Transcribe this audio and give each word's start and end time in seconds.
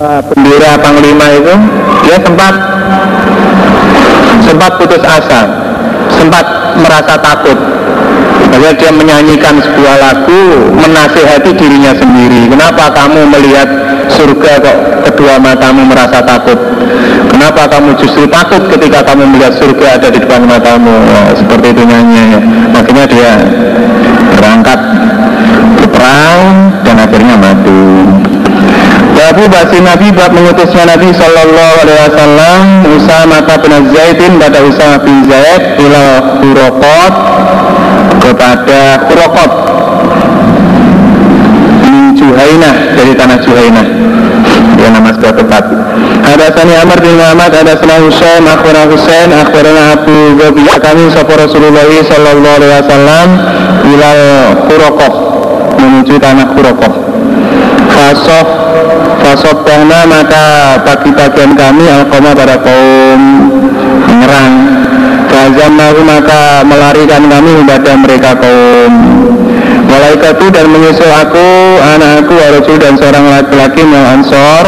uh, 0.00 0.78
panglima 0.82 1.26
itu 1.38 1.54
dia 2.06 2.16
sempat 2.22 2.54
sempat 4.42 4.70
putus 4.78 5.02
asa 5.04 5.42
sempat 6.14 6.46
merasa 6.78 7.14
takut. 7.18 7.58
Bahwa 8.44 8.70
dia 8.78 8.92
menyanyikan 8.94 9.58
sebuah 9.58 9.96
lagu 9.98 10.70
menasihati 10.78 11.58
dirinya 11.58 11.90
sendiri. 11.90 12.46
Kenapa 12.46 12.86
kamu 12.94 13.26
melihat 13.26 13.66
surga 14.14 14.62
kok 14.62 14.78
kedua 15.10 15.42
matamu 15.42 15.82
merasa 15.82 16.22
takut? 16.22 16.54
Kenapa 17.34 17.66
kamu 17.66 17.98
justru 17.98 18.30
takut 18.30 18.62
ketika 18.70 19.02
kamu 19.02 19.26
melihat 19.26 19.58
surga 19.58 19.98
ada 19.98 20.06
di 20.06 20.22
depan 20.22 20.46
matamu? 20.46 20.92
Oh, 20.92 21.30
seperti 21.34 21.74
itu 21.74 21.82
nyanyi 21.82 22.38
makanya 22.70 23.04
dia 23.10 23.32
berangkat 24.38 24.80
berperang 25.82 26.70
dan 26.86 26.96
akhirnya 27.00 27.34
mati 27.34 27.93
Babu 29.24 29.48
basi 29.48 29.80
Nabi 29.80 30.12
bab 30.12 30.36
mengutusnya 30.36 30.84
Nabi 30.84 31.08
Sallallahu 31.16 31.74
Alaihi 31.80 32.00
Wasallam 32.12 32.60
Usama 32.92 33.40
bin 33.40 33.72
Zaidin 33.96 34.36
pada 34.36 34.60
Usama 34.60 35.00
bin 35.00 35.24
Zaid 35.24 35.80
ila 35.80 36.04
Hurokot 36.44 37.14
kepada 38.20 39.00
Hurokot 39.08 39.52
Juhainah 42.20 42.74
dari 43.00 43.16
tanah 43.16 43.40
Juhainah. 43.40 43.86
Dia 44.76 44.88
nama 44.92 45.08
sebuah 45.16 45.34
tempat. 45.40 45.64
Ada 46.24 46.46
sani 46.52 46.76
Amr 46.76 47.00
bin 47.00 47.16
Muhammad 47.16 47.52
ada 47.64 47.80
sana 47.80 48.04
Husain 48.04 48.44
akhbarana 48.44 48.92
Husain 48.92 49.32
akhbarana 49.32 49.82
Abu 50.04 50.36
Ghabiyah 50.36 50.84
kami 50.84 51.08
sapa 51.16 51.32
Rasulullah 51.48 51.88
sallallahu 51.88 52.56
alaihi 52.60 52.72
wasallam 52.76 53.28
ila 53.88 54.10
Hurokot 54.68 55.14
menuju 55.80 56.14
tanah 56.20 56.52
Hurokot 56.52 56.93
Fasof 57.94 58.48
Fasof 59.22 59.62
dana 59.62 60.02
maka 60.04 60.76
bagi 60.82 61.14
bagian 61.14 61.54
kami 61.54 61.86
Alkoma 61.86 62.34
pada 62.34 62.58
kaum 62.58 63.20
menyerang. 64.10 64.54
Fazam 65.30 65.74
maka 65.78 66.62
melarikan 66.66 67.26
kami 67.30 67.50
kepada 67.62 67.92
mereka 67.98 68.30
kaum. 68.38 68.92
Malaikatu 69.84 70.50
dan 70.50 70.66
menyusul 70.74 71.06
aku 71.06 71.78
Anakku 71.78 72.34
Rasul 72.34 72.82
dan 72.82 72.98
seorang 72.98 73.30
laki-laki 73.30 73.86
Mau 73.86 74.04
ansor. 74.10 74.64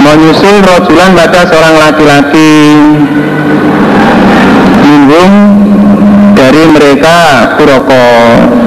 Menyusul 0.00 0.56
rojulan 0.64 1.16
pada 1.16 1.48
seorang 1.48 1.74
laki-laki. 1.80 2.52
Minhum 4.84 5.32
dari 6.36 6.64
mereka 6.72 7.16
Kuroko 7.56 8.59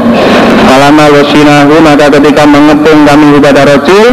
Kalama 0.73 1.05
wasinahu 1.05 1.85
maka 1.85 2.09
ketika 2.17 2.49
mengepung 2.49 3.05
kami 3.05 3.37
kepada 3.37 3.61
rojul 3.61 4.09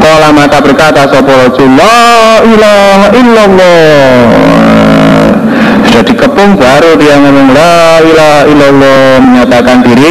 Kala 0.00 0.32
maka 0.32 0.64
berkata 0.64 1.04
sopo 1.04 1.28
rojul 1.28 1.68
La 1.76 2.40
ilaha 2.40 3.06
illallah. 3.12 4.24
Sudah 5.84 6.00
dikepung 6.08 6.56
baru 6.56 6.96
dia 6.96 7.20
ngomong 7.20 7.52
La 7.52 8.00
ilaha 8.00 8.42
illallah 8.48 9.20
Menyatakan 9.20 9.84
diri 9.84 10.10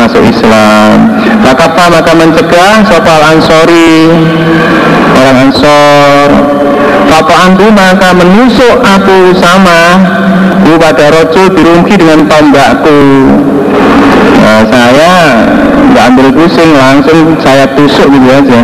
masuk 0.00 0.24
Islam. 0.24 1.20
Maka 1.44 1.76
maka 1.76 2.12
mencegah 2.16 2.88
sopal 2.88 3.20
ansori 3.28 4.08
Orang 5.12 5.36
ansor 5.44 6.28
Papa 7.04 7.34
antu 7.52 7.68
maka 7.68 8.16
menusuk 8.16 8.80
aku 8.80 9.36
sama 9.36 10.00
pada 10.76 11.12
rojul 11.12 11.52
dirungki 11.52 12.00
dengan 12.00 12.24
tombakku 12.28 13.00
nah, 14.42 14.62
saya 14.66 15.12
nggak 15.92 16.04
ambil 16.14 16.28
pusing 16.34 16.70
langsung 16.74 17.36
saya 17.40 17.64
tusuk 17.74 18.06
gitu 18.10 18.28
aja. 18.28 18.60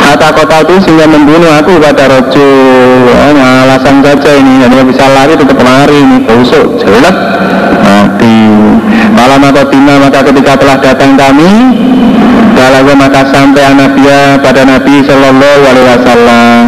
Kata 0.00 0.28
kota 0.34 0.66
itu 0.66 0.74
sehingga 0.82 1.06
membunuh 1.06 1.54
aku 1.54 1.78
pada 1.78 2.10
rojo 2.10 2.50
nah, 3.14 3.64
alasan 3.68 4.02
saja 4.02 4.30
ini. 4.36 4.64
Dan 4.64 4.84
bisa 4.88 5.06
lari 5.06 5.38
tetap 5.38 5.58
lari 5.60 5.98
ini 6.02 6.18
tusuk 6.26 6.80
jelek 6.82 7.16
mati. 7.84 8.38
Malam 9.14 9.46
atau 9.52 9.64
tina 9.68 9.94
maka 10.00 10.20
ketika 10.24 10.56
telah 10.56 10.76
datang 10.80 11.18
kami 11.18 11.50
Balaga 12.60 12.92
maka 12.92 13.22
sampai 13.32 13.72
Nabiya 13.72 14.36
pada 14.44 14.68
Nabi 14.68 15.00
Sallallahu 15.00 15.60
Alaihi 15.64 15.86
Wasallam. 15.96 16.66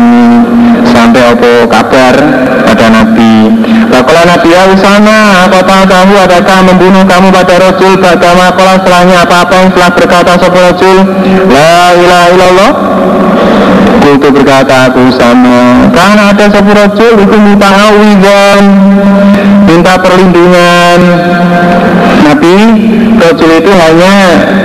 Sampai 0.88 1.20
apa 1.20 1.52
kabar 1.68 2.14
pada 2.72 2.88
Nabi. 2.88 3.52
Bakulah 3.92 4.24
Nabi 4.24 4.48
ya 4.48 4.64
Apakah 5.44 5.84
kamu 5.84 6.14
adakah 6.24 6.58
membunuh 6.64 7.04
kamu 7.04 7.28
pada 7.28 7.60
rojul 7.60 8.00
Bagaimana 8.00 8.56
kalau 8.56 8.74
setelahnya 8.80 9.16
apa-apa 9.28 9.54
yang 9.60 9.68
telah 9.76 9.90
berkata 9.92 10.32
sopa 10.40 10.58
rojul 10.72 10.96
La 11.52 11.92
ilaha 11.92 12.26
illallah. 12.32 12.72
Itu 14.02 14.28
berkata 14.32 14.88
aku 14.88 15.12
sama 15.12 15.92
Karena 15.92 16.32
ada 16.32 16.44
sopa 16.48 16.72
rojul 16.72 17.12
itu 17.20 17.36
minta 17.36 17.68
awizan 17.68 18.64
Minta 19.68 19.94
perlindungan. 20.00 21.00
Nabi 22.22 22.54
Rojul 23.22 23.50
itu 23.60 23.70
hanya 23.76 24.14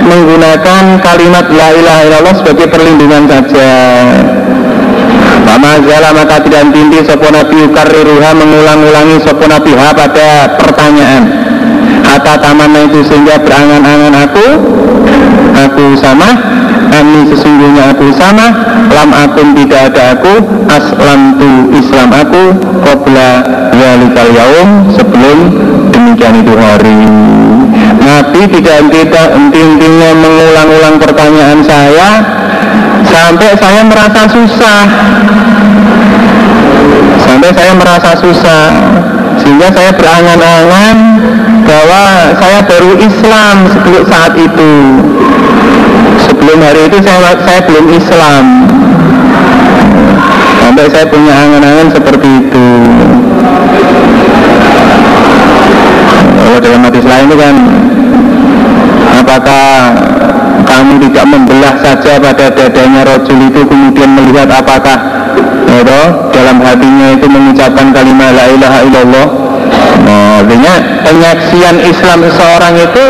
menggunakan 0.02 0.82
kalimat 1.04 1.46
La 1.52 1.68
ilaha 1.76 2.00
illallah 2.08 2.34
sebagai 2.40 2.66
perlindungan 2.72 3.28
saja 3.28 3.70
Mama 5.46 5.78
zala 5.82 6.10
maka 6.14 6.42
tidak 6.42 6.70
tinti 6.74 6.98
sopo 7.06 7.28
nabi 7.30 7.66
ukariruha 7.68 8.30
mengulang-ulangi 8.34 9.18
sopo 9.22 9.44
nabi 9.46 9.74
ha 9.74 9.94
pada 9.94 10.58
pertanyaan. 10.58 11.22
Hatta 12.08 12.40
taman 12.40 12.72
itu 12.88 13.04
sehingga 13.04 13.36
berangan-angan 13.44 14.14
aku 14.16 14.46
Aku 15.68 15.92
sama 16.00 16.40
Kami 16.88 17.28
sesungguhnya 17.28 17.92
aku 17.92 18.08
sama 18.16 18.48
Lam 18.88 19.12
akun 19.12 19.52
tidak 19.52 19.92
ada 19.92 20.16
aku 20.16 20.40
Aslam 20.72 21.36
tu 21.36 21.68
Islam 21.76 22.08
aku 22.08 22.56
Qobla 22.80 23.44
walikal 23.76 24.30
yaum 24.32 24.88
Sebelum 24.96 25.38
demikian 25.92 26.34
itu 26.40 26.54
hari. 26.56 27.00
Nabi 27.98 28.40
tidak 28.48 28.76
henti-hentinya 28.88 30.10
mengulang-ulang 30.16 30.96
pertanyaan 30.96 31.60
saya 31.66 32.08
sampai 33.08 33.50
saya 33.56 33.80
merasa 33.84 34.22
susah. 34.28 34.80
Sampai 37.24 37.50
saya 37.52 37.72
merasa 37.76 38.10
susah. 38.16 38.64
Sehingga 39.38 39.68
saya 39.72 39.90
berangan-angan 39.94 40.96
bahwa 41.64 42.04
saya 42.40 42.58
baru 42.64 42.92
Islam 43.00 43.56
sebelum 43.72 44.02
saat 44.08 44.32
itu. 44.36 44.72
Sebelum 46.28 46.58
hari 46.60 46.88
itu 46.88 46.98
saya, 47.04 47.36
saya 47.44 47.60
belum 47.64 47.86
Islam. 47.92 48.44
Sampai 50.64 50.84
saya 50.92 51.06
punya 51.08 51.32
angan-angan 51.32 51.88
seperti 51.94 52.28
itu. 52.44 52.68
Kalau 56.38 56.58
dalam 56.64 56.80
hadis 56.84 57.04
lain 57.04 57.24
itu 57.28 57.36
kan 57.38 57.54
apakah 59.20 59.68
kamu 60.78 61.10
tidak 61.10 61.26
membelah 61.26 61.74
saja 61.82 62.22
pada 62.22 62.54
dadanya 62.54 63.02
rojul 63.02 63.50
itu 63.50 63.66
kemudian 63.66 64.14
melihat 64.14 64.46
apakah 64.46 64.94
ya, 65.66 65.82
dalam 66.30 66.62
hatinya 66.62 67.18
itu 67.18 67.26
mengucapkan 67.26 67.90
kalimat 67.90 68.30
la 68.30 68.46
ilaha 68.46 68.78
illallah 68.86 69.28
Nah, 69.98 70.40
artinya 70.40 71.04
penyaksian 71.04 71.84
Islam 71.84 72.24
seseorang 72.24 72.74
itu 72.80 73.06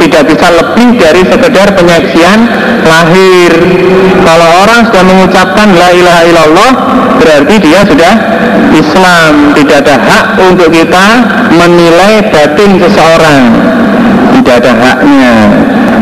tidak 0.00 0.32
bisa 0.32 0.48
lebih 0.48 0.96
dari 0.96 1.22
sekedar 1.28 1.68
penyaksian 1.76 2.38
lahir. 2.88 3.52
Kalau 4.24 4.48
orang 4.64 4.88
sudah 4.88 5.04
mengucapkan 5.04 5.68
la 5.76 5.92
ilaha 5.92 6.22
illallah, 6.24 6.70
berarti 7.20 7.54
dia 7.60 7.84
sudah 7.84 8.14
Islam. 8.72 9.52
Tidak 9.60 9.76
ada 9.84 9.96
hak 10.00 10.26
untuk 10.48 10.72
kita 10.72 11.06
menilai 11.52 12.24
batin 12.32 12.80
seseorang. 12.80 13.42
Tidak 14.40 14.54
ada 14.64 14.72
haknya. 14.72 15.36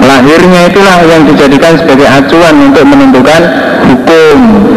Lahirnya 0.07 0.71
itulah 0.71 1.03
yang 1.03 1.27
dijadikan 1.27 1.75
sebagai 1.83 2.07
acuan 2.07 2.55
untuk 2.71 2.87
menentukan 2.87 3.43
hukum, 3.91 4.37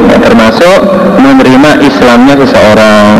ya, 0.09 0.17
termasuk 0.17 0.79
menerima 1.21 1.85
Islamnya 1.85 2.35
seseorang. 2.41 3.13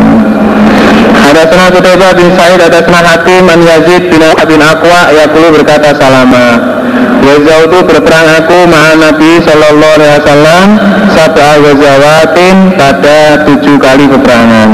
Ada 1.29 1.45
sana 1.53 1.69
Kutaiba 1.69 2.09
bin 2.17 2.33
Sa'id, 2.33 2.57
ada 2.57 2.81
sana 2.81 2.99
Hakim, 3.05 3.45
An 3.45 3.61
Yazid 3.61 4.09
bin 4.09 4.21
bin 4.25 4.61
Aqwa, 4.65 5.13
Yakulu 5.13 5.61
berkata 5.61 5.93
salama. 5.93 6.79
Wazautu 7.19 7.85
berperang 7.85 8.27
aku 8.41 8.65
ma'a 8.65 8.95
Nabi 8.97 9.37
Sallallahu 9.43 9.95
Alaihi 9.99 10.13
Wasallam 10.23 10.65
Sab'a 11.13 11.51
wazawatin 11.61 12.55
pada 12.79 13.43
tujuh 13.43 13.75
kali 13.77 14.07
peperangan 14.07 14.69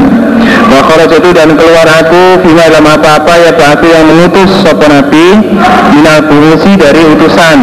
Wakharaj 0.75 1.11
itu 1.23 1.29
dan 1.31 1.55
keluar 1.55 1.87
aku 1.87 2.43
Fina 2.43 2.67
dalam 2.67 2.83
apa-apa 2.83 3.33
ya 3.39 3.51
aku 3.55 3.85
yang 3.87 4.03
mengutus 4.11 4.51
Sopo 4.59 4.83
Nabi 4.91 5.39
Minal 5.95 6.19
dari 6.75 7.01
utusan. 7.15 7.57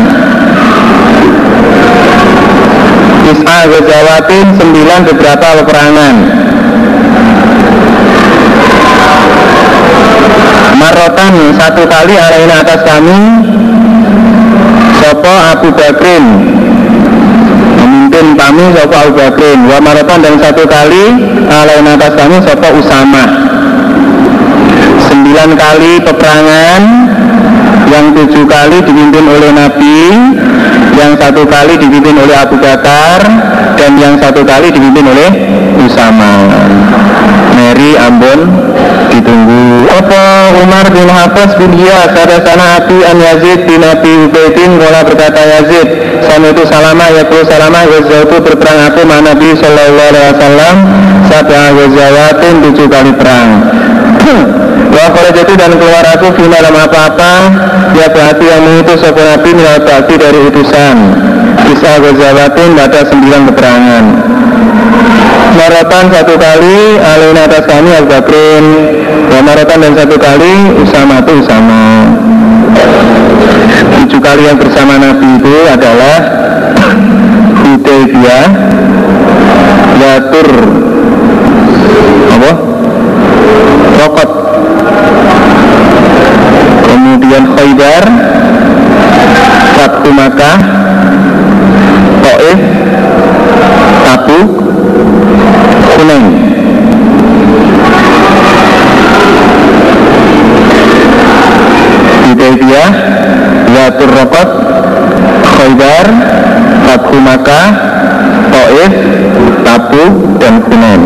Is'a 3.29 3.59
wazawatin 3.69 4.47
Sembilan 4.57 5.01
beberapa 5.13 5.47
peperangan. 5.61 6.15
Marotan 10.81 11.35
satu 11.61 11.85
kali 11.85 12.15
alaina 12.17 12.65
atas 12.65 12.81
kami 12.81 13.21
Sopo 15.05 15.35
Abu 15.53 15.69
Bakrin 15.77 16.25
dipimpin 18.23 18.39
kami 18.39 18.63
Sopo 18.79 18.95
Abu 18.95 19.13
Bakrin. 19.19 19.59
Wa 19.67 19.79
marotan 19.83 20.23
dan 20.23 20.39
satu 20.39 20.63
kali 20.63 21.05
Alain 21.51 21.87
atas 21.91 22.13
kami 22.15 22.37
Sopo 22.47 22.69
Usama. 22.79 23.25
Sembilan 25.11 25.51
kali 25.59 25.93
peperangan 26.07 26.83
Yang 27.91 28.07
tujuh 28.15 28.45
kali 28.47 28.79
dipimpin 28.87 29.27
oleh 29.27 29.51
Nabi 29.51 30.01
Yang 30.95 31.13
satu 31.19 31.43
kali 31.45 31.75
dipimpin 31.77 32.17
oleh 32.17 32.37
Abu 32.39 32.57
Bakar 32.63 33.27
Dan 33.75 33.99
yang 33.99 34.15
satu 34.23 34.47
kali 34.47 34.71
dipimpin 34.71 35.03
oleh 35.03 35.29
Usama. 35.83 36.47
Mary 37.59 37.99
Ambon 37.99 38.41
ditunggu. 39.13 39.93
Apa 39.93 40.57
Umar 40.65 40.89
bin 40.89 41.05
Hafiz 41.11 41.53
bin 41.61 41.75
Iyas 41.77 42.17
ada 42.17 42.41
sana 42.41 42.81
Abi 42.81 42.97
an 43.05 43.19
Yazid 43.21 43.69
bin 43.69 43.85
Abi 43.85 44.09
Ubaidin 44.25 44.81
Mula 44.81 45.05
berkata 45.05 45.43
Yazid 45.43 46.02
Sama 46.27 46.47
itu 46.55 46.63
salama 46.67 47.05
ya 47.13 47.23
perlu 47.27 47.45
salama 47.45 47.81
itu 47.87 48.37
berperang 48.41 48.79
aku 48.89 49.01
mana 49.05 49.35
Nabi 49.35 49.53
Sallallahu 49.59 50.09
Alaihi 50.11 50.27
Wasallam. 50.33 50.75
Sabah 51.29 51.65
Ghazawatin 51.77 52.55
tujuh 52.69 52.87
kali 52.89 53.13
perang. 53.17 53.49
Wa 54.93 55.09
jatuh 55.33 55.57
dan 55.57 55.73
keluar 55.77 56.05
aku 56.15 56.37
di 56.37 56.47
dalam 56.49 56.75
apa-apa. 56.77 57.33
Ya 57.97 58.07
berarti 58.13 58.45
yang 58.45 58.61
mengutus 58.65 59.01
Sopo 59.01 59.21
Nabi 59.21 59.51
Minal 59.57 59.81
dari 59.83 60.39
utusan. 60.49 60.97
Isa 61.73 61.93
Ghazawatin 62.03 62.75
pada 62.75 63.01
sembilan 63.07 63.41
peperangan 63.53 64.05
Maratan 65.53 66.05
satu 66.11 66.35
kali 66.35 66.99
alun 66.99 67.39
atas 67.39 67.65
kami 67.69 67.91
Al 67.95 68.07
Bakrin 68.09 68.65
ya 69.31 69.41
Maratan 69.45 69.79
dan 69.85 69.93
satu 69.95 70.17
kali 70.19 70.53
Usama 70.83 71.23
itu 71.23 71.33
Usama 71.39 71.83
tujuh 74.03 74.21
kali 74.21 74.43
yang 74.49 74.59
bersama 74.59 74.99
Nabi 74.99 75.29
itu 75.41 75.55
adalah 75.69 76.17
Hudaybiyah 77.63 78.47
Yatur 80.03 80.49
apa? 82.33 82.53
Rokot 84.03 84.31
kemudian 86.91 87.45
Khaybar 87.55 88.05
Fathu 89.79 90.11
Makkah 90.11 90.59
Taif 92.23 92.61
Tabuk 94.03 94.51
Hunain 95.87 96.25
Hudaybiyah 102.27 102.91
Yatur 103.71 104.11
Rokot 104.11 104.51
Khaybar 105.47 106.07
Fathu 106.91 107.19
Makkah 107.23 107.67
Taif 108.51 108.93
Tabu 109.63 110.05
dan 110.43 110.59
Hunain 110.67 111.03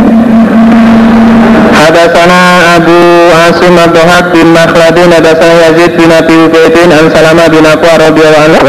Hadasana 1.77 2.41
Abu 2.81 2.99
Asim 3.67 3.83
Abduhak 3.83 4.31
bin 4.31 4.55
Makhladin 4.55 5.11
Hadasana 5.11 5.59
Yazid 5.67 5.99
bin 5.99 6.07
Abi 6.07 6.39
Ubaidin 6.39 6.87
An 6.95 7.11
Salama 7.11 7.51
bin 7.51 7.67
Aqwa 7.67 7.99
radhiyallahu 7.99 8.47
anhu 8.47 8.63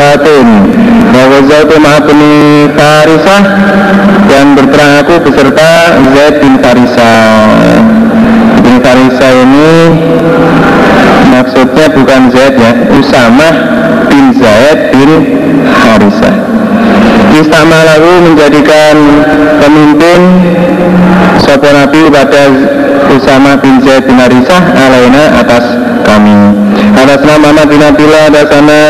Wa 1.13 1.37
Zaid 1.45 1.69
bin 1.69 2.25
Farisah 2.73 3.43
dan 4.25 4.57
berperang 4.57 5.05
aku 5.05 5.21
beserta 5.21 6.01
Zaid 6.17 6.41
bin 6.41 6.57
Farisah. 6.65 7.61
Bin 8.65 8.81
Farisah 8.81 9.31
ini 9.37 9.69
maksudnya 11.29 11.85
bukan 11.93 12.21
Zaid 12.33 12.57
ya, 12.57 12.73
Usama 12.89 13.49
bin 14.09 14.33
Zaid 14.33 14.97
bin 14.97 15.09
Harisah. 15.77 16.35
Istama 17.37 17.85
lalu 17.85 18.33
menjadikan 18.33 18.97
pemimpin 19.61 20.21
Sopo 21.45 21.69
Nabi 21.69 22.09
pada 22.09 22.49
Usama 23.13 23.55
bin 23.59 23.79
Zaid 23.83 24.03
bin 24.03 24.19
Harisah 24.19 24.61
alaina 24.75 25.39
atas 25.39 25.65
kami. 26.03 26.35
Atas 26.97 27.21
nama 27.23 27.49
Nabi 27.55 27.75
Nabila 27.79 28.19
ada 28.27 28.43
sana 28.47 28.81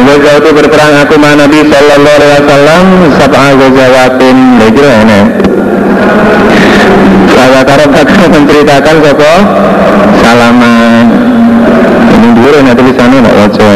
Gajah 0.00 0.34
itu 0.42 0.50
berperang 0.54 0.94
aku 1.06 1.14
sama 1.18 1.38
Nabi 1.38 1.60
Sallallahu 1.70 2.16
Alaihi 2.18 2.32
Wasallam 2.42 2.84
Sab'a 3.14 3.48
gazawatin 3.54 4.36
Lagi 4.58 4.82
ini. 4.82 5.20
Saya 7.30 7.60
karena 7.62 7.86
akan 7.94 8.28
menceritakan 8.34 8.96
Sopo 9.06 9.34
Salaman. 10.18 11.06
Ini 12.10 12.28
dulu 12.36 12.56
ini 12.58 12.72
tulisannya 12.74 13.18
Nggak 13.22 13.36
wajah 13.38 13.72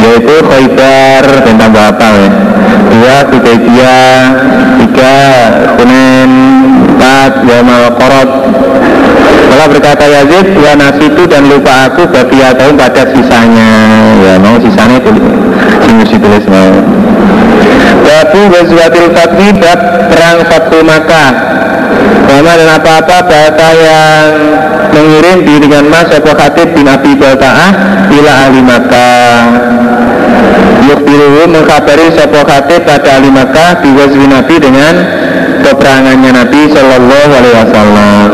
Yaitu 0.00 0.36
Khaybar 0.46 1.24
Tentang 1.42 1.72
apa 1.74 2.08
ya? 2.16 2.30
Dua 2.90 3.16
Hudaybiyah 3.28 4.18
Tiga 4.78 5.16
Hunen 5.74 6.30
Empat 7.00 7.48
Yamal 7.48 7.96
Korot. 7.96 8.30
Maka 9.48 9.64
berkata 9.72 10.04
Yazid 10.04 10.52
Dua 10.52 10.76
nasi 10.76 11.08
itu 11.08 11.24
dan 11.24 11.48
lupa 11.48 11.88
aku 11.88 12.04
Bagi 12.12 12.44
atau 12.44 12.76
pada 12.76 13.08
sisanya. 13.08 13.72
Ya 14.20 14.36
mau 14.36 14.60
sisanya 14.60 15.00
itu 15.00 15.08
Sini 15.80 16.04
ditulis 16.04 16.44
mau. 16.44 16.68
Babu 18.04 18.40
Ghazwatil 18.52 19.16
Fatwi 19.16 19.48
Bab 19.56 19.80
Perang 20.12 20.44
Fathu 20.44 20.84
Makkah. 20.84 21.32
Bahwa 22.28 22.52
dan 22.52 22.68
apa-apa 22.68 23.16
bahasa 23.24 23.66
yang 23.72 24.28
mengirim 24.92 25.38
di 25.48 25.54
dengan 25.56 25.88
mas 25.88 26.04
Sopo 26.12 26.36
Khatib 26.36 26.76
bin 26.76 26.84
Abi 26.84 27.16
Balta'ah 27.16 27.72
Bila 28.12 28.32
ahli 28.44 28.60
Makkah. 28.60 29.40
Yukbiruhu 30.84 31.48
mengkabari 31.48 32.12
Sopo 32.12 32.44
Khatib 32.44 32.84
pada 32.84 33.16
ahli 33.16 33.32
Makkah 33.32 33.80
Biwazwi 33.80 34.28
Nabi 34.28 34.60
dengan 34.60 34.94
peperangannya 35.60 36.30
Nabi 36.32 36.60
Shallallahu 36.72 37.30
Alaihi 37.30 37.56
Wasallam 37.60 38.28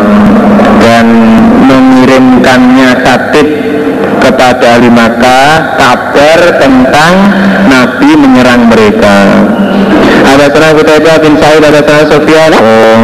dan 0.83 1.07
mengirimkannya 1.67 2.91
Khatib 3.03 3.49
kepada 4.23 4.79
ahli 4.79 4.91
Makkah 4.91 5.79
kabar 5.79 6.41
tentang 6.59 7.15
Nabi 7.67 8.11
menyerang 8.19 8.71
mereka. 8.71 9.17
Ada 10.27 10.47
sana 10.51 10.75
Kutaibah 10.75 11.17
bin 11.23 11.35
Sa'id, 11.39 11.63
ada 11.63 11.81
sana 11.83 12.03
Sofyan. 12.11 12.51
Oh, 12.59 13.01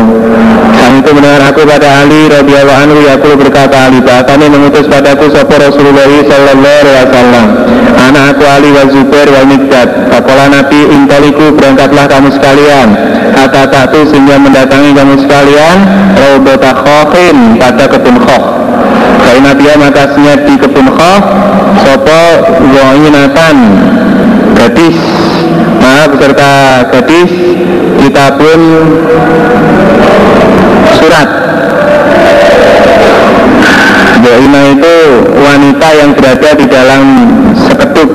itu 0.98 1.10
mendengar 1.14 1.42
aku 1.46 1.62
pada 1.62 2.02
Ali 2.02 2.26
radhiyallahu 2.26 2.80
anhu 2.82 3.00
aku 3.06 3.28
berkata 3.38 3.86
Ali 3.86 4.02
kami 4.02 4.46
mengutus 4.50 4.90
padaku 4.90 5.30
sapa 5.30 5.54
Rasulullah 5.60 6.10
sallallahu 6.10 6.78
alaihi 6.82 6.96
wasallam. 7.06 7.46
Anak 7.92 8.24
aku 8.34 8.44
Ali 8.48 8.70
wa 8.74 8.84
Zubair 8.90 9.28
wa 9.30 9.42
Mikdad. 9.46 9.88
Nabi 10.42 10.80
intaliku 10.90 11.54
berangkatlah 11.54 12.04
kamu 12.10 12.28
sekalian. 12.34 12.88
Kata 13.32 13.62
tak 13.70 13.94
sehingga 13.94 14.36
mendatangi 14.42 14.90
kamu 14.90 15.14
sekalian. 15.22 15.76
Raudata 16.18 16.72
khokhin 16.82 17.56
pada 17.62 17.86
kebun 17.86 18.16
khokh. 18.18 18.44
Karena 19.22 19.50
dia 19.54 19.74
makasnya 19.78 20.34
di 20.44 20.54
kebun 20.58 20.88
khokh. 20.90 21.22
Sopo 21.82 22.22
wa'inatan 22.74 23.56
gadis 24.54 24.98
maaf 25.80 26.14
beserta 26.14 26.86
gadis 26.94 27.32
kita 27.98 28.26
pun 28.38 28.60
berada 36.22 36.50
di 36.54 36.66
dalam 36.70 37.02
seketuk 37.66 38.06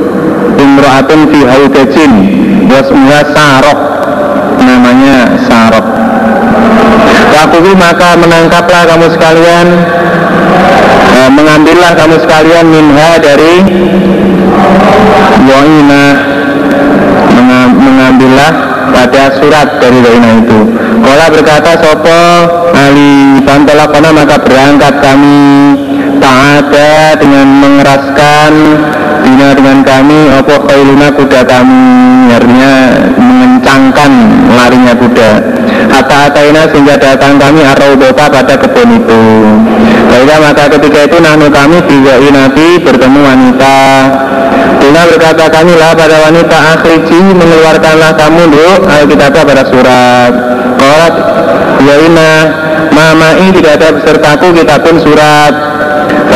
Imro'atun 0.56 1.28
fi 1.28 1.40
haudajin 1.44 2.12
Wasmuha 2.72 3.22
sarok 3.36 3.80
Namanya 4.64 5.36
sarok 5.44 5.86
Waktu 7.28 7.76
maka 7.76 8.16
menangkaplah 8.16 8.88
kamu 8.88 9.12
sekalian 9.12 9.68
eh, 11.20 11.30
Mengambillah 11.36 11.92
kamu 12.00 12.16
sekalian 12.24 12.66
minha 12.72 13.20
dari 13.20 13.56
Wa'ina 15.48 16.06
mengambillah 17.78 18.52
pada 18.92 19.24
surat 19.40 19.80
dari 19.80 20.00
Zainah 20.04 20.34
itu. 20.44 20.60
Kala 21.04 21.26
berkata 21.32 21.72
Sopo 21.80 22.20
Ali 22.76 23.40
Pantelakona 23.46 24.10
maka 24.12 24.42
berangkat 24.42 24.94
kami 25.00 25.38
tak 26.28 26.40
ada 26.60 27.16
dengan 27.16 27.48
mengeraskan 27.64 28.52
Dina 29.24 29.56
dengan 29.56 29.80
kami 29.80 30.28
Opo 30.36 30.56
khailuna 30.68 31.08
kuda 31.16 31.42
kami? 31.48 32.28
Artinya 32.28 32.74
mengencangkan 33.16 34.12
larinya 34.52 34.94
kuda. 35.00 35.32
Hatta 35.88 36.28
ataina 36.28 36.68
sehingga 36.68 37.00
datang 37.00 37.40
kami 37.40 37.64
Arraudota 37.64 38.28
pada 38.28 38.60
kebun 38.60 39.00
itu. 39.00 39.24
Baiklah 40.12 40.40
maka 40.44 40.68
ketika 40.76 41.00
itu 41.08 41.18
nanu 41.24 41.48
kami 41.48 41.80
Biwai 41.88 42.28
Nabi 42.28 42.68
bertemu 42.84 43.20
wanita. 43.24 43.78
Dina 44.84 45.02
berkata 45.08 45.46
kami 45.48 45.74
lah 45.80 45.96
pada 45.96 46.28
wanita 46.28 46.58
akhriji 46.76 47.20
mengeluarkanlah 47.36 48.12
kamu 48.20 48.42
dulu 48.52 48.74
Alkitabah 48.84 49.44
pada 49.48 49.64
surat. 49.72 50.32
Kolat 50.76 51.16
Yaina 51.88 52.32
Mamai 52.92 53.54
tidak 53.54 53.78
ada 53.78 53.88
besertaku 53.94 54.58
kita 54.58 54.76
pun 54.82 54.96
surat 55.00 55.77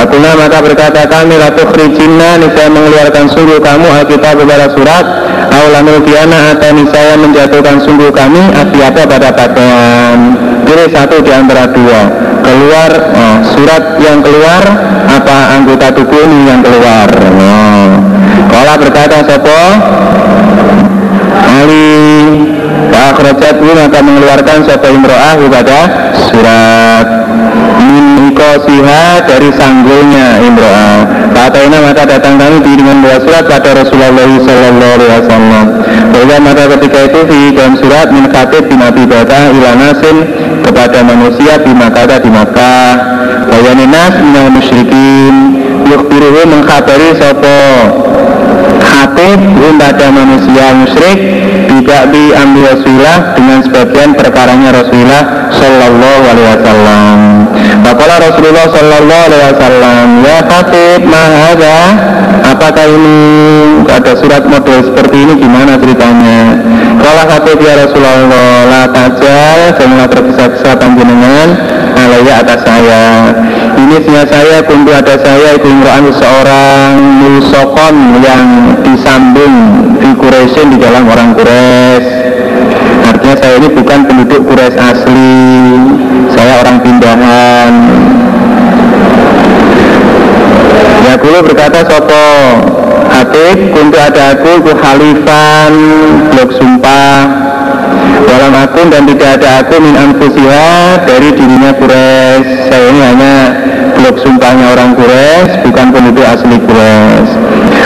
Fakuna 0.02 0.34
maka 0.34 0.66
berkata 0.66 1.06
kami 1.06 1.38
Latu 1.38 1.62
khrijinna 1.62 2.42
nisaya 2.42 2.74
mengeluarkan 2.74 3.30
sungguh 3.38 3.62
kamu 3.62 3.86
Alkitab 3.86 4.34
kepada 4.34 4.74
surat 4.74 5.06
Aulanul 5.54 6.02
kiana 6.02 6.58
atau 6.58 6.74
nisaya 6.74 7.14
menjatuhkan 7.22 7.78
sungguh 7.86 8.10
kami 8.10 8.42
Afiata 8.50 9.06
pada 9.06 9.30
pakaian. 9.30 10.34
Pilih 10.66 10.90
satu 10.90 11.22
di 11.22 11.30
antara 11.30 11.70
dua. 11.70 12.10
Keluar 12.42 12.90
oh, 13.14 13.38
surat 13.54 14.02
yang 14.02 14.26
keluar 14.26 14.66
Apa 15.06 15.54
anggota 15.54 15.94
tubuh 15.94 16.26
ini 16.26 16.50
yang 16.50 16.66
keluar? 16.66 17.06
Oh. 17.38 17.94
Berkata 18.82 19.22
Sopo? 19.22 19.62
Ali 21.46 21.94
Akhrajat 22.90 23.56
maka 23.62 24.00
mengeluarkan 24.02 24.66
Sopo 24.66 24.90
imro'ah 24.90 25.38
kepada 25.38 25.78
surat 26.26 27.21
ikosiha 28.52 29.32
dari 29.32 29.48
sanggulnya 29.56 30.44
Imro'ah 30.44 31.00
Fataina 31.32 31.80
maka 31.80 32.04
datang 32.04 32.36
kami 32.36 32.60
dengan 32.76 33.00
dua 33.00 33.16
surat 33.24 33.48
pada 33.48 33.72
Rasulullah 33.80 34.12
Sallallahu 34.12 34.94
Alaihi 35.00 35.14
Wasallam. 35.24 35.66
Bahwa 36.12 36.36
maka 36.44 36.64
ketika 36.76 37.00
itu 37.08 37.20
di 37.32 37.40
dalam 37.56 37.80
surat 37.80 38.12
min 38.12 38.28
khatib 38.28 38.68
bin 38.68 38.84
Abi 38.84 39.08
Bata 39.08 39.56
ilanasin 39.56 40.18
kepada 40.68 41.00
manusia 41.08 41.64
di 41.64 41.72
Makkah 41.72 42.20
di 42.20 42.30
Makkah. 42.30 42.92
Bayaninas 43.48 44.20
minal 44.20 44.52
musyrikin 44.52 45.36
Yukbiruhu 45.88 46.46
mengkhabari 46.52 47.16
sopo 47.16 47.60
khatib 48.84 49.40
pada 49.82 50.08
manusia 50.14 50.66
musyrik 50.78 51.18
tidak 51.72 52.04
diambil 52.14 52.64
Rasulullah 52.76 53.18
dengan 53.34 53.60
sebagian 53.66 54.10
perkaranya 54.14 54.70
Rasulullah 54.78 55.24
Sallallahu 55.56 56.24
Alaihi 56.30 56.48
Wasallam. 56.54 57.18
Bapalah 57.80 58.18
Rasulullah 58.20 58.68
Sallallahu 58.68 59.24
Alaihi 59.32 59.44
Wasallam 59.56 60.08
ya 60.28 60.38
khatib 60.44 61.02
mahada 61.08 61.78
apakah 62.44 62.86
ini 62.92 63.18
ada 63.88 64.12
surat 64.20 64.44
model 64.44 64.84
seperti 64.84 65.16
ini? 65.24 65.34
Gimana 65.40 65.80
ceritanya? 65.80 66.60
Kalau 67.00 67.24
khatib 67.32 67.58
ya 67.64 67.74
Rasulullah 67.80 68.68
la 68.68 68.84
tajal 68.92 69.60
janganlah 69.80 70.08
tergesa-gesa 70.12 70.72
panjenengan 70.76 71.48
alaiya 71.96 72.34
atas 72.44 72.60
saya. 72.68 73.04
Ini 73.80 73.96
sehingga 74.04 74.28
saya 74.28 74.58
kuntu 74.68 74.92
ada 74.92 75.16
saya 75.18 75.56
itu 75.56 75.68
imro'an 75.72 76.06
seorang 76.12 76.92
musokon 77.24 77.96
yang 78.20 78.48
disambung 78.84 79.56
di 79.98 80.12
di 80.76 80.78
dalam 80.78 81.08
orang 81.08 81.34
Quraisy 81.34 82.21
artinya 83.06 83.36
saya 83.40 83.54
ini 83.62 83.70
bukan 83.74 84.00
penduduk 84.06 84.42
Quraisy 84.46 84.78
asli. 84.78 85.40
Saya 86.32 86.64
orang 86.64 86.78
pindahan 86.82 87.74
ya 91.12 91.20
dulu 91.20 91.38
berkata 91.52 91.84
Sopo? 91.84 92.28
Hatib 93.12 93.76
kuntu 93.76 93.98
ada 94.00 94.40
aku 94.40 94.64
ku 94.64 94.72
halifan 94.80 95.74
blok 96.32 96.56
sumpah. 96.56 97.28
Dalam 98.22 98.56
akun 98.56 98.88
dan 98.88 99.04
tidak 99.04 99.42
ada 99.42 99.60
aku 99.60 99.76
min 99.84 99.92
anfusiha 100.00 101.04
dari 101.04 101.36
dirinya 101.36 101.76
Quraisy. 101.76 102.72
Saya 102.72 102.86
ini 102.96 103.02
hanya 103.04 103.36
blok 104.02 104.18
sumpahnya 104.18 104.74
orang 104.74 104.98
Quraisy 104.98 105.62
bukan 105.62 105.88
penduduk 105.94 106.26
asli 106.26 106.58
Quraisy. 106.58 107.32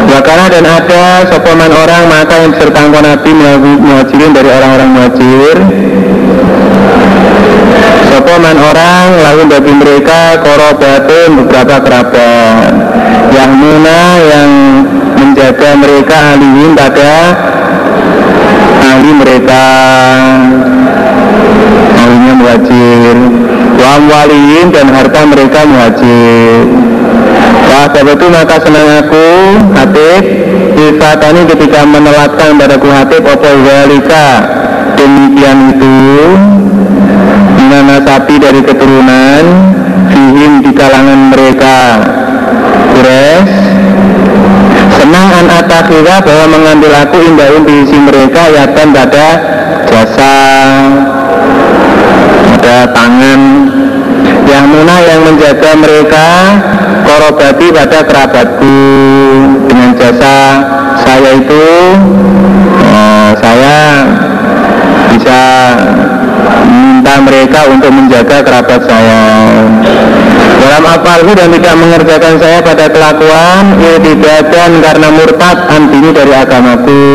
Wakana 0.07 0.48
dan 0.48 0.63
ada 0.63 1.27
sopaman 1.27 1.72
orang 1.75 2.07
maka 2.07 2.39
yang 2.39 2.55
bersertangkon 2.55 3.03
Nabi 3.03 3.31
muhajirin 3.84 4.31
dari 4.31 4.48
orang-orang 4.48 4.89
muhajir. 4.95 5.57
Sopaman 8.15 8.57
orang 8.63 9.07
lalu 9.27 9.43
bagi 9.51 9.74
mereka 9.75 10.39
korobatun 10.39 11.29
beberapa 11.43 11.84
kerabat. 11.84 12.72
Yang 13.36 13.51
muna 13.60 14.00
yang 14.24 14.51
menjaga 15.19 15.69
mereka 15.75 16.15
alihin 16.39 16.72
pada 16.79 17.15
ahli 18.88 19.12
mereka. 19.19 19.63
Ahlinya 22.00 22.34
muhajir 22.39 23.44
wa 23.86 24.01
waliin 24.01 24.74
dan 24.74 24.89
harta 24.89 25.22
mereka 25.30 25.62
muhajir. 25.70 26.65
Wah 27.70 27.92
itu 27.94 28.25
maka 28.34 28.56
senang 28.62 28.88
aku 29.04 29.25
Hatib 29.77 30.24
Ifatani 30.75 31.42
ketika 31.50 31.86
menelatkan 31.86 32.58
padaku 32.58 32.89
Hatib 32.89 33.22
Opo 33.30 33.46
walika? 33.46 34.27
Demikian 34.98 35.75
itu. 35.77 35.98
Mana 37.65 38.01
sapi 38.01 38.42
dari 38.42 38.62
keturunan 38.65 39.44
Fihim 40.10 40.65
di 40.65 40.72
kalangan 40.74 41.30
mereka. 41.30 41.77
Kures 42.96 43.50
Senang 44.96 45.30
an 45.30 45.48
atakhira 45.51 46.24
bahwa 46.24 46.46
mengambil 46.58 46.92
aku 47.06 47.18
indah 47.22 47.51
diisi 47.68 47.98
mereka 48.00 48.48
Yatan 48.50 48.96
pada 48.96 49.27
jasa 49.86 50.34
Ada 52.65 52.89
tangan 52.98 53.41
yang 54.50 54.65
muna 54.65 54.98
yang 55.05 55.22
menjaga 55.22 55.77
mereka 55.77 56.25
korobati 57.05 57.69
pada 57.69 58.01
kerabatku. 58.01 58.77
Dengan 59.69 59.93
jasa 59.93 60.38
saya 60.98 61.38
itu 61.38 61.65
oh, 62.89 63.29
saya 63.38 63.77
bisa 65.13 65.41
minta 66.65 67.22
mereka 67.22 67.69
untuk 67.69 67.93
menjaga 67.93 68.41
kerabat 68.41 68.81
saya 68.81 69.22
dalam 70.65 70.81
apalku 70.81 71.31
dan 71.38 71.53
tidak 71.53 71.75
mengerjakan 71.77 72.34
saya 72.41 72.57
pada 72.65 72.89
kelakuan 72.89 73.77
dan 74.50 74.72
karena 74.81 75.07
murtad 75.13 75.57
antini 75.69 76.10
dari 76.10 76.34
agamaku. 76.34 77.05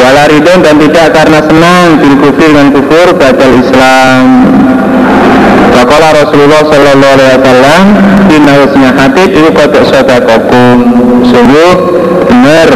Walaridon 0.00 0.64
dan 0.64 0.76
tidak 0.80 1.06
karena 1.12 1.44
senang 1.44 2.00
bil 2.00 2.16
kufir 2.24 2.50
dan 2.56 2.72
kufur 2.72 3.08
batal 3.20 3.52
Islam. 3.52 4.24
Fakola 5.76 6.08
Rasulullah 6.10 6.62
Sallallahu 6.64 7.14
Alaihi 7.14 7.32
Wasallam 7.38 7.84
Inna 8.34 8.52
husnya 8.66 8.90
hati 8.98 9.30
itu 9.30 9.46
kodok 9.54 9.84
sodakokum 9.86 10.76
Sungguh 11.22 11.74
benar 12.26 12.70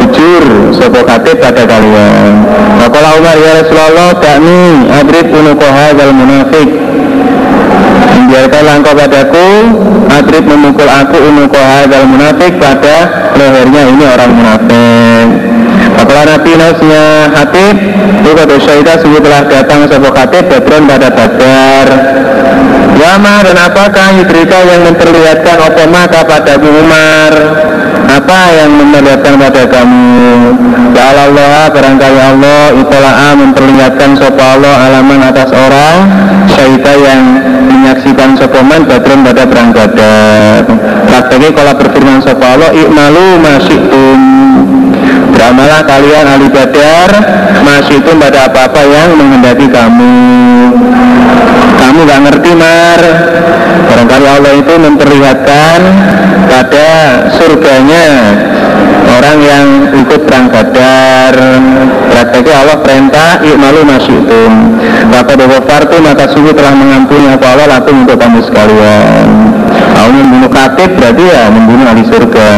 Jujur 0.00 0.72
hati 1.04 1.36
pada 1.36 1.68
kalian. 1.68 2.32
Fakola 2.80 3.10
Umar 3.20 3.36
ya 3.36 3.60
Rasulullah 3.60 4.08
Dakni 4.16 4.88
adrib 4.88 5.26
unukoha 5.36 5.86
wal 6.00 6.12
munafik 6.16 6.68
Membiarkanlah 8.24 8.80
engkau 8.80 8.96
padaku 8.96 9.48
Adrib 10.08 10.48
memukul 10.48 10.88
aku 10.88 11.20
unukoha 11.28 11.84
wal 11.92 12.08
munafik 12.08 12.56
Pada 12.56 13.28
lehernya 13.36 13.84
ini 13.84 14.04
orang 14.08 14.32
munafik. 14.32 15.26
Apabila 15.92 16.22
Nabi 16.24 16.52
Nasnya 16.56 17.04
Hatib? 17.36 17.76
Itu 18.24 18.56
Syaidah 18.64 18.96
sungguh 18.96 19.20
telah 19.20 19.44
datang 19.44 19.84
sebuah 19.84 20.14
Hatib 20.16 20.48
Badron 20.48 20.88
pada 20.88 21.12
Badar. 21.12 21.88
Wama 22.96 23.44
dan 23.44 23.58
apakah 23.60 24.06
Yudrika 24.16 24.58
yang 24.64 24.88
memperlihatkan 24.88 25.56
Apa 25.60 25.84
maka 25.84 26.24
pada 26.24 26.56
Umar? 26.56 27.32
Apa 28.08 28.40
yang 28.56 28.70
memperlihatkan 28.72 29.34
pada 29.36 29.62
kamu? 29.68 30.32
Ya 30.94 31.10
Allah 31.10 31.68
barangkali 31.74 32.20
Allah 32.22 32.72
Itola'a 32.72 33.30
memperlihatkan 33.34 34.14
Sopa 34.16 34.56
Allah 34.56 34.74
alaman 34.88 35.20
atas 35.26 35.50
orang 35.50 35.96
Syaidah 36.64 36.96
yang 36.96 37.24
menyaksikan 37.68 38.40
Sopaman 38.40 38.88
Badron 38.88 39.20
pada 39.20 39.44
perang 39.44 39.68
Badar. 39.68 40.64
Prakteknya 41.04 41.52
kalau 41.52 41.76
berfirman 41.76 42.24
Sopa 42.24 42.56
Allah 42.56 42.72
Ikmalu 42.72 43.36
masyikum 43.44 44.20
Beramalah 45.28 45.84
kalian 45.84 46.24
ahli 46.24 46.48
badar 46.48 47.10
itu 47.92 48.10
pada 48.16 48.48
apa-apa 48.48 48.80
yang 48.80 49.12
menghendaki 49.12 49.68
kamu. 49.68 50.16
Kamu 51.76 51.98
gak 52.08 52.20
ngerti 52.32 52.50
mar. 52.56 53.00
Barangkali 53.84 54.24
Allah 54.24 54.52
itu 54.56 54.74
memperlihatkan 54.80 55.80
Pada 56.48 56.88
surganya 57.36 58.08
Orang 59.14 59.38
yang 59.46 59.66
ikut 59.94 60.20
perang 60.26 60.50
badar 60.50 61.34
Berarti 62.10 62.38
Allah 62.50 62.78
perintah 62.82 63.38
Ikmalu 63.38 63.80
masih 63.86 64.14
itu 64.26 64.42
Maka 65.06 65.38
fartu 65.64 65.96
maka 66.02 66.26
sungguh 66.34 66.54
telah 66.54 66.74
mengampuni 66.74 67.30
apa 67.30 67.46
Allah 67.54 67.78
lakum 67.78 68.02
untuk 68.02 68.18
kamu 68.18 68.42
sekalian 68.42 69.53
Kalau 69.92 70.10
membunuh 70.14 70.50
katib 70.50 70.90
berarti 70.96 71.24
ya 71.28 71.52
membunuh 71.52 71.84
ahli 71.84 72.04
surga. 72.08 72.48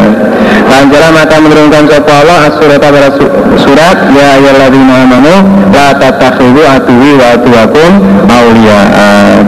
Lanjala 0.66 1.08
maka 1.14 1.36
menurunkan 1.42 1.82
sopa 1.90 2.12
Allah 2.22 2.38
as-surat 2.50 2.78
pada 2.78 3.10
surat? 3.58 3.96
Ya 4.14 4.38
ayyalladzina 4.38 4.94
amanu 5.06 5.34
La 5.70 5.94
tatakhidu 5.94 6.62
atuhi 6.62 7.10
wa 7.18 7.26
atuwakum 7.38 7.90
awliya. 8.30 8.80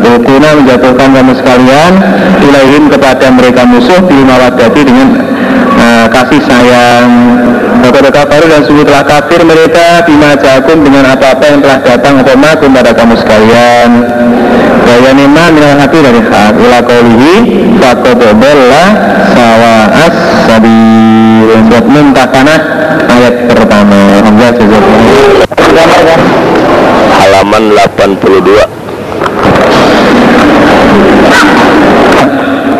Tukuna 0.03 0.49
menjatuhkan 0.63 1.09
kamu 1.15 1.33
sekalian 1.39 1.93
Ilaihim 2.39 2.89
kepada 2.93 3.27
mereka 3.35 3.67
musuh 3.67 3.99
Bil 4.07 4.23
mawadati 4.25 4.81
dengan 4.87 5.09
uh, 5.79 6.07
kasih 6.11 6.41
sayang 6.47 7.11
Kepada 7.85 8.09
kafir 8.13 8.43
dan 8.49 8.61
sungguh 8.65 8.87
telah 8.87 9.05
kafir 9.05 9.41
mereka 9.45 10.03
Bima 10.05 10.37
jakum 10.37 10.85
dengan 10.85 11.13
apa-apa 11.13 11.45
yang 11.49 11.61
telah 11.65 11.79
datang 11.85 12.15
Kepada 12.25 12.91
kamu 12.95 13.15
sekalian. 13.17 13.91
Gaya 14.89 15.11
nima 15.13 15.45
minal 15.53 15.77
hati 15.77 15.99
dari 16.01 16.21
hak 16.25 16.55
Ila 16.57 16.79
kaulihi 16.85 17.35
Fakot 17.77 18.19
lah 18.19 18.89
sawa 19.37 19.75
as 19.93 20.17
sabi 20.49 20.77
Surat 21.79 21.95
Mumtakanah 21.95 22.61
ayat 23.07 23.35
pertama. 23.47 24.19
Hamzah 24.27 24.51
halaman 27.19 27.65
82 27.71 28.67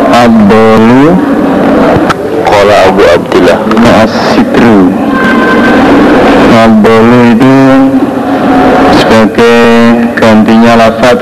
Abdulu 0.09 1.28
Abu 2.89 3.05
Abdillah 3.05 3.59
As-Sitru 4.01 4.89
Abdulu 6.49 7.21
itu 7.37 7.57
sebagai 8.97 9.61
gantinya 10.17 10.73
lafad 10.73 11.21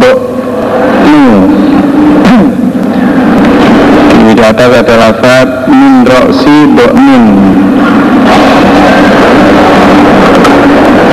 Do'nu 0.00 1.28
Tidak 4.16 4.48
ada 4.48 4.64
kata 4.80 4.94
lafad 4.96 5.48
Min. 5.68 6.08
Roksi 6.08 6.56
do'nin 6.72 7.24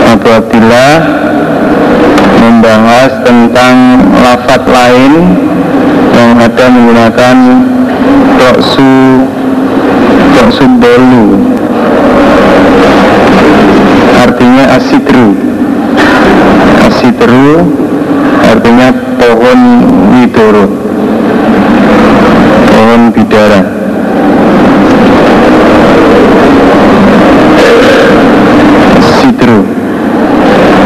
Abu 0.08 0.28
Abdillah 0.32 0.94
membahas 2.40 3.12
tentang 3.28 3.76
lafad 4.24 4.64
lain 4.72 5.14
yang 6.16 6.32
ada 6.40 6.66
menggunakan 6.72 7.36
roksu 8.40 8.94
roksu 10.40 10.66
bolu. 10.82 11.26
Artinya 14.24 14.66
asidru. 14.78 15.36
Asidru 16.88 17.68
artinya 18.48 18.90
pohon 19.20 19.60
widoro. 20.12 20.66
Pohon 22.72 23.02
bidara. 23.12 23.62
Asidru. 29.00 29.84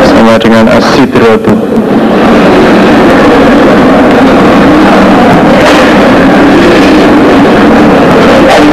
Sama 0.08 0.36
dengan 0.42 0.66
asidrotu 0.68 1.54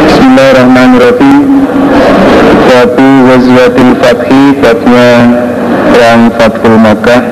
Bismillahirrahmanirrahim 0.08 1.42
Babu 2.66 3.08
Wazwatil 3.28 3.92
Fathi 4.02 4.42
Babnya 4.58 5.10
Perang 5.92 6.22
Fathul 6.74 6.90
Makkah 6.90 7.22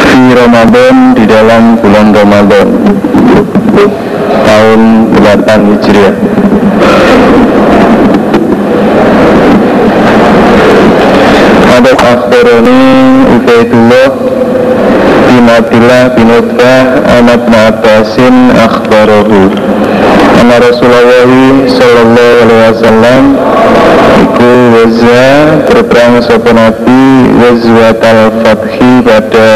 Fi 0.00 0.20
Ramadan 0.32 1.12
Di 1.12 1.24
dalam 1.28 1.76
bulan 1.76 2.16
Ramadan 2.16 2.68
Tahun 4.42 4.80
8 5.20 5.68
Hijriah. 5.68 6.14
Ada 11.72 11.92
akhbarani 11.92 12.80
Ubaidullah 13.36 14.08
bin 15.28 15.44
Abdillah 15.48 16.04
bin 16.16 16.28
Utbah 16.32 16.80
Anak 17.20 17.42
Abbasin 17.48 18.56
akhbarahu. 18.56 19.40
Anna 20.40 20.56
Rasulullah 20.60 21.28
Sallallahu 21.68 22.40
Alaihi 22.44 22.64
Wasallam 22.72 23.22
Iku 24.22 24.50
waza 24.74 25.24
berperang 25.92 26.24
sopa 26.24 26.56
Nabi 26.56 27.28
Wazwatal 27.36 28.40
Fathi 28.40 29.04
pada 29.04 29.52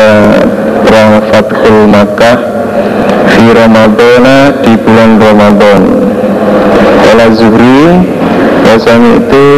perang 0.85 1.25
Fathul 1.33 1.89
Makkah 1.89 2.37
Fi 3.33 3.57
Ramadana 3.57 4.61
di 4.61 4.77
bulan 4.85 5.17
Ramadan 5.17 5.81
Kala 7.09 7.33
Zuhri 7.33 8.05
Rasanya 8.69 9.17
itu 9.17 9.49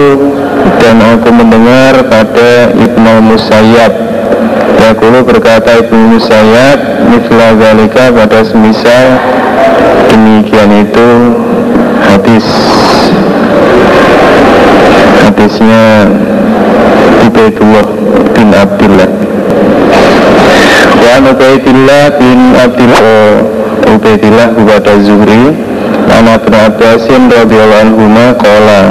dan 0.79 1.03
aku 1.03 1.35
mendengar 1.35 1.99
pada 2.07 2.71
Ibnu 2.71 3.27
Musayyab. 3.27 3.93
Yakulu 4.79 5.27
berkata 5.27 5.83
Ibnu 5.83 6.15
Musayyab 6.15 6.79
Mithla 7.11 7.59
Zalika 7.59 8.15
pada 8.15 8.47
semisal 8.47 9.19
demikian 10.15 10.87
itu 10.87 11.09
hadis. 12.07 12.47
Hadisnya 15.27 16.07
Ubaidullah 17.27 17.87
bin 18.35 18.49
Abdullah. 18.55 19.29
Wa 20.99 21.25
Ubaidullah 21.25 22.05
bin 22.21 22.53
Abdullah 22.53 23.01
Ubaidullah 23.87 24.49
kepada 24.53 24.93
Zuhri 25.01 25.57
Anak 26.09 26.45
bin 26.45 26.55
Abbasin 26.55 27.23
radhiyallahu 27.33 27.83
anhu 27.87 28.37
qala 28.41 28.83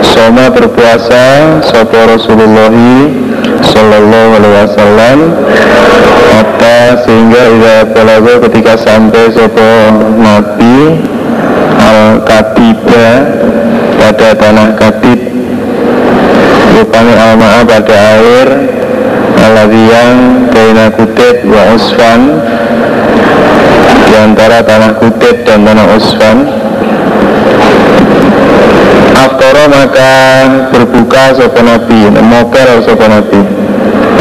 Soma 0.00 0.48
berpuasa 0.48 1.60
Sopo 1.66 1.98
Rasulullah 2.08 2.72
Sallallahu 3.62 4.30
alaihi 4.38 4.54
wasallam 4.64 5.18
Hatta 6.32 7.04
sehingga 7.04 7.42
Ida 7.52 7.76
balago 7.90 8.34
ketika 8.48 8.80
sampai 8.80 9.28
Sopo 9.32 9.70
Nabi 10.16 11.04
Al 11.80 12.24
Katiba 12.24 13.08
Pada 13.96 14.30
tanah 14.36 14.68
Katib 14.78 15.15
Rupanya 16.86 17.34
al 17.34 17.66
pada 17.66 17.98
air 18.14 18.46
Aladhi 19.42 19.90
yang 19.90 20.46
Baina 20.54 20.86
Kutit 20.94 21.42
wa 21.42 21.74
Usfan 21.74 22.38
Di 24.06 24.14
antara 24.14 24.62
tanah 24.62 24.94
Kutit 24.94 25.42
dan 25.42 25.66
tanah 25.66 25.82
Usfan. 25.98 26.46
Aftoro 29.18 29.66
maka 29.66 30.14
berbuka 30.70 31.34
sopa 31.34 31.58
nabi 31.66 32.06
Mokel 32.22 32.78
sopa 32.86 33.10
nabi. 33.10 33.42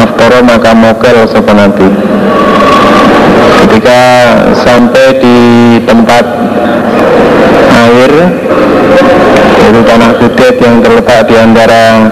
Aftoro 0.01 0.41
maka 0.41 0.73
mokel 0.73 1.21
sopa 1.29 1.53
nabi. 1.53 1.85
Ketika 3.61 4.01
sampai 4.65 5.21
di 5.21 5.37
tempat 5.85 6.25
air 7.77 8.11
Itu 9.65 9.81
tanah 9.81 10.11
kudet 10.21 10.55
yang 10.61 10.77
terletak 10.77 11.25
di 11.25 11.35
antara 11.41 12.05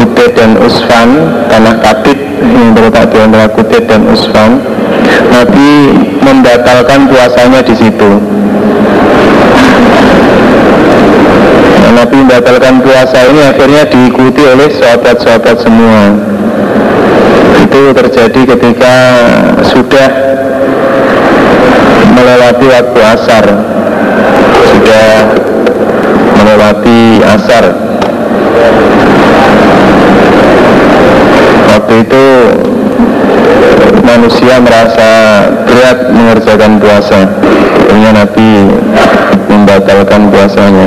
Kudet 0.00 0.36
dan 0.36 0.52
Usfan 0.60 1.08
Tanah 1.48 1.76
Katib 1.80 2.18
yang 2.40 2.72
terletak 2.76 3.08
di 3.12 3.18
antara 3.20 3.46
Kudet 3.52 3.84
dan 3.88 4.04
Usfan. 4.08 4.60
Nabi 5.32 5.96
membatalkan 6.20 7.08
puasanya 7.08 7.60
di 7.64 7.74
situ. 7.76 8.10
Nabi 12.00 12.16
membatalkan 12.24 12.80
puasa 12.80 13.28
ini 13.28 13.44
akhirnya 13.44 13.84
diikuti 13.84 14.40
oleh 14.40 14.72
sahabat-sahabat 14.72 15.56
semua. 15.60 16.16
Itu 17.60 17.92
terjadi 17.92 18.40
ketika 18.56 18.94
sudah 19.68 20.08
melewati 22.16 22.66
waktu 22.72 23.00
asar. 23.04 23.44
Sudah 24.64 25.08
melewati 26.40 27.20
asar 27.20 27.64
waktu 31.90 32.06
itu 32.06 32.26
manusia 34.06 34.62
merasa 34.62 35.10
berat 35.66 36.06
mengerjakan 36.14 36.78
puasa. 36.78 37.26
Akhirnya 37.82 38.10
Nabi 38.14 38.50
membatalkan 39.50 40.30
puasanya. 40.30 40.86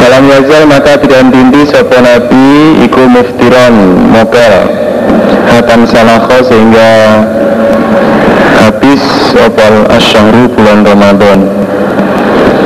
Dalam 0.00 0.24
yazal 0.24 0.64
maka 0.64 0.96
tidak 1.04 1.28
dindi 1.36 1.68
sopo 1.68 2.00
nabi 2.00 2.80
iku 2.88 3.04
muftiron 3.12 4.08
mokel 4.08 4.72
Hatan 5.52 5.84
salakho 5.84 6.40
sehingga 6.40 6.88
habis 8.64 9.04
opal 9.36 9.84
asyahru 10.00 10.48
bulan 10.56 10.80
Ramadan. 10.80 11.44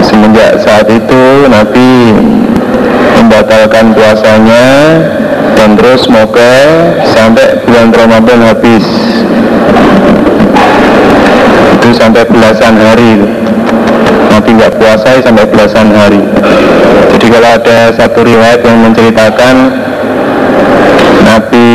Semenjak 0.06 0.62
saat 0.62 0.86
itu 0.86 1.50
Nabi 1.50 2.14
membatalkan 3.18 3.90
puasanya 3.90 4.62
dan 5.54 5.78
terus 5.78 6.04
mokel 6.10 6.68
sampai 7.14 7.62
bulan 7.64 7.88
Ramadan 7.94 8.40
habis. 8.44 8.84
Itu 11.78 11.88
sampai 11.94 12.26
belasan 12.26 12.74
hari. 12.76 13.12
Nabi 14.34 14.50
nggak 14.58 14.74
puasa 14.76 15.22
sampai 15.22 15.46
belasan 15.46 15.88
hari. 15.94 16.22
Jadi 17.14 17.26
kalau 17.30 17.50
ada 17.54 17.78
satu 17.94 18.20
riwayat 18.26 18.60
yang 18.66 18.78
menceritakan 18.82 19.54
Nabi 21.24 21.70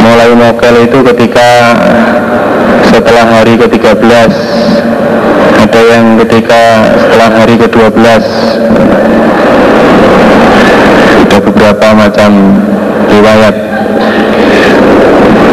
mulai 0.00 0.30
mokel 0.34 0.74
itu 0.88 0.98
ketika 1.12 1.50
setelah 2.90 3.24
hari 3.38 3.54
ke-13. 3.60 4.32
Ada 5.60 5.80
yang 5.92 6.16
ketika 6.24 6.88
setelah 6.96 7.30
hari 7.36 7.54
ke-12 7.60 8.24
ada 11.30 11.46
beberapa 11.46 11.86
macam 11.94 12.58
riwayat. 13.06 13.54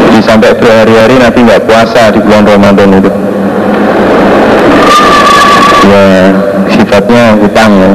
Jadi 0.10 0.20
sampai 0.26 0.58
berhari-hari 0.58 1.22
Nabi 1.22 1.40
nggak 1.46 1.70
puasa 1.70 2.10
di 2.10 2.18
bulan 2.18 2.50
Ramadan 2.50 2.98
itu. 2.98 3.12
Ya 5.86 6.06
sifatnya 6.74 7.38
hutang 7.38 7.78
ya. 7.78 7.94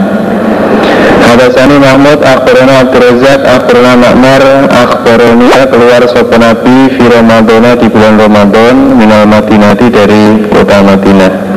Hadasani 1.27 1.83
Mahmud 1.83 2.23
Akhbarana 2.23 2.87
Abdul 2.87 3.03
Razak 3.03 3.40
Akhbarana 3.51 3.99
Makmar 3.99 4.42
Akhbarani 4.71 5.51
keluar 5.66 6.03
sopan 6.07 6.38
Nabi 6.38 6.87
Fi 6.95 7.05
Ramadana 7.11 7.75
di 7.75 7.90
bulan 7.90 8.14
Ramadan 8.14 8.95
Minal 8.95 9.27
Madinati 9.27 9.90
dari 9.90 10.47
kota 10.55 10.87
Madinah. 10.87 11.51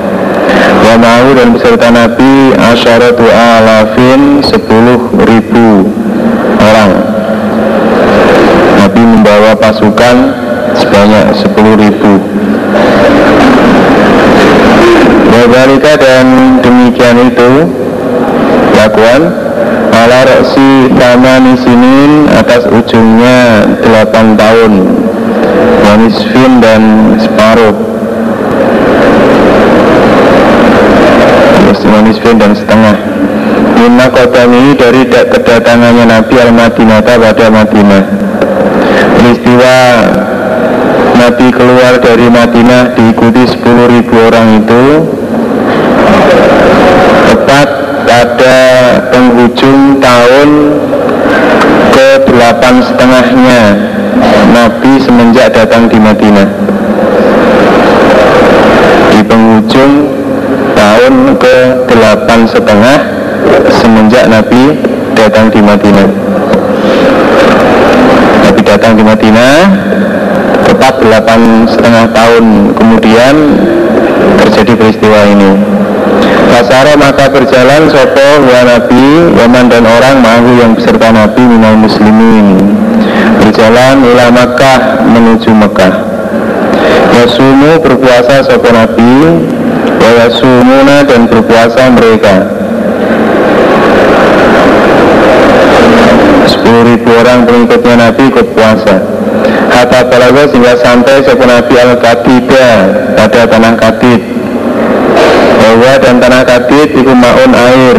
Ma'u 0.95 1.35
dan 1.35 1.51
beserta 1.51 1.91
Nabi 1.91 2.55
Asyaratu 2.55 3.27
alafin 3.27 4.39
Sepuluh 4.39 5.11
ribu 5.27 5.91
orang 6.63 6.91
Nabi 8.79 9.01
membawa 9.03 9.54
pasukan 9.65 10.15
sebanyak 10.77 11.25
sepuluh 11.41 11.73
ribu. 11.73 12.21
Wabarika 15.33 15.97
dan 15.97 16.25
demikian 16.61 17.33
itu 17.33 17.73
lakuan 18.77 19.33
ala 19.89 20.19
roksi 20.29 20.93
tamani 20.93 21.57
sinin 21.57 22.29
atas 22.29 22.69
ujungnya 22.69 23.65
8 23.81 24.37
tahun 24.37 24.73
Wanisfin 25.81 26.61
dan 26.61 26.81
separuh. 27.17 27.73
Wanisfin 31.85 32.37
dan 32.37 32.53
setengah. 32.53 32.97
Minna 33.77 34.09
kotami 34.09 34.73
dari 34.77 35.05
kedatangannya 35.09 36.05
Nabi 36.09 36.35
al-Madinah 36.41 36.99
pada 37.05 37.47
Madinah 37.53 38.25
Peristiwa 39.25 39.77
Nabi 41.17 41.49
keluar 41.49 41.97
dari 41.97 42.29
Madinah 42.29 42.93
diikuti 42.93 43.41
10.000 43.57 44.05
orang 44.05 44.61
itu. 44.61 44.83
Tepat 47.33 47.69
pada 48.05 48.57
penghujung 49.09 49.97
tahun 49.97 50.49
ke 51.89 52.09
delapan 52.29 52.85
setengahnya 52.85 53.61
Nabi 54.53 55.01
semenjak 55.01 55.57
datang 55.57 55.89
di 55.89 55.97
Madinah. 55.97 56.49
Di 59.09 59.25
penghujung 59.25 59.93
tahun 60.77 61.33
ke 61.41 61.55
delapan 61.89 62.45
setengah 62.45 62.99
semenjak 63.73 64.29
Nabi 64.29 64.77
datang 65.17 65.49
di 65.49 65.65
Madinah 65.65 66.25
datang 68.85 69.01
di 69.01 69.09
Madinah 69.09 69.57
tepat 70.69 71.01
delapan 71.01 71.65
setengah 71.65 72.05
tahun 72.13 72.77
kemudian 72.77 73.33
terjadi 74.45 74.77
peristiwa 74.77 75.25
ini. 75.25 75.57
Kasara 76.53 76.93
maka 76.93 77.33
berjalan 77.33 77.89
sopo 77.89 78.45
wa 78.45 78.61
nabi 78.61 79.33
Waman 79.41 79.73
dan 79.73 79.89
orang 79.89 80.21
mahu 80.21 80.61
yang 80.61 80.77
beserta 80.77 81.09
nabi 81.09 81.41
minal 81.49 81.81
muslimin. 81.81 82.61
Berjalan 83.41 84.05
ila 84.05 84.29
Makkah 84.29 85.01
menuju 85.01 85.49
Mekah 85.49 85.93
Yasumu 87.17 87.81
berpuasa 87.81 88.45
sopo 88.45 88.69
nabi 88.69 89.33
yasumuna 89.97 91.01
dan 91.09 91.25
berpuasa 91.25 91.89
mereka 91.89 92.64
ribu 96.65 97.09
orang 97.13 97.45
pengikutnya 97.45 97.93
nabi 97.97 98.23
ikut 98.29 98.47
puasa. 98.57 98.95
Hatta 99.69 100.07
balaga 100.07 100.47
sehingga 100.49 100.73
sampai 100.79 101.21
sopo 101.25 101.43
nabi 101.43 101.75
al-Katida 101.75 102.67
pada 103.17 103.43
tanah 103.43 103.73
Katid 103.75 104.21
bahwa 105.65 105.91
dan 105.99 106.15
tanah 106.21 106.43
kadit 106.45 106.89
itu 106.93 107.11
maun 107.11 107.51
air 107.51 107.97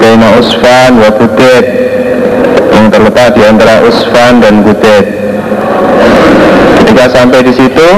Baina 0.00 0.36
usfan 0.36 0.96
wa 1.00 1.12
budet 1.12 1.64
Yang 2.72 2.86
terletak 2.92 3.28
di 3.36 3.42
antara 3.44 3.84
usfan 3.84 4.40
dan 4.42 4.64
budet 4.64 5.06
Ketika 6.82 7.04
sampai 7.08 7.40
di 7.44 7.52
situ 7.52 7.88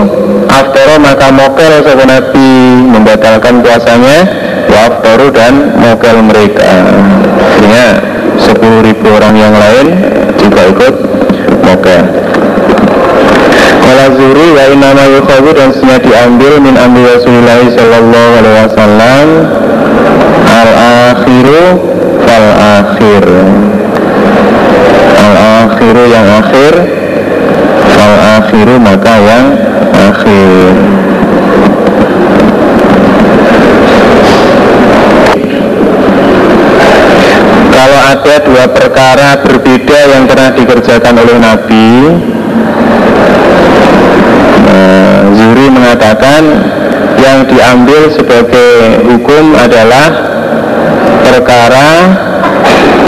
Aftoro 0.50 0.98
maka 1.02 1.30
mokel 1.30 1.82
sebuah 1.82 2.08
Nabi 2.10 2.50
Membatalkan 2.90 3.62
puasanya 3.62 4.18
Wa 4.72 4.88
aftoru 4.88 5.28
dan 5.34 5.76
mokel 5.76 6.16
mereka. 6.24 6.64
Akhirnya 7.36 7.86
10 8.52 8.86
ribu 8.86 9.06
orang 9.08 9.34
yang 9.36 9.54
lain 9.56 9.86
Juga 10.36 10.60
ikut. 10.68 10.94
Mokel 11.64 12.02
Kala 13.82 14.06
zuri 14.14 14.46
wa 14.54 14.64
inama 14.72 15.04
yukhawu 15.10 15.50
dan 15.52 15.74
senya 15.74 15.98
diambil 15.98 16.62
min 16.62 16.78
amri 16.78 17.02
Rasulullah 17.02 17.60
sallallahu 17.66 18.30
alaihi 18.38 18.56
wasallam. 18.62 19.26
Al 20.48 20.70
akhiru 21.12 21.64
fal 22.24 22.48
akhir. 22.78 23.24
Al 25.18 25.34
akhiru 25.66 26.04
yang 26.08 26.26
akhir. 26.40 26.72
Fal 27.90 28.16
akhiru 28.38 28.74
maka 28.78 29.14
yang 29.18 29.46
akhir 29.92 30.72
kalau 37.72 38.01
ada 38.12 38.44
dua 38.44 38.68
perkara 38.68 39.40
berbeda 39.40 39.98
yang 40.12 40.28
pernah 40.28 40.52
dikerjakan 40.52 41.16
oleh 41.16 41.36
Nabi 41.40 41.88
Zuri 45.32 45.66
mengatakan 45.72 46.44
yang 47.16 47.48
diambil 47.48 48.12
sebagai 48.12 49.00
hukum 49.08 49.56
adalah 49.56 50.12
perkara 51.24 51.90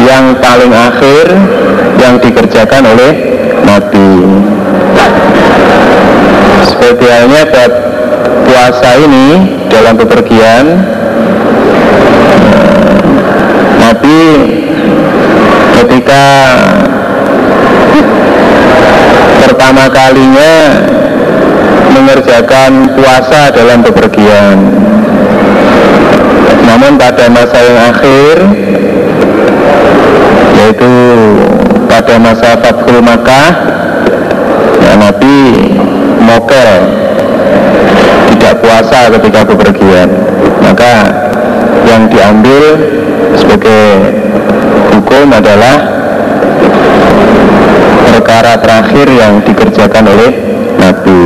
yang 0.08 0.40
paling 0.40 0.72
akhir 0.72 1.26
yang 2.00 2.16
dikerjakan 2.16 2.82
oleh 2.88 3.12
Nabi. 3.60 4.12
Seperti 6.64 7.04
halnya 7.12 7.44
bab 7.52 7.72
puasa 8.48 8.90
ini 9.04 9.28
dalam 9.68 10.00
bepergian 10.00 10.64
Nabi 14.04 14.36
ketika 15.80 16.24
pertama 19.40 19.88
kalinya 19.88 20.76
mengerjakan 21.88 22.92
puasa 22.92 23.48
dalam 23.48 23.80
bepergian. 23.80 24.60
Namun 26.68 27.00
pada 27.00 27.32
masa 27.32 27.56
yang 27.64 27.80
akhir 27.96 28.36
yaitu 30.52 30.92
pada 31.88 32.20
masa 32.20 32.60
Fathul 32.60 33.00
Makkah 33.00 33.48
ya 34.84 35.00
Nabi 35.00 35.64
mokel 36.20 36.72
tidak 38.36 38.60
puasa 38.60 39.08
ketika 39.16 39.48
bepergian. 39.48 40.12
Maka 40.60 40.92
yang 41.88 42.04
diambil 42.12 42.64
sebagai 43.32 43.84
hukum 44.94 45.26
adalah 45.32 45.76
perkara 48.14 48.56
terakhir 48.60 49.06
yang 49.10 49.42
dikerjakan 49.42 50.04
oleh 50.10 50.30
Nabi. 50.78 51.22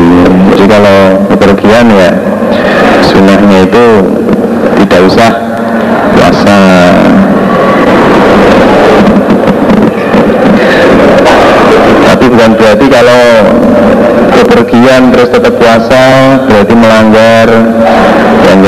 Jadi 0.55 0.65
kalau 0.67 0.99
bepergian 1.31 1.87
ya 1.93 2.11
sunnahnya 3.07 3.67
itu 3.67 3.87
tidak 4.85 5.01
usah 5.07 5.31
puasa. 6.15 6.59
Tapi 12.09 12.25
bukan 12.29 12.51
berarti 12.57 12.87
kalau 12.91 13.23
bepergian 14.39 15.03
terus 15.11 15.29
tetap 15.35 15.55
puasa 15.59 16.05
berarti 16.47 16.75
melanggar 16.75 17.49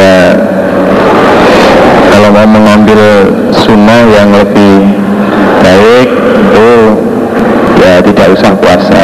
ya 0.01 0.17
mau 2.41 2.57
mengambil 2.57 3.29
sunnah 3.53 4.01
yang 4.17 4.33
lebih 4.33 4.97
baik 5.61 6.09
itu 6.09 6.73
ya 7.77 8.01
tidak 8.01 8.33
usah 8.33 8.57
puasa. 8.57 9.03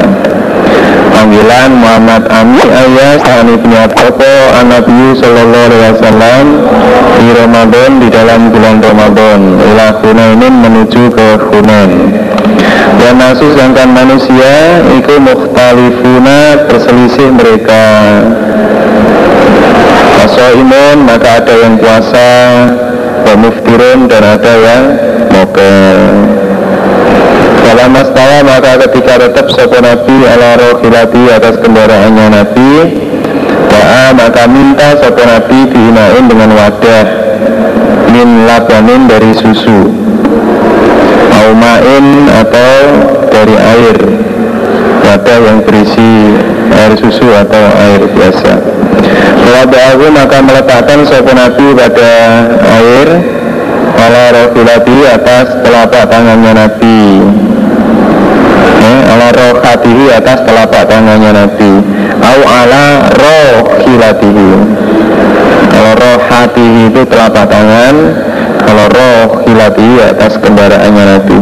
Panggilan 1.12 1.76
Muhammad 1.76 2.24
Ami 2.32 2.64
ayah 2.64 3.20
sani 3.20 3.60
punya 3.60 3.92
toko 3.92 4.56
Nabi 4.64 5.20
Sallallahu 5.20 5.64
Alaihi 5.68 5.84
Wasallam 6.00 6.44
di 7.20 7.28
Ramadan 7.36 7.90
di 8.00 8.08
dalam 8.08 8.40
bulan 8.48 8.80
Ramadan. 8.80 9.40
Ila 9.60 9.86
Hunainin 10.00 10.54
menuju 10.56 11.12
ke 11.12 11.28
Hunain. 11.52 11.92
Dan 12.96 13.20
nasu 13.20 13.52
sedangkan 13.52 13.92
manusia 13.92 14.80
itu 14.96 15.12
mukhtalifuna 15.20 16.64
berselisih 16.72 17.36
mereka. 17.36 17.84
Imun 20.36 21.04
maka 21.04 21.42
ada 21.42 21.54
yang 21.64 21.76
puasa 21.80 22.28
wa 23.24 23.34
muftirun 23.40 24.10
dan 24.10 24.22
ada 24.24 24.52
yang 24.52 24.84
mokel 25.32 25.98
Falamma 27.66 28.02
stawa 28.08 28.38
maka 28.46 28.72
ketika 28.86 29.14
tetap 29.26 29.46
sopo 29.50 29.78
Nabi 29.82 30.16
ala 30.22 30.54
rohilati 30.54 31.22
atas 31.34 31.58
kendaraannya 31.60 32.26
Nabi 32.30 32.70
Da'a 33.68 34.14
maka 34.14 34.46
minta 34.46 34.96
sopo 35.02 35.22
Nabi 35.24 35.58
diinain 35.70 36.24
dengan 36.30 36.50
wadah 36.54 37.06
Min 38.14 38.46
labanin 38.46 39.10
dari 39.10 39.34
susu 39.34 39.92
Aumain 41.36 42.06
atau 42.30 42.74
dari 43.34 43.56
air 43.58 43.96
Wadah 45.06 45.38
yang 45.42 45.58
berisi 45.66 46.38
air 46.70 46.92
susu 46.98 47.26
atau 47.34 47.64
air 47.82 48.02
biasa 48.14 48.52
Wada'ahu 49.46 50.04
maka 50.10 50.38
meletakkan 50.42 51.06
sopo 51.06 51.30
Nabi 51.32 51.66
pada 51.78 52.10
air 52.82 53.08
Ala 53.96 54.28
rohilati 54.28 55.08
atas 55.08 55.64
telapak 55.64 56.04
tangannya 56.12 56.52
Nabi. 56.52 57.00
Eh, 58.76 59.00
ala 59.08 59.28
rohatihi 59.32 60.12
atas 60.12 60.44
telapak 60.44 60.84
tangannya 60.84 61.32
Nabi. 61.32 61.72
Au 62.20 62.38
ala 62.44 63.08
rohilatihi 63.16 64.52
kalau 65.72 65.92
rohatihi 65.96 66.88
itu 66.88 67.02
telapak 67.08 67.46
tangan 67.48 67.94
kalau 68.62 68.84
rohilatihi 68.88 69.96
atas 70.12 70.38
kendaraannya 70.44 71.04
Nabi. 71.16 71.38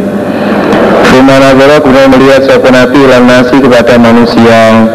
Di 1.14 1.20
mana 1.22 1.54
Allah 1.54 1.78
kemudian 1.78 2.10
melihat 2.10 2.42
sopan 2.48 2.74
Nabi 2.74 2.98
nasi 3.22 3.56
kepada 3.62 3.94
manusia 3.98 4.88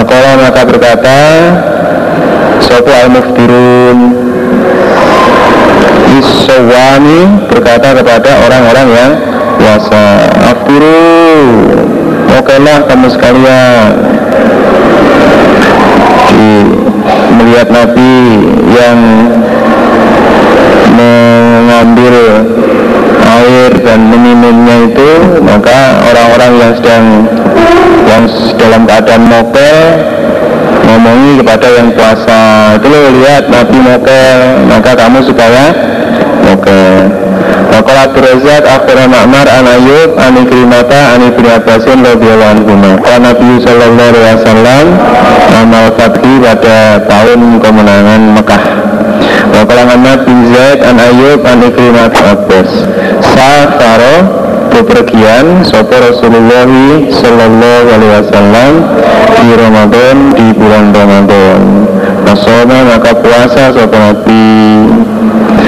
Maka 0.00 0.32
maka 0.40 0.64
berkata 0.64 1.18
Sopo 2.64 2.88
al-muftirun? 2.88 4.16
Isawani 6.16 7.44
berkata 7.52 8.00
kepada 8.00 8.48
orang-orang 8.48 8.88
yang 8.96 9.12
puasa 9.60 10.24
Afiru 10.56 11.04
Okelah 12.32 12.88
kamu 12.88 13.12
sekalian. 13.12 13.92
Di, 16.32 16.50
Melihat 17.36 17.68
Nabi 17.68 18.16
yang 18.72 18.98
Mengambil 20.96 22.16
air 23.38 23.70
dan 23.84 24.00
meminumnya 24.10 24.90
itu 24.90 25.10
Maka 25.44 26.02
orang-orang 26.10 26.52
yang 26.58 26.72
sedang 26.78 27.04
Yang 28.08 28.24
dalam 28.58 28.82
keadaan 28.88 29.24
mokel 29.30 29.78
ngomongi 30.80 31.38
kepada 31.38 31.68
yang 31.70 31.88
puasa 31.94 32.40
itu 32.74 32.86
lo 32.90 32.98
lihat 33.22 33.46
Nabi 33.46 33.78
mokel 33.78 34.38
maka 34.66 34.90
kamu 34.98 35.22
supaya 35.22 35.70
mokel 36.42 37.20
Waqala 37.70 38.10
Abdurrazak 38.10 38.66
akhirnya 38.66 39.06
Ma'mar 39.06 39.46
an 39.46 39.66
Ayub 39.70 40.18
an 40.18 40.42
Ikrimata 40.42 41.14
an 41.14 41.30
Ibnu 41.30 41.46
Abbasin 41.46 42.02
radhiyallahu 42.02 42.66
anhu. 42.66 42.74
Nabi 42.98 43.50
sallallahu 43.62 44.10
alaihi 44.10 44.36
wasallam 44.42 44.84
amal 45.54 45.86
fathi 45.94 46.34
pada 46.42 46.98
tahun 47.06 47.62
kemenangan 47.62 48.20
Mekah. 48.34 48.89
Waqala 49.60 49.92
Muhammad 49.92 50.24
bin 50.24 50.56
Zaid 50.56 50.80
an 50.80 50.96
Ayub 50.96 51.44
an 51.44 51.60
Ikrimata 51.60 52.32
Abbas. 52.32 52.70
Safaro 53.20 54.16
bepergian 54.72 55.68
sopo 55.68 56.00
Rasulullah 56.00 56.64
sallallahu 57.12 57.86
alaihi 57.92 58.12
wasallam 58.24 58.72
di 59.36 59.48
Ramadan 59.52 60.16
di 60.32 60.46
bulan 60.56 60.96
Ramadan. 60.96 61.60
Nasoma 62.24 62.88
maka 62.88 63.12
puasa 63.20 63.76
sopo 63.76 64.00
Nabi 64.00 64.48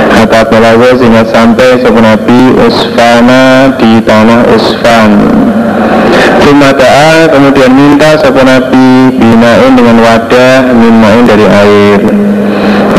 Kata 0.08 0.40
balawa 0.48 0.96
sehingga 0.96 1.28
sampai 1.28 1.84
sopo 1.84 2.00
Nabi 2.00 2.40
Usfana 2.64 3.76
di 3.76 4.00
tanah 4.00 4.40
Usfan 4.56 5.10
Tumataa 6.40 7.28
kemudian 7.28 7.76
minta 7.76 8.16
sopo 8.24 8.40
Nabi 8.40 9.20
binain 9.20 9.76
dengan 9.76 10.00
wadah 10.00 10.72
minain 10.72 11.28
dari 11.28 11.44
air 11.44 12.31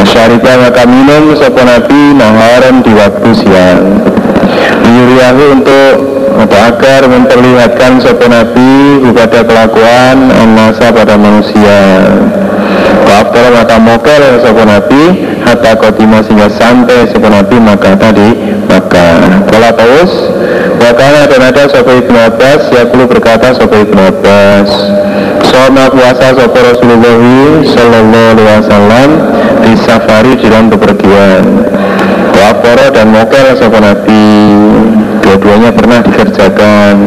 Masyarika 0.04 0.60
maka 0.60 0.84
minum 0.84 1.32
sopo 1.32 1.64
Nabi 1.64 2.12
naharan 2.20 2.84
di 2.84 2.92
waktu 2.92 3.30
siang. 3.40 4.04
Yuriyahu 4.84 5.44
untuk 5.56 5.96
atau 6.44 6.60
agar 6.60 7.08
memperlihatkan 7.08 8.04
sopo 8.04 8.28
Nabi 8.28 9.00
kepada 9.00 9.48
kelakuan 9.48 10.28
masa 10.52 10.92
pada 10.92 11.16
manusia. 11.16 12.04
Waftar 13.08 13.56
maka 13.56 13.80
mokel 13.80 14.44
sopo 14.44 14.68
Nabi 14.68 15.04
Hatta 15.48 15.72
kotima 15.80 16.20
sehingga 16.28 16.52
sampai 16.52 17.08
sopo 17.08 17.32
Nabi 17.32 17.64
maka 17.64 17.96
tadi 17.96 18.60
maka 18.68 19.24
Kala 19.48 19.72
taus 19.72 20.12
Wakana 20.84 21.32
dan 21.32 21.48
ada 21.48 21.64
sopo 21.72 21.96
Ibn 21.96 22.16
Abbas 22.28 22.76
Yakulu 22.76 23.08
berkata 23.08 23.56
sopo 23.56 23.80
Ibn 23.80 23.98
Abbas 24.12 24.68
Soma 25.54 25.86
puasa 25.86 26.34
sopo 26.34 26.58
Rasulullah 26.58 27.14
Sallallahu 27.62 28.42
alaihi 28.42 28.58
wasallam 28.58 29.10
Di 29.62 29.74
safari 29.86 30.34
di 30.34 30.50
dalam 30.50 30.74
bepergian 30.74 31.46
Wafara 32.34 32.90
dan 32.90 33.14
mokel 33.14 33.54
sopo 33.62 33.78
Nabi. 33.78 34.26
Dua-duanya 35.22 35.70
pernah 35.70 36.02
dikerjakan. 36.02 36.98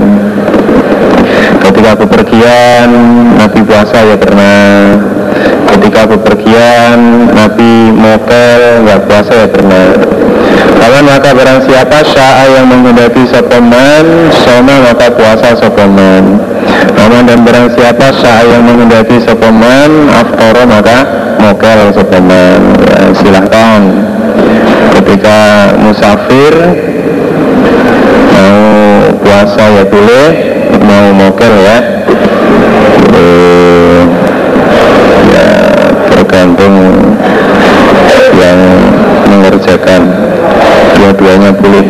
Ketika 1.58 1.92
bepergian 1.98 2.88
Nabi 3.34 3.60
puasa 3.66 4.06
ya 4.06 4.16
pernah. 4.16 4.94
Ketika 5.74 6.06
bepergian 6.06 7.28
Nabi 7.34 7.90
mokel 7.90 8.86
nggak 8.86 9.00
puasa 9.10 9.32
ya 9.34 9.48
pernah. 9.50 9.90
Kawan 10.78 11.04
maka 11.04 11.34
barang 11.34 11.60
siapa 11.66 11.98
sya'a 12.06 12.44
yang 12.54 12.70
menghendaki 12.70 13.26
sopeman 13.26 14.30
Soma 14.46 14.86
maka 14.86 15.10
puasa 15.10 15.58
sopeman 15.58 16.55
Namun 16.96 17.28
dan 17.28 17.40
barang 17.44 17.68
siapa 17.76 18.06
sya'a 18.12 18.42
yang 18.46 18.62
menghendaki 18.66 19.22
sopeman 19.22 20.10
Aftoro 20.10 20.62
maka 20.68 20.98
mokel 21.40 21.92
sopeman 21.94 22.60
ya, 22.84 22.98
Silahkan. 23.16 23.80
Ketika 25.00 25.38
musafir 25.80 26.54
Mau 28.32 28.60
puasa 29.20 29.64
ya 29.80 29.84
boleh 29.86 30.28
Mau 30.82 31.06
mokel 31.14 31.54
ya. 31.64 31.78
Boleh 33.10 34.02
Ya 35.32 35.48
tergantung 36.12 36.74
yang 38.36 38.58
mengerjakan. 39.28 40.02
Dua-duanya 40.96 41.50
boleh 41.52 41.84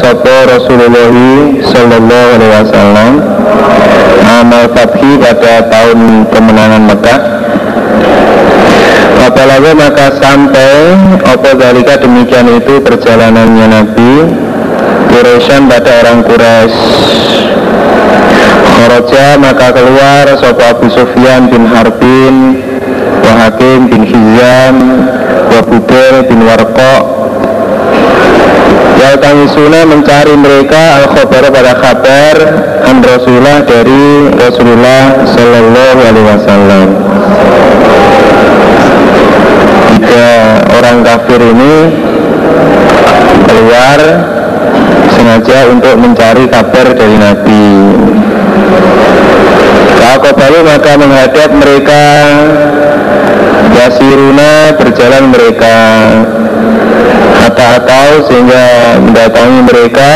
sopo 0.00 0.34
Rasulullah 0.48 1.12
Sallallahu 1.60 2.28
Alaihi 2.40 2.52
Wasallam. 2.64 3.12
Amal 4.40 4.64
fathi 4.72 5.20
pada 5.20 5.68
tahun 5.68 6.24
kemenangan 6.32 6.82
Mekah. 6.88 7.20
Apalagi 9.20 9.72
maka 9.76 10.16
sampai 10.16 10.96
apa 11.20 11.50
dalika 11.52 12.00
demikian 12.00 12.48
itu 12.56 12.80
perjalanannya 12.80 13.66
Nabi 13.68 14.12
Quraisyan 15.12 15.68
pada 15.68 16.00
orang 16.00 16.24
Quraisy. 16.24 16.80
Kharaja 18.80 19.36
maka 19.36 19.76
keluar 19.76 20.24
sopo 20.40 20.64
Abu 20.64 20.88
Sufyan 20.88 21.52
bin 21.52 21.68
Harbin 21.68 22.64
wa 23.20 23.32
Hakim 23.44 23.92
bin 23.92 24.08
Hizam 24.08 24.76
wa 25.52 25.60
bin 26.24 26.40
Warqa 26.48 27.19
Yaltangisuna 29.00 29.88
mencari 29.88 30.36
mereka 30.36 31.00
al-khobar 31.00 31.48
pada 31.48 31.72
kabar 31.80 32.36
an 32.84 33.00
Rasulullah 33.00 33.64
dari 33.64 34.28
Rasulullah 34.36 35.24
Sallallahu 35.24 35.98
Alaihi 36.04 36.26
Wasallam. 36.28 36.86
Tiga 39.96 40.28
orang 40.76 40.98
kafir 41.00 41.40
ini 41.40 41.74
keluar 43.48 43.98
sengaja 45.16 45.58
untuk 45.72 45.96
mencari 45.96 46.44
kabar 46.44 46.86
dari 46.92 47.16
Nabi. 47.16 47.68
Kakobalu 50.10 50.66
maka 50.66 50.98
menghadap 50.98 51.54
mereka. 51.54 52.02
Yasiruna 53.78 54.74
berjalan 54.74 55.30
mereka. 55.30 55.76
Hatta 57.38 57.78
atau 57.78 58.26
sehingga 58.26 58.98
mendatangi 59.06 59.60
mereka. 59.70 60.10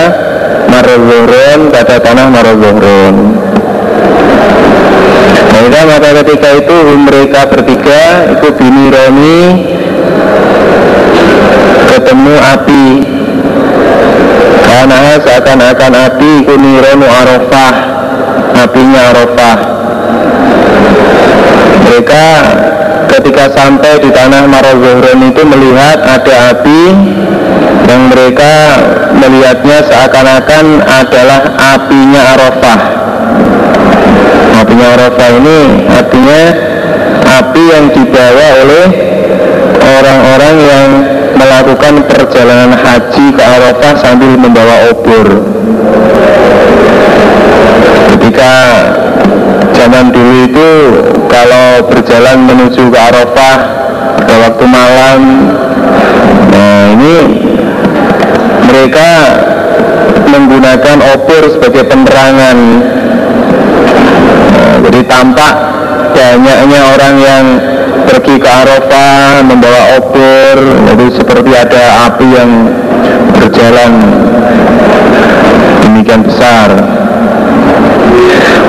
Marozohron 0.67 1.71
pada 1.71 2.03
tanah 2.03 2.27
Marozohron 2.27 3.15
Mereka 5.55 5.81
maka 5.87 6.09
ketika 6.25 6.49
itu 6.59 6.77
mereka 6.99 7.41
bertiga 7.47 8.03
itu 8.35 8.49
bini 8.59 8.91
Roni 8.91 9.43
ketemu 11.95 12.35
api. 12.43 12.87
Karena 14.59 15.23
seakan-akan 15.23 15.93
api 15.95 16.31
kunironu 16.43 17.07
arafah 17.07 17.94
apinya 18.55 19.01
arafah. 19.13 19.59
Mereka 21.85 22.27
ketika 23.15 23.45
sampai 23.55 24.03
di 24.03 24.11
tanah 24.11 24.51
Marozohron 24.51 25.21
itu 25.31 25.43
melihat 25.47 26.03
ada 26.03 26.35
api 26.51 26.83
yang 27.87 28.03
mereka 28.11 28.53
melihatnya 29.15 29.79
seakan-akan 29.87 30.83
adalah 30.83 31.41
apinya 31.79 32.23
Arafah. 32.35 32.81
Apinya 34.59 34.87
Arafah 34.99 35.31
ini 35.39 35.61
artinya 35.87 36.41
api 37.23 37.63
yang 37.71 37.87
dibawa 37.93 38.47
oleh 38.65 38.87
orang-orang 39.79 40.57
yang 40.59 40.89
melakukan 41.35 41.95
perjalanan 42.09 42.73
haji 42.75 43.27
ke 43.35 43.43
Arafah 43.43 43.95
sambil 44.01 44.33
membawa 44.35 44.91
obor 44.91 45.27
ketika 48.35 48.59
zaman 49.79 50.11
dulu 50.11 50.33
itu 50.43 50.71
kalau 51.31 51.87
berjalan 51.87 52.51
menuju 52.51 52.91
ke 52.91 52.99
Arafah 52.99 53.59
pada 54.19 54.35
waktu 54.43 54.65
malam 54.67 55.21
nah 56.51 56.83
ini 56.99 57.17
mereka 58.67 59.11
menggunakan 60.35 60.99
obor 61.15 61.47
sebagai 61.47 61.87
penerangan. 61.87 62.59
Nah, 64.51 64.75
jadi 64.83 65.01
tampak 65.07 65.55
banyaknya 66.11 66.81
orang 66.91 67.15
yang 67.23 67.45
pergi 68.11 68.43
ke 68.43 68.51
Arafah 68.51 69.47
membawa 69.47 70.03
obor 70.03 70.59
jadi 70.91 71.07
seperti 71.15 71.51
ada 71.55 72.11
api 72.11 72.27
yang 72.35 72.51
berjalan 73.39 73.93
demikian 75.87 76.27
besar 76.27 76.75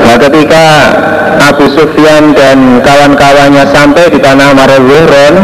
Nah 0.06 0.16
ketika 0.22 0.66
Abu 1.50 1.66
Sufyan 1.74 2.32
dan 2.38 2.80
kawan-kawannya 2.86 3.66
sampai 3.74 4.14
di 4.14 4.20
tanah 4.22 4.54
Marozuron 4.54 5.36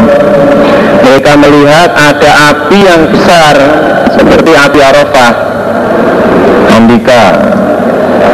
mereka 1.02 1.32
melihat 1.34 1.90
ada 1.92 2.30
api 2.54 2.78
yang 2.78 3.02
besar 3.10 3.54
seperti 4.14 4.50
api 4.54 4.78
Arafah. 4.80 5.32
Andika 6.72 7.24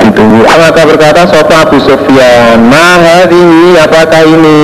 ditunggu. 0.05 0.47
Maka 0.47 0.83
berkata 0.85 1.27
Sofa 1.27 1.67
Abu 1.67 1.81
Sufyan 1.83 2.71
Nah 2.71 3.27
ini 3.27 3.75
apakah 3.81 4.23
ini? 4.23 4.63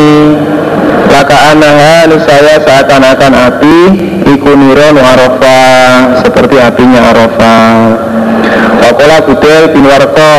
Laka 1.11 1.55
anaha 1.55 2.07
saya 2.23 2.59
seakan-akan 2.63 3.33
api 3.35 3.79
Ikuniron 4.35 4.99
Arafah 4.99 6.23
Seperti 6.23 6.59
apinya 6.59 7.13
Arafah 7.13 8.14
Wakola 8.85 9.25
Budel 9.25 9.73
bin 9.73 9.89
Warko 9.89 10.35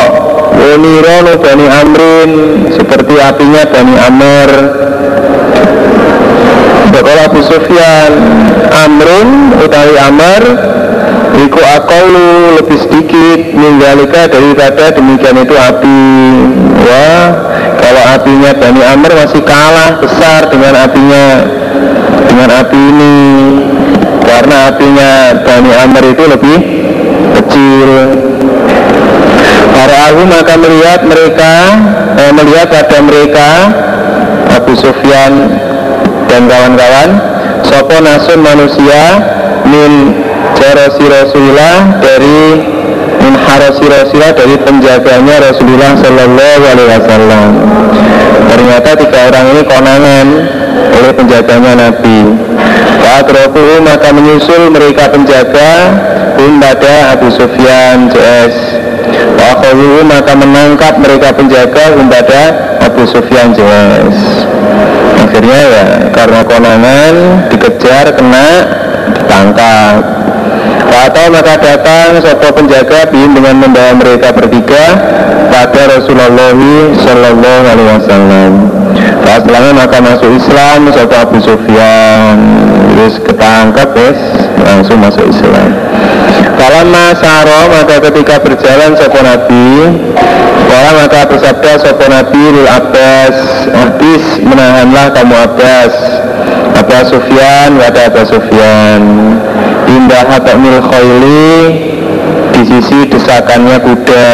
Unirono 0.54 1.34
Bani 1.42 1.66
Amrin. 1.66 2.32
Seperti 2.78 3.18
apinya 3.18 3.66
Bani 3.66 3.96
Amr 3.98 4.50
Wakola 6.94 7.22
Abu 7.26 7.42
Sufyan 7.42 8.14
Amrun 8.86 9.58
utawi 9.66 9.98
Amr 9.98 10.44
Iku 11.36 11.58
akaulu 11.58 12.62
lebih 12.62 12.78
sedikit 12.86 13.40
Minggalika 13.58 14.30
daripada 14.30 14.94
demikian 14.94 15.42
itu 15.42 15.56
api. 15.58 16.06
Wah 16.86 17.28
kalau 17.82 18.04
apinya 18.14 18.52
Bani 18.56 18.82
Amr 18.86 19.12
masih 19.26 19.42
kalah 19.42 20.00
besar 20.00 20.54
dengan 20.54 20.86
apinya 20.86 21.26
Dengan 22.30 22.50
api 22.62 22.78
ini. 22.78 23.18
Karena 24.22 24.58
apinya 24.70 25.12
Bani 25.44 25.72
Amr 25.76 26.04
itu 26.14 26.24
lebih 26.24 26.58
kecil. 27.39 27.89
Para 29.75 30.10
aku 30.10 30.23
maka 30.25 30.54
melihat 30.56 31.01
mereka 31.06 31.54
eh, 32.17 32.32
Melihat 32.32 32.67
pada 32.71 32.97
mereka 33.04 33.49
Abu 34.56 34.73
Sufyan 34.73 35.51
dan 36.32 36.47
kawan-kawan 36.47 37.10
Sopo 37.67 37.99
nasun 37.99 38.39
manusia 38.39 39.04
Min 39.67 40.15
jarasi 40.58 41.06
Rasulullah 41.06 42.01
Dari 42.01 42.65
Min 43.19 43.34
harasi 43.36 43.84
Rasulullah 43.84 44.34
Dari 44.34 44.56
penjaganya 44.63 45.36
Rasulullah 45.54 45.91
Sallallahu 45.99 46.63
Alaihi 46.65 46.89
Wasallam. 46.95 47.49
Ternyata 48.56 48.89
tiga 48.95 49.19
orang 49.28 49.45
ini 49.54 49.62
konangan 49.67 50.28
Oleh 50.95 51.12
penjaganya 51.13 51.71
Nabi 51.78 52.45
Saat 53.06 53.30
maka 53.86 54.10
menyusul 54.10 54.74
mereka 54.74 55.13
penjaga 55.13 55.94
Hum 56.41 56.58
pada 56.58 57.13
Abu 57.13 57.30
Sufyan 57.30 58.10
CS 58.10 58.82
Wakhawu 59.38 60.02
maka 60.10 60.34
menangkap 60.34 60.98
mereka 60.98 61.30
penjaga 61.30 61.94
Hum 61.94 62.10
pada 62.10 62.41
Abu 62.82 63.06
Sufyan 63.06 63.54
CS 63.54 64.50
Akhirnya 65.22 65.62
ya 65.70 65.86
karena 66.15 66.41
konangan 66.48 67.13
dikejar 67.52 68.08
kena 68.15 68.48
ditangkap. 69.12 70.00
Atau 70.96 71.26
maka 71.28 71.60
datang 71.60 72.24
sopo 72.24 72.56
penjaga 72.56 73.12
bim 73.12 73.36
dengan 73.36 73.68
membawa 73.68 74.00
mereka 74.00 74.32
bertiga 74.32 74.96
pada 75.52 75.91
Rasulullah 75.91 76.56
Shallallahu 77.04 77.63
Alaihi 77.68 77.89
Wasallam. 78.00 78.75
Setelahnya 79.26 79.74
maka 79.74 79.98
masuk 80.00 80.32
Islam 80.38 80.90
sopo 80.90 81.16
Abu 81.18 81.38
Sufyan. 81.44 82.38
Terus 82.94 83.20
ketangkap 83.20 83.92
es 83.98 84.18
langsung 84.64 85.02
masuk 85.02 85.26
Islam. 85.28 85.70
Kalau 86.56 86.82
masaro 86.88 87.70
maka 87.74 88.00
ketika 88.10 88.40
berjalan 88.40 88.96
sopo 88.96 89.20
Nabi. 89.22 89.70
Kalau 90.66 90.92
maka 90.98 91.20
bersabda 91.30 91.72
sopo 91.84 92.06
Nabi 92.08 92.42
Lil 92.58 92.70
Abbas. 92.70 93.38
Habis 93.70 94.24
menahanlah 94.40 95.14
kamu 95.14 95.36
Abbas. 95.36 95.94
Abu 96.80 96.96
Sufyan 97.12 97.76
wada 97.76 98.08
Abu 98.08 98.24
Sufyan. 98.26 99.02
Indah 99.86 100.26
hatamil 100.26 100.82
khayli 100.90 101.54
Di 102.56 102.62
sisi 102.66 103.06
desakannya 103.14 103.78
kuda 103.84 104.30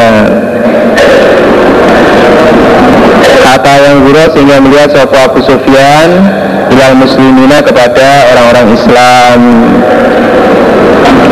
Kata 3.52 3.84
yang 3.84 4.08
guru 4.08 4.32
sehingga 4.32 4.64
melihat 4.64 4.96
sopo 4.96 5.12
Abu 5.12 5.44
Sufyan 5.44 6.24
Bilal 6.72 6.96
muslimina 6.96 7.60
kepada 7.60 8.32
orang-orang 8.32 8.80
Islam. 8.80 9.40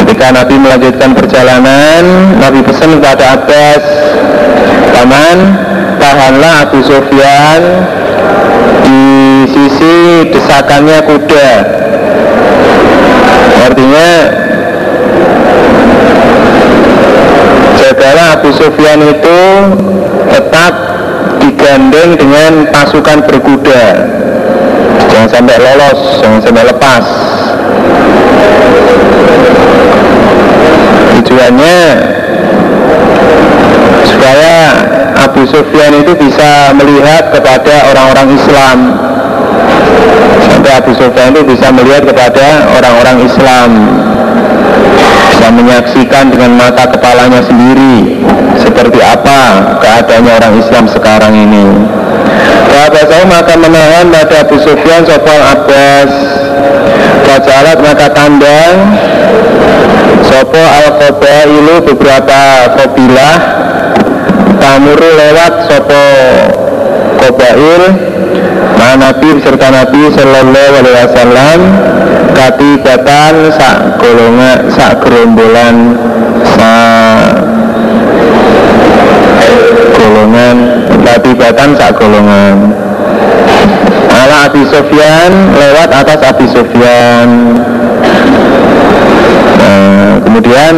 Ketika 0.03 0.27
Nabi 0.35 0.59
melanjutkan 0.59 1.15
perjalanan 1.15 2.35
Nabi 2.43 2.59
pesan 2.67 2.99
kepada 2.99 3.39
Abbas 3.39 3.83
Paman 4.91 5.37
Tahanlah 5.95 6.67
Abu 6.67 6.83
Sufyan 6.83 7.87
Di 8.83 9.03
sisi 9.55 10.27
desakannya 10.27 10.99
kuda. 11.07 11.51
Artinya 13.63 14.09
Jagalah 17.79 18.27
Abu 18.43 18.51
Sufyan 18.51 19.07
itu 19.07 19.39
Tetap 20.35 20.88
digandeng 21.41 22.19
dengan 22.19 22.67
pasukan 22.71 23.25
berkuda. 23.25 23.85
Jangan 25.09 25.29
sampai 25.29 25.55
lolos, 25.59 25.99
jangan 26.21 26.39
sampai 26.43 26.63
lepas. 26.69 27.05
Tujuannya 31.19 31.79
supaya 34.07 34.55
Abu 35.19 35.43
Sufyan 35.47 35.93
itu 35.99 36.15
bisa 36.15 36.71
melihat 36.75 37.35
kepada 37.35 37.91
orang-orang 37.91 38.27
Islam. 38.35 38.77
Sampai 40.47 40.71
Abu 40.79 40.91
Sufyan 40.95 41.35
itu 41.35 41.43
bisa 41.43 41.71
melihat 41.75 42.07
kepada 42.07 42.71
orang-orang 42.75 43.17
Islam 43.27 43.69
bisa 45.39 45.55
menyaksikan 45.55 46.35
dengan 46.35 46.51
mata 46.59 46.83
kepalanya 46.83 47.39
sendiri 47.39 48.19
seperti 48.59 48.99
apa 48.99 49.71
keadaannya 49.79 50.35
orang 50.35 50.53
Islam 50.59 50.83
sekarang 50.91 51.31
ini. 51.31 51.63
Sahabat 52.67 53.07
saya 53.07 53.23
maka 53.23 53.55
menahan 53.55 54.11
pada 54.11 54.43
Abu 54.43 54.59
Sufyan 54.59 55.07
Sopal 55.07 55.39
Abbas. 55.39 56.11
Fajalat 57.23 57.79
maka 57.79 58.11
tandang 58.11 58.99
Sopo 60.27 60.59
al 60.59 61.47
ilu 61.47 61.87
beberapa 61.87 62.75
kabilah. 62.75 63.35
Tamuru 64.59 65.07
lewat 65.07 65.53
Sopo 65.71 66.03
Kobail 67.23 67.83
Nabi 68.99 69.27
beserta 69.39 69.67
Nabi 69.71 70.11
Sallallahu 70.11 70.73
Alaihi 70.81 70.97
Wasallam 71.07 71.59
katibatan 72.35 73.33
sak 73.53 73.77
golongan 73.99 74.59
sak 74.71 74.91
gerombolan 75.03 75.75
sak 76.55 77.41
golongan 79.97 80.57
katibatan 81.03 81.69
sak 81.79 81.91
golongan. 81.95 82.57
Ala 84.09 84.51
Abi 84.51 84.67
Sofyan 84.67 85.31
lewat 85.55 85.89
atas 85.95 86.19
Abi 86.27 86.45
Sofyan 86.51 87.29
nah, 89.59 90.19
kemudian 90.27 90.73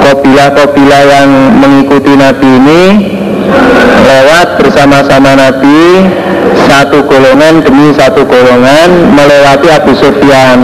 kopilah-kopilah 0.00 1.02
yang 1.04 1.28
mengikuti 1.60 2.12
Nabi 2.16 2.48
ini 2.56 2.82
lewat 4.04 4.48
bersama-sama 4.60 5.34
Nabi 5.36 6.10
satu 6.66 7.04
golongan 7.04 7.64
demi 7.64 7.92
satu 7.94 8.22
golongan 8.24 9.14
melewati 9.14 9.68
Abu 9.70 9.92
Sufyan. 9.96 10.60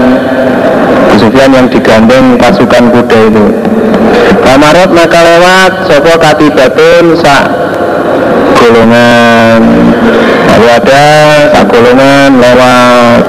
Abu 1.11 1.17
Sufyan 1.19 1.51
yang 1.55 1.67
digandeng 1.71 2.39
pasukan 2.39 2.91
kuda 2.93 3.19
itu. 3.31 3.47
Kamarot 4.41 4.91
maka 4.95 5.21
lewat 5.21 5.73
Sopo 5.87 6.13
katibatun 6.19 7.19
sak 7.19 7.45
golongan. 8.59 9.61
Lalu 10.51 10.67
ada 10.67 11.05
sak 11.55 11.65
golongan 11.71 12.31
lewat. 12.39 13.23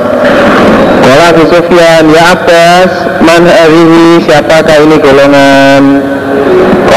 Kala 1.01 1.25
Abu 1.33 1.43
Sufyan 1.49 2.03
ya 2.13 2.23
Abbas 2.37 2.91
man 3.25 3.43
siapakah 4.25 4.77
ini 4.85 4.97
golongan 5.01 6.10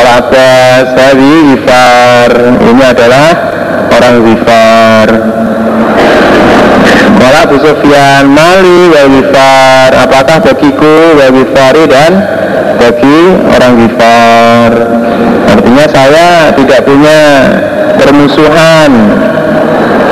Kala 0.05 0.21
Abbas 0.21 0.89
hari 1.01 1.33
Zifar 1.49 2.31
ini 2.61 2.85
adalah 2.85 3.33
orang 3.89 4.17
Zifar 4.21 5.09
Kala 7.17 7.39
Abu 7.49 7.57
Sufyan 7.57 8.29
mali 8.29 8.93
wa 8.93 9.01
apakah 9.97 10.45
bagiku 10.45 11.17
wa 11.17 11.25
dan 11.89 12.13
bagi 12.77 13.21
orang 13.49 13.73
Zifar 13.81 14.71
artinya 15.57 15.87
saya 15.89 16.29
tidak 16.53 16.81
punya 16.85 17.21
permusuhan 17.97 18.91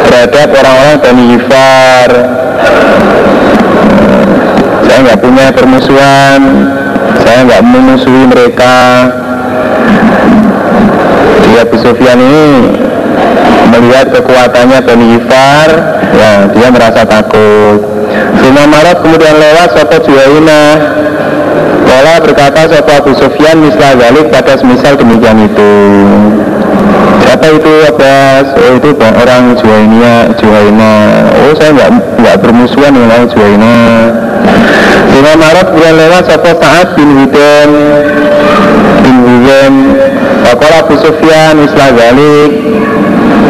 terhadap 0.09 0.49
orang-orang 0.57 0.97
Bani 1.05 1.25
Zifar 1.37 2.11
saya 4.89 4.99
nggak 5.05 5.21
punya 5.21 5.47
permusuhan. 5.53 6.41
Saya 7.23 7.39
nggak 7.49 7.63
memusuhi 7.65 8.25
mereka 8.29 9.09
Abu 11.63 11.79
Sufyan 11.79 12.19
ini 12.19 12.75
melihat 13.71 14.11
kekuatannya 14.11 14.79
Bani 14.83 15.07
Ifar. 15.23 15.71
Ya 16.13 16.51
dia 16.51 16.69
merasa 16.75 17.07
takut. 17.07 17.81
Suma 18.43 18.67
Marat 18.67 18.99
kemudian 19.01 19.39
lewat 19.39 19.79
Sopo 19.79 19.97
Juwaina. 20.03 20.63
Kala 21.87 22.19
berkata 22.19 22.67
Sopo 22.67 22.91
Abu 22.91 23.13
Sufyan 23.15 23.63
misal 23.63 23.95
galik 23.95 24.27
pada 24.35 24.59
semisal 24.59 24.99
demikian 24.99 25.39
itu. 25.47 25.73
Siapa 27.23 27.47
itu 27.49 27.73
Abbas? 27.95 28.47
Oh 28.59 28.73
itu 28.83 28.91
orang 28.99 29.55
Juwaina 29.57 30.35
Juwaina. 30.37 30.93
Oh 31.31 31.55
saya 31.55 31.71
nggak 31.79 31.91
nggak 32.19 32.37
bermusuhan 32.43 32.91
dengan 32.91 33.09
orang 33.15 33.29
Juwaina. 33.31 33.77
Suma 35.15 35.33
Marat 35.39 35.67
kemudian 35.71 35.95
lewat 35.95 36.23
Sopo 36.27 36.51
Sa'ad 36.59 36.89
bin 36.99 37.09
Huden 37.23 37.71
bin 39.07 39.17
Wakola 40.53 40.85
Abu 40.85 41.01
Sufyan 41.01 41.65
misal 41.65 41.97
galik 41.97 42.53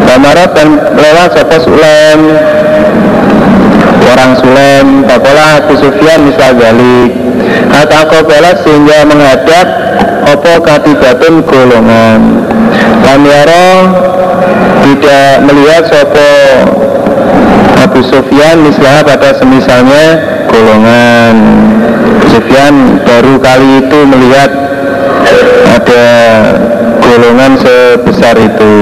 Kamarat 0.06 0.54
dan 0.54 0.68
lewat 0.94 1.34
Sopo 1.34 1.56
Sulem 1.66 2.20
Orang 4.06 4.38
Sulem 4.38 4.86
Bakola 5.02 5.58
Abu 5.58 5.74
Sufyan 5.82 6.22
misal 6.30 6.54
galik. 6.54 7.10
Atau 7.74 8.22
balas 8.22 8.62
sehingga 8.62 9.02
menghadap 9.08 9.66
Opo 10.30 10.62
katibatun 10.62 11.42
golongan. 11.42 12.46
Lamyaro 13.02 13.70
tidak 14.86 15.42
melihat 15.42 15.82
Sopo 15.90 16.30
Abu 17.82 18.00
Sufyan 18.06 18.62
misalnya 18.62 19.02
pada 19.02 19.34
semisalnya 19.34 20.04
golongan. 20.46 21.34
Abu 22.22 22.26
Sufyan 22.30 22.74
baru 23.02 23.34
kali 23.42 23.70
itu 23.82 23.98
melihat 24.06 24.50
ada 25.72 26.04
golongan 27.12 27.60
sebesar 27.60 28.40
itu. 28.40 28.74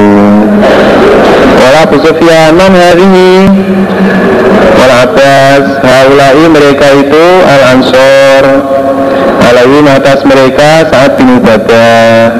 Wala 1.59 1.83
Sufyan 1.91 2.55
man 2.55 2.73
hari 2.79 3.07
Wala 4.79 4.95
Abbas 5.05 5.65
Haulai 5.83 6.47
mereka 6.47 6.87
itu 6.95 7.25
Al 7.43 7.63
Ansor 7.75 8.43
Alain 9.51 9.87
atas 9.91 10.23
mereka 10.23 10.87
saat 10.95 11.19
bin 11.19 11.43
Ubadah. 11.43 12.31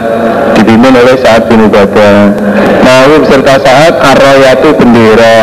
Dipimpin 0.55 0.95
oleh 0.95 1.19
saat 1.19 1.51
bin 1.51 1.67
Ubadah. 1.67 2.39
Nahu 2.87 3.27
beserta 3.27 3.59
saat 3.59 3.99
Ar-Rayatu 3.99 4.79
bendera. 4.79 5.43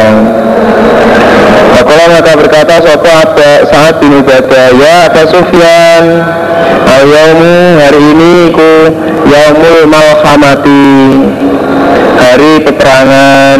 Fakola 1.76 2.06
maka 2.08 2.34
berkata 2.39 2.80
Sopo 2.80 3.12
ada 3.12 3.68
saat 3.68 4.00
bin 4.00 4.16
Ubadah 4.24 4.68
Ya 4.80 5.12
Abu 5.12 5.24
Sufyan 5.28 6.04
Al-yawmu 6.88 7.55
hari 7.78 8.01
ini 8.01 8.34
ku 8.51 8.72
Yaumul 9.28 9.86
Malhamati. 9.86 10.89
Hari 12.18 12.51
peperangan. 12.66 13.60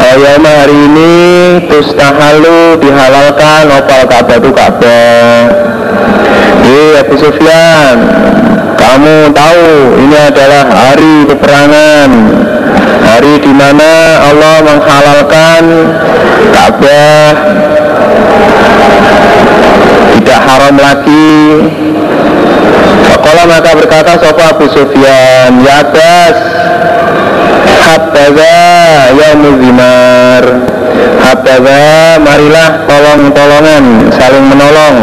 Al-yawmu 0.00 0.50
hari 0.50 0.76
ini 0.90 1.12
Tustahalu 1.68 2.80
dihalalkan 2.82 3.64
Opal 3.68 4.02
Ka'bah 4.08 4.36
itu 4.40 4.50
Ka'bah. 4.50 5.42
Hei 6.60 6.98
Abu 6.98 7.14
Sufyan 7.20 7.96
Kamu 8.74 9.30
tahu 9.30 9.66
ini 10.00 10.16
adalah 10.18 10.64
hari 10.66 11.28
peperangan. 11.28 12.10
Hari 13.06 13.34
di 13.44 13.52
mana 13.52 13.92
Allah 14.24 14.56
menghalalkan 14.64 15.62
Ka'bah. 16.50 17.32
Tidak 20.16 20.40
haram 20.42 20.74
lagi 20.80 21.38
Fakola 23.20 23.44
maka 23.44 23.76
berkata 23.76 24.16
Sofa 24.16 24.56
Abu 24.56 24.64
Sufyan 24.72 25.60
Ya 25.60 25.84
Abbas 25.84 26.36
Habbaza 27.68 28.56
ya 29.12 29.36
muzimar 29.36 30.44
Habbaza 31.20 32.16
marilah 32.16 32.88
tolong-tolongan 32.88 34.08
Saling 34.16 34.48
menolong. 34.48 34.96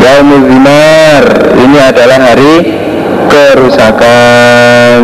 Ya 0.00 0.24
muzimar 0.24 1.52
Ini 1.52 1.78
adalah 1.92 2.32
hari 2.32 2.56
kerusakan. 3.28 5.00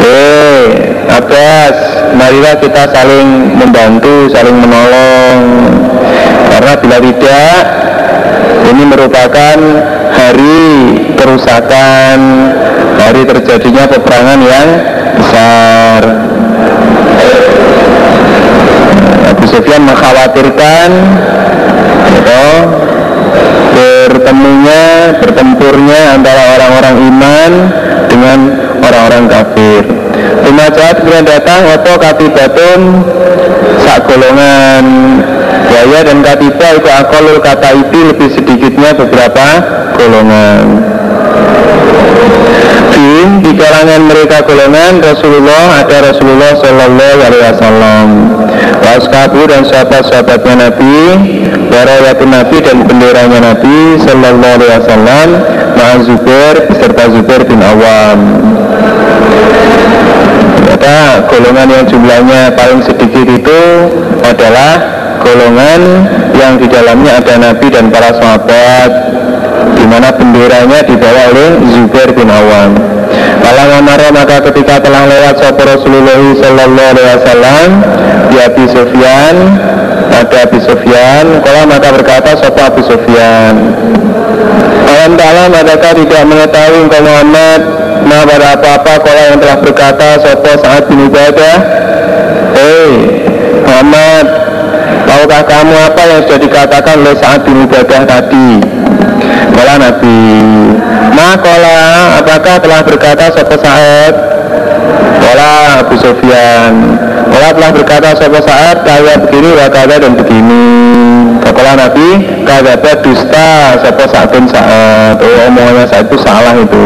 Eh 0.00 0.64
Abbas 1.04 1.76
Marilah 2.16 2.56
kita 2.64 2.88
saling 2.96 3.60
membantu 3.60 4.32
Saling 4.32 4.56
menolong. 4.56 5.68
Karena 6.48 6.72
bila 6.80 6.96
tidak 6.96 7.82
ini 8.70 8.82
merupakan 8.86 9.58
hari 10.12 10.66
kerusakan, 11.18 12.18
hari 12.98 13.22
terjadinya 13.26 13.84
peperangan 13.90 14.40
yang 14.42 14.68
besar. 15.18 16.00
Abu 19.32 19.44
Sufyan 19.50 19.82
mengkhawatirkan 19.82 20.88
gitu, 22.14 22.46
bertemunya, 23.74 24.84
bertempurnya 25.18 26.00
antara 26.14 26.42
orang-orang 26.54 26.96
iman 27.10 27.52
dengan 28.06 28.38
orang-orang 28.82 29.24
kafir. 29.30 29.82
Rumah 30.42 30.68
kemudian 30.74 31.24
datang 31.24 31.62
Oto 31.70 31.94
katibatun 31.96 32.80
sak 33.86 34.10
golongan. 34.10 34.84
Buaya 35.72 36.04
dan 36.04 36.20
katiba 36.20 36.76
itu 36.76 36.88
akolul 36.90 37.38
kata 37.40 37.72
itu 37.72 37.98
lebih 38.12 38.28
sedikitnya 38.28 38.92
beberapa 38.92 39.46
golongan. 39.96 40.84
Fin 42.92 43.40
di 43.40 43.56
kalangan 43.56 44.02
mereka 44.04 44.44
golongan 44.44 45.00
Rasulullah 45.00 45.80
ada 45.80 46.12
Rasulullah 46.12 46.52
Shallallahu 46.60 47.18
Alaihi 47.24 47.44
Wasallam 47.56 48.08
Waskabu 48.80 49.44
dan 49.50 49.68
sahabat-sahabatnya 49.68 50.54
Nabi 50.70 50.96
Warawatun 51.68 52.30
Nabi 52.32 52.56
dan 52.64 52.76
benderanya 52.88 53.38
Nabi 53.52 54.00
Shallallahu 54.00 54.54
Alaihi 54.56 54.72
Wasallam 54.80 55.28
Ma'a 55.76 55.96
Zubair 56.04 56.54
beserta 56.68 57.04
Zubair 57.12 57.42
bin 57.44 57.60
Awam 57.60 58.18
Ternyata 60.56 61.28
golongan 61.28 61.68
yang 61.68 61.84
jumlahnya 61.86 62.40
paling 62.56 62.80
sedikit 62.82 63.26
itu 63.28 63.60
adalah 64.24 64.72
golongan 65.22 65.80
yang 66.34 66.58
di 66.58 66.66
dalamnya 66.66 67.22
ada 67.22 67.34
Nabi 67.38 67.66
dan 67.70 67.86
para 67.92 68.10
sahabat 68.18 68.90
di 69.78 69.84
mana 69.86 70.10
benderanya 70.10 70.82
dibawa 70.82 71.30
oleh 71.30 71.50
Zubair 71.70 72.10
bin 72.10 72.26
Awam. 72.26 72.74
Kalau 73.42 73.78
maka 74.16 74.36
ketika 74.50 74.80
telah 74.82 75.06
lewat 75.06 75.34
sopo 75.38 75.62
Rasulullah 75.62 76.18
Sallallahu 76.40 76.90
Alaihi 76.94 77.08
Wasallam 77.14 77.68
di 78.32 78.40
Abi 78.40 78.64
Sufyan 78.72 79.36
ada 80.08 80.36
Abi 80.48 80.58
Sufyan 80.64 81.44
kalau 81.44 81.68
maka 81.68 81.92
berkata 81.92 82.32
sopo 82.40 82.60
Abi 82.64 82.80
Sufyan 82.80 83.76
Alam 84.88 85.20
ta'ala 85.20 85.52
adakah 85.52 85.92
tidak 86.00 86.22
mengetahui 86.24 86.88
engkau 86.88 87.00
Muhammad 87.04 87.60
Nah 88.02 88.26
pada 88.26 88.58
apa-apa. 88.58 88.98
Kalau 88.98 89.22
yang 89.30 89.38
telah 89.38 89.56
berkata 89.62 90.06
sopo 90.20 90.52
saat 90.58 90.88
bin 90.88 91.06
ibadah 91.12 91.56
Hei 92.56 92.90
Muhammad 93.68 94.26
Tahukah 95.04 95.42
kamu 95.44 95.74
apa 95.76 96.02
yang 96.08 96.20
sudah 96.24 96.40
dikatakan 96.40 96.94
oleh 97.04 97.16
saat 97.20 97.44
ibadah 97.44 98.00
tadi? 98.08 98.50
Kala 99.52 99.74
Nabi 99.76 100.20
kola 101.42 101.80
apakah 102.20 102.56
telah 102.60 102.80
berkata 102.84 103.24
sopo 103.32 103.56
saat 103.60 104.31
Kola 105.22 105.82
Abu 105.84 105.94
Sufyan. 105.98 106.74
Kola 107.32 107.48
telah 107.56 107.70
berkata 107.72 108.08
sopo 108.18 108.38
saat 108.44 108.84
Kaya 108.84 109.16
begini 109.22 109.56
wakada 109.56 109.96
dan 110.02 110.12
begini. 110.18 110.64
Kola 111.52 111.76
Nabi 111.76 112.08
Kaya 112.42 112.74
dusta 113.00 113.78
sopo 113.80 114.04
saat 114.10 114.28
bin 114.32 114.46
saat. 114.50 115.16
Oh 115.20 115.46
omongannya 115.48 115.84
saat 115.88 116.06
itu 116.10 116.18
salah 116.20 116.54
itu. 116.58 116.84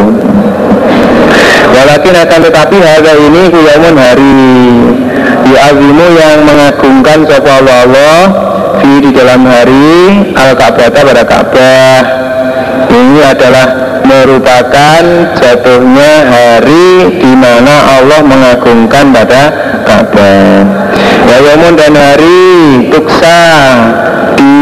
Walakin 1.67 2.15
akan 2.17 2.41
tetapi 2.47 2.77
harga 2.81 3.13
ini 3.21 3.41
kuyamun 3.53 3.95
hari. 3.99 4.39
Diazimu 5.47 6.07
yang 6.19 6.39
mengagungkan 6.43 7.19
sopo 7.27 7.51
Allah 7.51 7.77
Allah 7.87 8.21
di 9.03 9.11
dalam 9.11 9.43
hari 9.47 10.23
Al-Ka'bah 10.35 10.89
pada 10.91 11.25
Ka'bah. 11.27 12.01
Ini 12.87 13.21
adalah 13.23 13.67
merupakan 14.07 15.03
jatuhnya 15.35 16.13
hari 16.31 17.19
di 17.19 17.33
mana 17.35 17.75
Allah 17.99 18.21
mengagungkan 18.23 19.11
pada 19.11 19.43
Ka'bah. 19.83 20.63
Wayamun 21.27 21.75
dan 21.75 21.93
hari 21.93 22.41
tuksa 22.95 23.41
di 24.39 24.57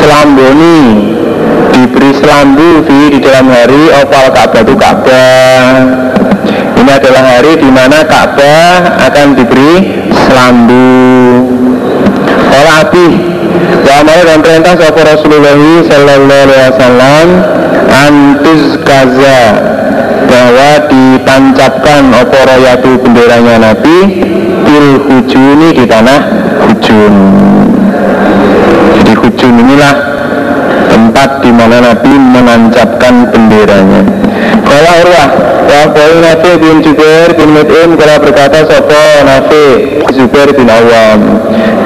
selamboni 0.00 0.80
diberi 1.72 2.10
selambu 2.20 2.84
di, 2.84 3.16
di 3.16 3.18
dalam 3.24 3.48
hari 3.48 3.82
opal 3.96 4.28
Ka'bah 4.32 4.60
itu 4.60 4.74
Ka'bah. 4.76 5.72
Ini 6.78 6.90
adalah 6.94 7.22
hari 7.36 7.52
di 7.58 7.70
mana 7.72 8.04
Ka'bah 8.04 9.02
akan 9.08 9.26
diberi 9.34 9.72
selambu. 10.12 10.88
Kalau 12.48 12.72
Abi 12.84 13.27
Amara 13.88 14.22
dan 14.26 14.44
perintah 14.44 14.76
sahabat 14.76 15.16
Rasulullah 15.16 15.56
Sallallahu 15.88 16.44
Alaihi 16.44 16.70
Wasallam 16.76 17.26
Antus 17.88 18.64
kaza 18.84 19.42
Bahwa 20.28 20.70
ditancapkan 20.92 22.02
Opo 22.12 22.38
royatu 22.44 23.00
benderanya 23.00 23.72
Nabi 23.72 23.98
Bil 24.68 24.88
hujuni 25.08 25.72
di 25.72 25.88
tanah 25.88 26.20
hujun. 26.68 27.14
Jadi 29.00 29.12
hujun 29.16 29.54
inilah 29.56 29.94
Tempat 30.92 31.40
di 31.40 31.50
mana 31.52 31.80
Nabi 31.80 32.12
menancapkan 32.12 33.32
benderanya. 33.32 34.02
Kalau 34.68 34.92
Urwah 35.04 35.28
Wa 35.68 35.82
Qawil 35.96 36.20
Nafi 36.20 36.52
bin 36.60 36.76
Jubair 36.84 37.32
bin 37.32 37.56
Mut'im 37.56 37.96
Kalau 37.96 38.16
berkata 38.20 38.68
Sopo 38.68 39.04
Nafi? 39.24 40.00
Jubair 40.12 40.52
bin 40.52 40.68
Awam 40.68 41.20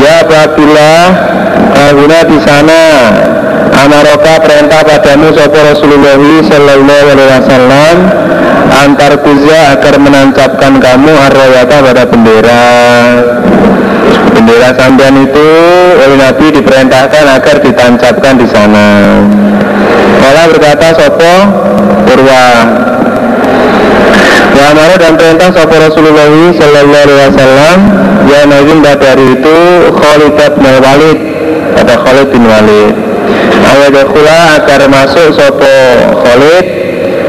Ya 0.02 0.26
Abdullah 0.26 1.02
Guna 1.90 2.22
di 2.22 2.38
sana. 2.46 2.82
Amaroka 3.74 4.38
perintah 4.46 4.86
padamu 4.86 5.34
Sopo 5.34 5.58
Rasulullah 5.58 6.14
Sallallahu 6.44 7.06
Alaihi 7.10 7.30
Wasallam 7.40 7.96
Antar 8.70 9.18
kuza 9.24 9.74
agar 9.74 9.98
menancapkan 9.98 10.78
kamu 10.78 11.10
Arroyata 11.10 11.82
pada 11.82 12.04
bendera. 12.06 12.64
Bendera 14.38 14.70
sambian 14.78 15.26
itu 15.26 15.48
oleh 15.98 16.16
Nabi 16.20 16.46
diperintahkan 16.54 17.24
agar 17.42 17.56
ditancapkan 17.58 18.34
di 18.38 18.46
sana. 18.46 19.18
Malah 20.22 20.46
berkata 20.54 20.86
Sopo 20.94 21.34
Urwa. 22.06 22.46
Ya 24.52 24.68
dan 25.00 25.18
perintah 25.18 25.50
Sopo 25.50 25.74
Rasulullah 25.74 26.30
Sallallahu 26.54 27.02
Alaihi 27.02 27.20
Wasallam 27.34 27.78
Ya 28.30 28.46
Nabi 28.46 28.78
pada 28.78 29.18
hari 29.18 29.34
itu 29.34 29.56
Khalid 29.98 30.32
bin 30.38 31.31
Kata 31.76 31.94
Khalid 32.02 32.28
bin 32.32 32.44
Walid. 32.44 32.94
Ayadakula 33.62 34.60
agar 34.60 34.80
masuk 34.90 35.32
Sopo 35.38 35.76
Khalid 36.26 36.66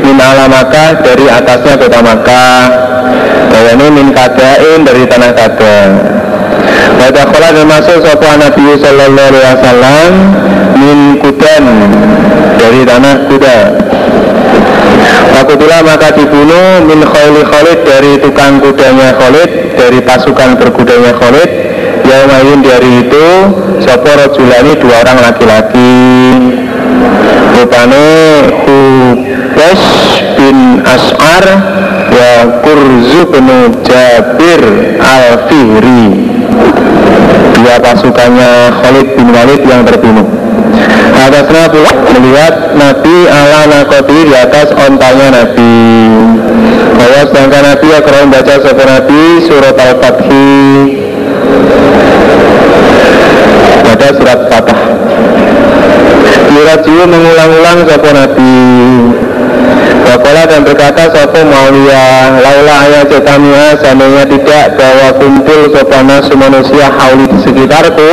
Min 0.03 0.17
ala 0.19 0.49
Makkah 0.51 0.99
dari 0.99 1.29
atasnya 1.29 1.79
kota 1.79 1.99
Makkah. 2.03 2.93
Ini 3.73 3.89
min 3.89 4.13
kadain 4.13 4.85
dari 4.85 5.01
tanah 5.09 5.33
kada 5.33 5.77
Wadakula 7.01 7.49
dan 7.57 7.65
masuk 7.65 8.05
Sopo 8.05 8.29
Nabi 8.37 8.77
Sallallahu 8.77 9.29
Alaihi 9.33 9.45
Wasallam 9.49 10.11
Min 10.77 10.97
kudan 11.17 11.65
dari 12.61 12.85
tanah 12.85 13.15
kuda 13.25 13.59
Wakutula 15.33 15.81
maka 15.81 16.13
dibunuh 16.13 16.85
min 16.85 17.01
khayli 17.01 17.41
Khalid 17.41 17.79
dari 17.81 18.13
tukang 18.21 18.61
kudanya 18.61 19.17
Khalid 19.17 19.73
dari 19.73 19.99
pasukan 20.05 20.53
berkudanya 20.61 21.17
Khalid 21.17 21.49
Yaumayin 22.13 22.61
dari 22.61 23.09
itu 23.09 23.27
Sopo 23.81 24.05
Rojulani? 24.13 24.77
Dua 24.77 25.01
orang 25.01 25.17
laki-laki. 25.17 25.97
Rupane 27.57 28.09
Hubes 28.61 29.83
bin 30.37 30.85
As'ar 30.85 31.45
Wa 32.13 32.33
Kurzu 32.61 33.21
bin 33.33 33.49
Jabir 33.81 34.61
Al-Fihri. 35.01 36.05
Dua 37.57 37.75
pasukannya 37.81 38.51
Khalid 38.77 39.07
bin 39.17 39.27
Walid 39.33 39.61
yang 39.65 39.81
terbunuh. 39.81 40.27
Pula 41.73 41.91
melihat 42.13 42.77
Nabi 42.77 43.25
ala 43.25 43.65
nakoti 43.65 44.29
di 44.29 44.35
atas 44.37 44.69
ontanya 44.77 45.33
Nabi. 45.33 45.73
Bahwa 46.93 47.21
sedangkan 47.25 47.63
Nabi 47.73 47.87
akan 47.89 48.13
membaca 48.27 48.53
sopan 48.61 48.87
Nabi 48.91 49.21
surat 49.47 49.73
Al-Fatih 49.73 51.02
pada 53.83 54.07
surat 54.17 54.39
Fatah. 54.49 54.79
Yurajiu 56.53 57.03
mengulang-ulang 57.05 57.79
sopo 57.87 58.09
Nabi. 58.13 58.55
Wakola 60.03 60.43
dan 60.45 60.61
berkata 60.67 61.09
sopo 61.09 61.41
Maulia 61.47 62.35
Laula 62.37 62.75
ayat 62.85 63.07
cetamia 63.07 63.73
Seandainya 63.79 64.27
tidak 64.27 64.75
bahwa 64.75 65.15
kumpul 65.15 65.71
sopana 65.71 66.19
manusia 66.35 66.91
hauli 66.91 67.25
di 67.31 67.39
sekitarku 67.39 68.09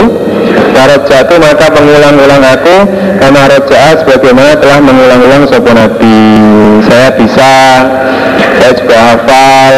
Karot 0.71 1.03
jatuh 1.11 1.39
maka 1.43 1.67
mengulang-ulang 1.75 2.43
aku 2.47 2.77
Karena 3.19 3.43
roja 3.51 4.01
sebagaimana 4.01 4.57
telah 4.63 4.79
mengulang-ulang 4.81 5.43
sopo 5.51 5.71
Nabi. 5.75 6.19
Saya 6.87 7.11
bisa 7.19 7.53
Saya 8.39 8.73
juga 8.79 8.97
hafal 8.97 9.75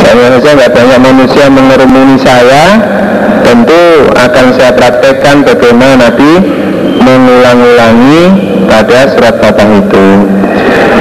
Saya 0.00 0.26
saja 0.40 0.50
nggak 0.56 0.72
banyak 0.72 1.00
manusia 1.00 1.46
mengerumuni 1.52 2.16
saya 2.18 2.64
tentu 3.44 4.10
akan 4.16 4.46
saya 4.56 4.72
praktekkan 4.74 5.44
bagaimana 5.44 6.08
Nabi 6.08 6.32
mengulang-ulangi 7.00 8.24
pada 8.66 9.12
surat 9.12 9.36
Fatah 9.38 9.68
itu. 9.68 10.08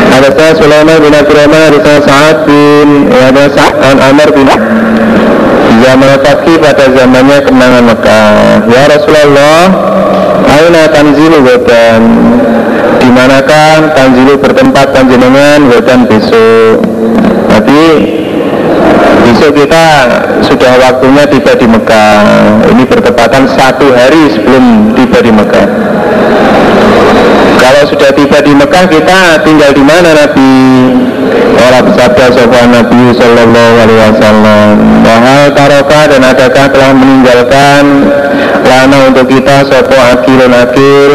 Ada 0.09 0.29
saya 0.35 0.51
Sulaiman 0.57 0.97
bin 0.99 1.13
Abdurrahman, 1.15 1.61
ada 1.71 1.79
saya 1.79 1.99
Sa'ad 2.03 2.37
bin 2.49 3.07
ada 3.13 3.43
Sa'ad 3.53 3.97
Amr 4.09 4.29
bin 4.35 4.47
zaman 5.79 6.11
Fatih 6.19 6.55
pada 6.59 6.85
zamannya 6.91 7.37
kemenangan 7.45 7.83
Mekah. 7.87 8.33
Ya 8.67 8.83
Rasulullah, 8.89 9.61
Aina 10.49 10.83
tanzilu 10.89 11.45
wedan 11.45 12.01
di 12.99 13.09
manakah 13.13 13.95
tanzilu 13.95 14.35
bertempat 14.41 14.91
panjenengan 14.91 15.71
wedan 15.71 16.03
besok 16.09 16.83
Tapi 17.47 17.81
besok 19.29 19.61
kita 19.61 19.85
sudah 20.41 20.73
waktunya 20.81 21.23
tiba 21.29 21.53
di 21.53 21.67
Mekah. 21.69 22.17
Ini 22.73 22.83
bertepatan 22.89 23.45
satu 23.53 23.93
hari 23.93 24.33
sebelum 24.33 24.97
tiba 24.97 25.21
di 25.21 25.29
Mekah. 25.29 25.67
Kalau 27.61 27.83
sudah 27.85 28.09
tiba 28.17 28.41
di 28.41 28.53
Mekah 28.57 28.85
kita 28.89 29.45
tinggal 29.45 29.71
di 29.77 29.83
mana 29.85 30.09
Nabi? 30.17 30.57
Orang 31.59 31.91
bersabda 31.91 32.25
sopan 32.33 32.73
Nabi 32.73 33.13
Sallallahu 33.13 33.73
Alaihi 33.85 34.01
Wasallam. 34.09 34.73
Bahal 35.05 35.43
taroka 35.53 36.01
dan 36.09 36.21
adakah 36.25 36.65
telah 36.73 36.91
meninggalkan 36.97 37.83
lana 38.65 38.97
untuk 39.13 39.29
kita? 39.29 39.67
Sopo 39.69 39.93
akilun 39.93 40.55
akil 40.55 41.13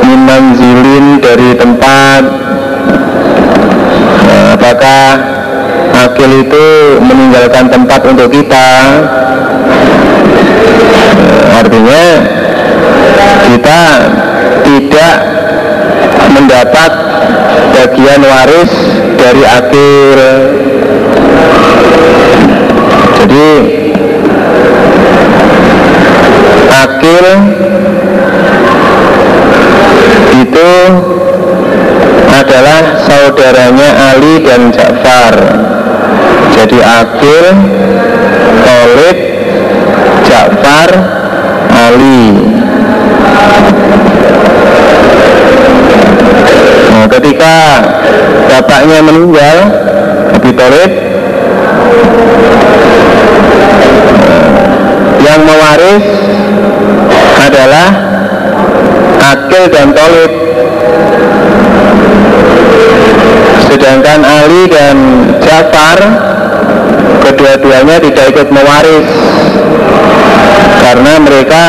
minan 0.00 0.56
zilin 0.56 1.20
dari 1.20 1.52
tempat. 1.58 2.22
Nah, 4.24 4.46
apakah 4.56 5.37
akil 6.06 6.30
itu 6.46 6.66
meninggalkan 7.02 7.66
tempat 7.66 8.00
untuk 8.06 8.30
kita. 8.30 8.68
Artinya 11.58 12.04
kita 13.50 13.82
tidak 14.62 15.16
mendapat 16.30 16.92
bagian 17.74 18.20
waris 18.22 18.72
dari 19.18 19.42
akhir. 19.42 20.16
Jadi 23.18 23.50
akhir 26.70 27.24
itu 30.38 30.70
adalah 32.30 32.80
saudaranya 33.02 33.88
Ali 34.14 34.46
dan 34.46 34.70
Ja'far 34.70 35.57
jadi 36.78 37.02
Akil, 37.02 37.46
Khalid, 38.62 39.18
Ja'far, 40.30 40.90
Ali. 41.74 42.26
Nah, 46.94 47.06
ketika 47.10 47.54
bapaknya 48.46 48.98
meninggal 49.02 49.56
Abi 50.38 50.50
Thalib 50.54 50.92
yang 55.18 55.40
mewaris 55.42 56.06
adalah 57.42 57.88
Akil 59.18 59.66
dan 59.66 59.90
Thalib 59.90 60.32
sedangkan 63.68 64.20
Ali 64.22 64.62
dan 64.70 64.96
Ja'far 65.42 65.98
kedua-duanya 67.26 67.96
tidak 68.02 68.24
ikut 68.34 68.48
mewaris. 68.50 69.08
Karena 70.78 71.12
mereka 71.20 71.64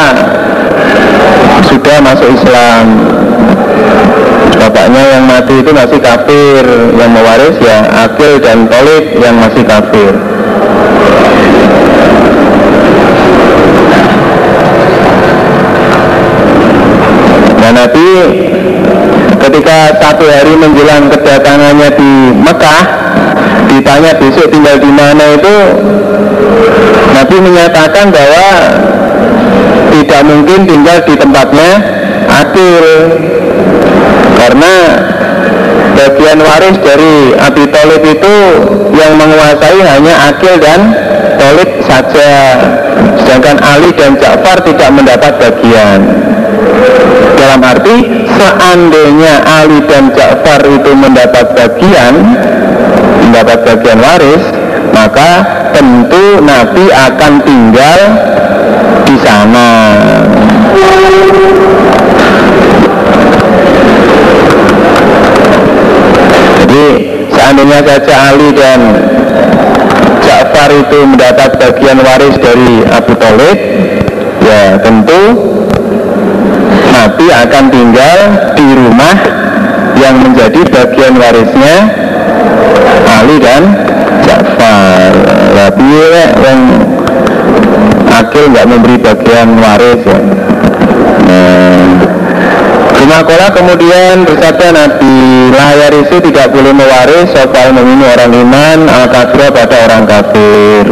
sudah 1.68 1.98
masuk 2.00 2.30
Islam. 2.40 2.86
Bapaknya 4.60 5.04
yang 5.18 5.24
mati 5.28 5.56
itu 5.60 5.72
masih 5.72 6.00
kafir. 6.04 6.64
Yang 6.96 7.12
mewaris 7.16 7.56
ya 7.64 7.78
Akil 8.08 8.40
dan 8.44 8.68
Tolib 8.68 9.06
yang 9.20 9.36
masih 9.40 9.64
kafir. 9.64 10.14
Nah 17.60 17.72
Nabi 17.86 18.10
ketika 19.40 19.78
satu 20.00 20.26
hari 20.28 20.54
menjelang 20.60 21.08
kedatangannya 21.08 21.90
di 21.96 22.12
Mekah 22.44 22.99
ditanya 23.70 24.12
besok 24.18 24.50
tinggal 24.50 24.76
di 24.82 24.92
mana 24.92 25.38
itu 25.38 25.58
Nabi 27.14 27.38
menyatakan 27.40 28.10
bahwa 28.10 28.48
tidak 29.94 30.22
mungkin 30.26 30.60
tinggal 30.66 30.98
di 31.06 31.14
tempatnya 31.18 31.72
Akil 32.30 32.86
karena 34.40 34.74
bagian 36.00 36.40
waris 36.40 36.78
dari 36.80 37.36
Abi 37.36 37.64
Thalib 37.68 38.04
itu 38.08 38.36
yang 38.96 39.20
menguasai 39.20 39.80
hanya 39.84 40.14
Akil 40.32 40.56
dan 40.62 40.96
Thalib 41.36 41.70
saja. 41.84 42.32
Sedangkan 43.20 43.60
Ali 43.64 43.92
dan 43.96 44.16
Ja'far 44.16 44.64
tidak 44.64 44.90
mendapat 44.92 45.34
bagian. 45.40 46.00
Dalam 47.40 47.60
arti 47.64 47.96
seandainya 48.28 49.34
Ali 49.44 49.80
dan 49.88 50.12
Ja'far 50.16 50.62
itu 50.68 50.92
mendapat 50.96 51.46
bagian 51.56 52.14
mendapat 53.30 53.62
bagian 53.62 54.02
waris 54.02 54.44
maka 54.90 55.30
tentu 55.70 56.42
Nabi 56.42 56.86
akan 56.90 57.34
tinggal 57.46 58.00
di 59.06 59.16
sana. 59.22 59.70
Jadi 66.58 66.86
seandainya 67.30 67.80
saja 67.86 68.16
Ali 68.34 68.50
dan 68.58 68.80
Ja'far 70.26 70.74
itu 70.74 71.00
mendapat 71.06 71.54
bagian 71.62 72.02
waris 72.02 72.36
dari 72.42 72.82
Abu 72.90 73.14
Talib 73.14 73.58
ya 74.42 74.82
tentu 74.82 75.22
Nabi 76.90 77.26
akan 77.30 77.64
tinggal 77.70 78.18
di 78.58 78.68
rumah 78.74 79.16
yang 80.02 80.16
menjadi 80.18 80.62
bagian 80.66 81.14
warisnya 81.20 81.76
Ali 83.08 83.38
dan 83.42 83.64
Ja'far. 84.24 85.14
Tapi 85.56 85.92
yang 86.44 86.62
Akil 88.10 88.46
nggak 88.52 88.68
memberi 88.68 88.98
bagian 89.00 89.60
waris 89.62 90.02
ya. 90.04 90.20
Nah, 91.30 91.88
Jumakola 93.00 93.48
kemudian 93.56 94.28
bersabda 94.28 94.76
Nabi 94.76 95.16
Layar 95.56 95.94
itu 95.96 96.20
tidak 96.28 96.52
boleh 96.52 96.76
mewaris 96.76 97.32
Sopal 97.32 97.72
memini 97.72 98.04
orang 98.12 98.34
iman 98.34 98.80
al 98.92 99.08
kafir 99.08 99.48
pada 99.56 99.76
orang 99.88 100.04
kafir. 100.04 100.86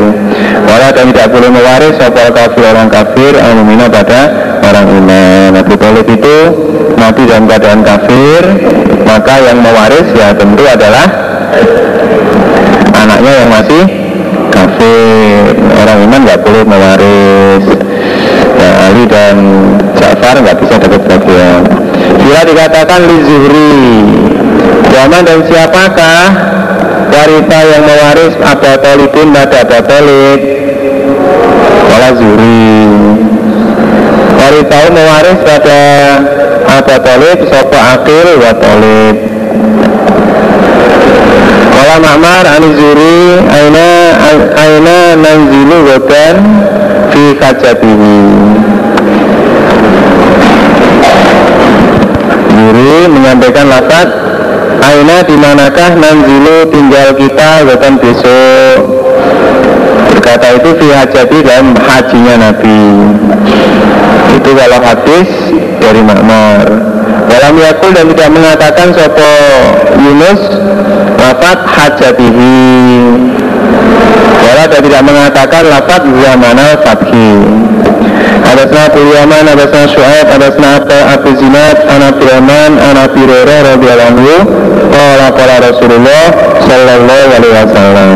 Wala 0.67 0.87
dan 0.95 1.11
tidak 1.11 1.27
boleh 1.35 1.49
mewaris 1.51 1.93
Sopal 1.99 2.31
kafir 2.31 2.63
orang 2.63 2.87
kafir 2.87 3.33
al 3.35 3.53
memina 3.59 3.91
pada 3.91 4.21
orang 4.63 4.87
iman. 4.87 5.49
Nabi 5.57 5.75
Talib 5.75 6.07
itu 6.07 6.37
mati 6.97 7.23
dalam 7.29 7.45
keadaan 7.45 7.81
kafir 7.85 8.41
Maka 9.07 9.39
yang 9.39 9.63
mewaris 9.63 10.07
ya 10.11 10.35
tentu 10.35 10.67
adalah 10.67 11.07
Anaknya 12.97 13.31
yang 13.43 13.49
masih 13.49 13.83
kafir 14.51 15.53
Orang 15.77 15.97
iman 16.09 16.19
nggak 16.25 16.41
boleh 16.43 16.63
mewaris. 16.65 17.63
Ya, 18.57 18.71
Ali 18.89 19.05
dan 19.05 19.37
Ja'far 19.95 20.35
nggak 20.41 20.57
bisa 20.59 20.75
dapat 20.81 21.01
bagian. 21.05 21.61
Bila 22.17 22.41
dikatakan 22.43 22.99
li 23.05 23.17
Zuhri 23.23 23.75
Zaman 24.91 25.21
dan 25.23 25.39
siapakah 25.45 26.21
Warita 27.07 27.59
yang 27.65 27.83
mewaris 27.87 28.33
Abu 28.45 28.71
Talibin 28.77 29.33
pada 29.33 29.65
Abu 29.65 29.79
Talib? 29.89 30.39
Wala 31.87 32.09
Zuhri. 32.13 32.77
Warita 34.37 34.79
mewaris 34.93 35.39
pada 35.41 35.79
Abu 36.67 36.95
Talib 37.01 37.37
Sopo 37.49 37.79
Akil 37.79 38.27
wa 38.37 38.51
Talib 38.53 39.15
Wala 41.73 41.95
Ma'mar 42.01 42.43
Ani 42.45 42.69
Zuri 42.73 43.41
Aina 43.47 43.87
Aina 44.57 44.97
Nanzilu 45.17 45.77
Wadan 45.87 46.35
Fi 47.13 47.23
Kajatihi. 47.37 48.19
Zuri 52.51 52.95
menyampaikan 53.11 53.65
lafaz 53.69 54.09
Aina 54.81 55.25
di 55.25 55.35
manakah 55.37 55.91
Nanzilu 55.97 56.69
tinggal 56.69 57.13
kita 57.17 57.65
Wadan 57.65 57.95
besok? 58.01 58.79
Berkata 60.13 60.47
itu 60.59 60.69
fi 60.81 60.87
hajati 60.91 61.37
dalam 61.45 61.71
hajinya 61.77 62.35
Nabi. 62.51 62.83
Itu 64.37 64.49
kalau 64.53 64.79
hadis 64.83 65.29
dari 65.79 66.01
Ma'mar 66.03 66.97
dalam 67.27 67.53
yakul 67.59 67.91
dan 67.93 68.05
tidak 68.11 68.29
mengatakan 68.33 68.87
sopo 68.95 69.31
Yunus 69.99 70.41
lafat 71.17 71.59
hajatihi. 71.65 72.55
Wala 74.47 74.63
dan 74.69 74.79
tidak 74.79 75.03
mengatakan 75.03 75.63
lafat 75.67 76.01
zamanal 76.07 76.73
fathi 76.85 77.31
Adasna 78.47 78.87
Abu 78.87 79.01
Yaman, 79.11 79.43
adasna 79.43 79.91
Shu'aib, 79.91 80.27
adasna 80.31 80.79
Abu 80.87 81.35
Zinad, 81.35 81.77
Anak 81.83 82.15
Rahman, 82.15 82.79
Anak 82.79 83.11
Birora, 83.11 83.75
radhiyallahu 83.75 84.11
anhu 84.15 84.35
Qala 84.87 85.27
qala 85.35 85.55
Rasulullah 85.67 86.25
sallallahu 86.63 87.27
alaihi 87.35 87.55
wasallam 87.59 88.15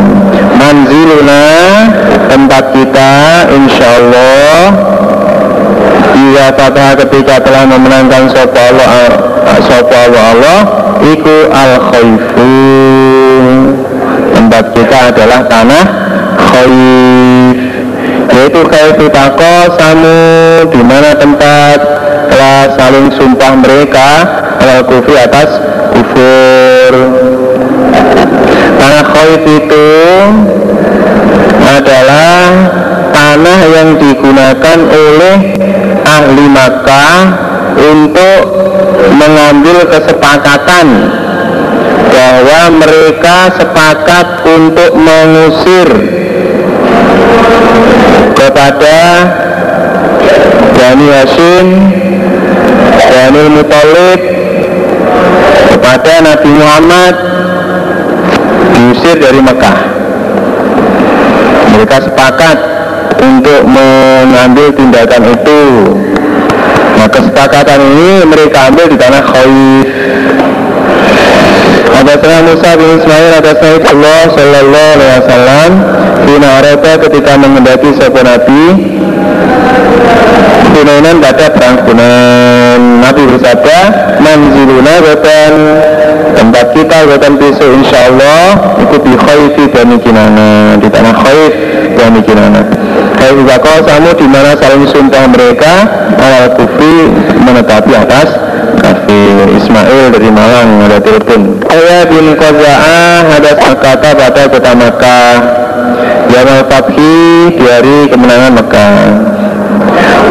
Manziluna 0.55 1.43
tempat 2.31 2.63
kita 2.71 3.11
insyaallah 3.59 4.55
Iya 6.31 6.47
kata 6.55 6.95
ketika 7.03 7.43
telah 7.43 7.67
memenangkan 7.67 8.31
sopa 8.31 8.71
Allah 8.71 8.91
sopa 9.67 9.99
Allah, 10.07 10.59
Iku 11.03 11.51
al 11.51 11.73
khaifu 11.91 12.53
Tempat 14.31 14.65
kita 14.71 14.97
adalah 15.11 15.39
tanah 15.51 15.85
khaif 16.39 17.57
Yaitu 18.31 18.61
khaifu 18.63 19.05
tako 19.11 19.75
samu 19.75 20.19
di 20.71 20.81
mana 20.87 21.11
tempat 21.19 21.79
telah 22.31 22.79
saling 22.79 23.11
sumpah 23.11 23.51
mereka 23.59 24.09
Al 24.61 24.87
kufi 24.87 25.13
atas 25.19 25.49
kufur. 25.91 26.93
Tanah 28.79 29.03
khaif 29.03 29.43
itu 29.45 29.87
adalah 31.61 32.39
tanah 33.13 33.59
yang 33.69 33.89
digunakan 33.99 34.77
oleh 34.89 35.60
ahli 36.11 36.45
Makkah 36.51 37.19
untuk 37.79 38.41
mengambil 39.15 39.87
kesepakatan 39.87 40.87
bahwa 42.11 42.61
mereka 42.75 43.37
sepakat 43.55 44.27
untuk 44.43 44.91
mengusir 44.99 45.87
kepada 48.35 48.99
Bani 50.75 51.07
Hashim, 51.07 51.67
Bani 53.07 53.43
Muthalib 53.55 54.19
kepada 55.71 56.13
Nabi 56.19 56.49
Muhammad 56.51 57.15
diusir 58.75 59.15
dari 59.15 59.39
Mekah. 59.39 59.79
Mereka 61.71 61.97
sepakat 62.11 62.80
untuk 63.21 63.61
mengambil 63.69 64.73
tindakan 64.73 65.21
itu. 65.29 65.61
Nah 66.97 67.07
kesepakatan 67.07 67.79
ini 67.81 68.25
mereka 68.25 68.73
ambil 68.73 68.85
di 68.89 68.97
tanah 68.97 69.23
Khaif. 69.23 69.87
Hadasana 71.91 72.41
Musa 72.49 72.69
bin 72.81 72.97
Ismail 72.97 73.29
hadasana 73.37 73.77
Allah 73.93 74.21
sallallahu 74.33 74.89
alaihi 74.97 75.13
wasallam 75.21 75.71
Fina 76.25 76.47
Arata 76.57 76.93
ketika 76.97 77.31
mengendaki 77.37 77.89
sebuah 77.93 78.25
Nabi 78.25 78.63
Hunainan 80.71 81.21
pada 81.21 81.45
perang 81.53 81.77
Hunain 81.85 82.81
Nabi 83.05 83.21
bersabda 83.27 83.79
Manziluna 84.17 84.95
gotan 85.03 85.53
Tempat 86.33 86.65
kita 86.73 86.97
gotan 87.05 87.33
besok 87.37 87.69
insya 87.69 88.09
Allah 88.09 88.45
Itu 88.81 88.97
di 89.03 89.13
khaifi 89.13 89.65
dan 89.69 89.93
kinana 90.01 90.81
Di 90.81 90.87
tanah 90.89 91.15
khaif 91.21 91.53
dan 92.01 92.17
kinana 92.25 92.80
Bakal 93.21 93.85
samu 93.85 94.11
di 94.17 94.25
mana 94.25 94.57
saling 94.57 94.89
sumpah 94.89 95.29
mereka? 95.29 95.85
Awal 96.17 96.57
kufri 96.57 97.13
menetapi 97.37 97.93
atas 97.93 98.33
kafir 98.81 99.45
Ismail 99.57 100.15
dari 100.15 100.29
Malang 100.33 100.89
ada 100.89 100.97
telepon 100.97 101.61
Ayah 101.69 102.09
bin 102.09 102.33
Qaza'ah 102.33 103.29
hadas 103.29 103.59
kata 103.77 104.09
pada 104.17 104.43
kota 104.49 104.71
Makkah. 104.73 105.61
Yamal 106.31 106.63
Fathi 106.71 107.51
di 107.59 107.65
hari 107.67 108.07
kemenangan 108.07 108.55
Mekah 108.55 108.95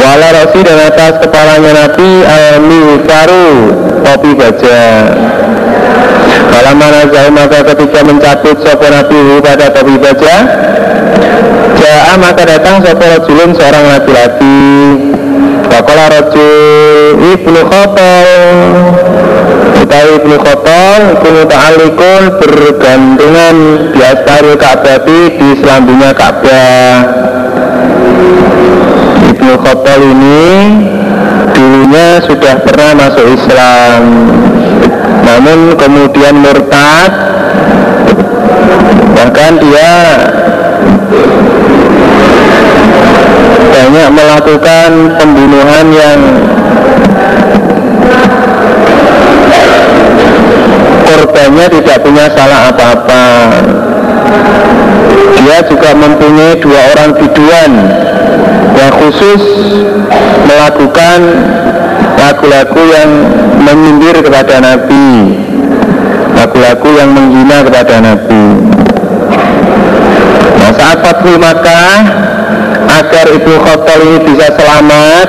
Wala 0.00 0.28
Rosi 0.32 0.64
dan 0.64 0.80
atas 0.88 1.20
kepalanya 1.20 1.72
Nabi 1.76 2.24
Almi 2.24 3.04
Faru 3.04 3.48
Topi 4.00 4.32
baja 4.32 4.80
Kalau 6.48 6.72
mana 6.72 7.04
jauh 7.12 7.32
maka 7.34 7.60
ketika 7.60 8.00
mencabut 8.00 8.56
Sopo 8.64 8.86
Nabi 8.88 9.44
pada 9.44 9.68
topi 9.68 9.94
baja 10.00 10.36
Ja'a 11.76 12.14
maka 12.16 12.42
datang 12.48 12.80
Sopo 12.80 13.04
Rajulun 13.04 13.50
seorang 13.52 13.84
laki-laki. 13.92 14.60
Wakola 15.68 16.04
Rajul 16.08 17.14
Ibnu 17.36 17.60
Khotol 17.68 18.28
Utawi 19.84 20.10
Ibnu 20.24 20.36
Khotol 20.40 21.00
Ibnu 21.20 21.40
Ta'alikun 21.46 22.22
bergantungan 22.40 23.56
Di 23.92 24.00
astaril 24.00 24.56
Ka'bah 24.56 24.98
di 25.04 25.48
selambinya 25.60 26.10
Ka'bah. 26.16 27.20
Ibnu 29.40 29.66
Khattab 29.66 29.98
ini 29.98 30.46
dulunya 31.56 32.22
sudah 32.22 32.60
pernah 32.62 32.92
masuk 32.92 33.26
Islam 33.34 34.02
namun 35.24 35.76
kemudian 35.76 36.34
murtad 36.40 37.12
bahkan 39.16 39.52
dia 39.60 39.92
banyak 43.70 44.08
melakukan 44.12 44.90
pembunuhan 45.18 45.86
yang 45.92 46.20
korbannya 51.10 51.66
tidak 51.80 51.98
punya 52.04 52.26
salah 52.30 52.70
apa-apa. 52.70 53.26
Dia 55.40 55.58
juga 55.66 55.90
mempunyai 55.96 56.54
dua 56.62 56.80
orang 56.94 57.10
biduan 57.16 57.72
yang 58.78 58.92
khusus 58.94 59.42
melakukan 60.46 61.18
lagu-lagu 62.20 62.82
yang 62.92 63.10
menyindir 63.64 64.20
kepada 64.20 64.60
Nabi. 64.60 65.08
Lagu-lagu 66.36 66.88
yang 67.00 67.10
menghina 67.16 67.64
kepada 67.64 67.96
Nabi. 68.04 68.44
Nah 70.60 70.72
saat 70.76 70.98
Fathul 71.00 71.40
Makkah 71.40 71.96
agar 73.00 73.26
Ibu 73.32 73.54
Khattal 73.64 74.00
ini 74.04 74.18
bisa 74.28 74.46
selamat 74.52 75.28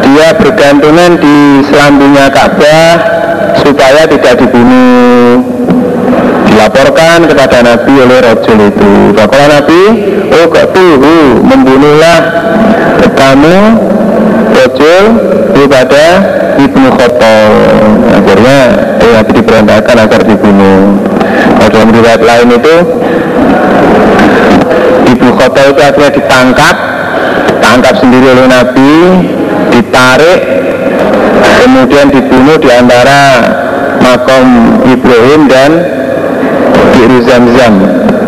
dia 0.00 0.28
bergantungan 0.34 1.18
di 1.20 1.62
selambinya 1.70 2.26
Ka'bah 2.30 2.94
supaya 3.62 4.06
tidak 4.06 4.42
dibunuh. 4.42 5.42
Dilaporkan 6.50 7.30
kepada 7.30 7.62
Nabi 7.62 7.94
oleh 7.94 8.18
Rajul 8.26 8.58
itu. 8.58 8.92
Bahwa 9.14 9.44
Nabi 9.46 9.82
oh 10.34 10.46
tuhu? 10.50 11.46
Membunuhlah 11.46 12.18
kamu 13.14 13.58
Rajul 14.60 15.04
kepada 15.56 16.04
Ibnu 16.60 16.88
Khattab. 16.92 17.50
Akhirnya 18.12 18.58
eh, 19.00 19.10
Nabi 19.16 19.30
diperintahkan 19.40 19.96
agar 19.96 20.20
dibunuh. 20.20 21.00
Nah, 21.56 21.68
dalam 21.72 21.88
riwayat 21.88 22.20
lain 22.20 22.48
itu 22.52 22.74
Ibnu 25.16 25.30
Khattab 25.40 25.64
itu 25.72 25.80
akhirnya 25.80 26.12
ditangkap 26.12 26.76
tangkap 27.64 27.94
sendiri 28.04 28.36
oleh 28.36 28.46
Nabi 28.52 28.92
ditarik 29.72 30.40
kemudian 31.64 32.12
dibunuh 32.12 32.60
di 32.60 32.68
antara 32.68 33.20
makom 34.04 34.76
Ibrahim 34.84 35.48
dan 35.48 35.70
Biru 36.92 37.18
Zam-Zam. 37.24 37.74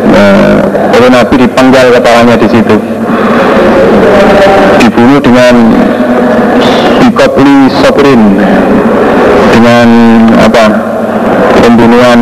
Nah, 0.08 0.64
oleh 0.96 1.10
Nabi 1.12 1.34
dipenggal 1.44 1.92
kepalanya 1.92 2.40
di 2.40 2.48
situ 2.48 2.91
dibunuh 4.82 5.20
dengan 5.22 5.54
Bikopli 7.02 7.70
Soprin 7.82 8.38
dengan 9.52 9.88
apa? 10.38 10.64
Pembunuhan 11.62 12.20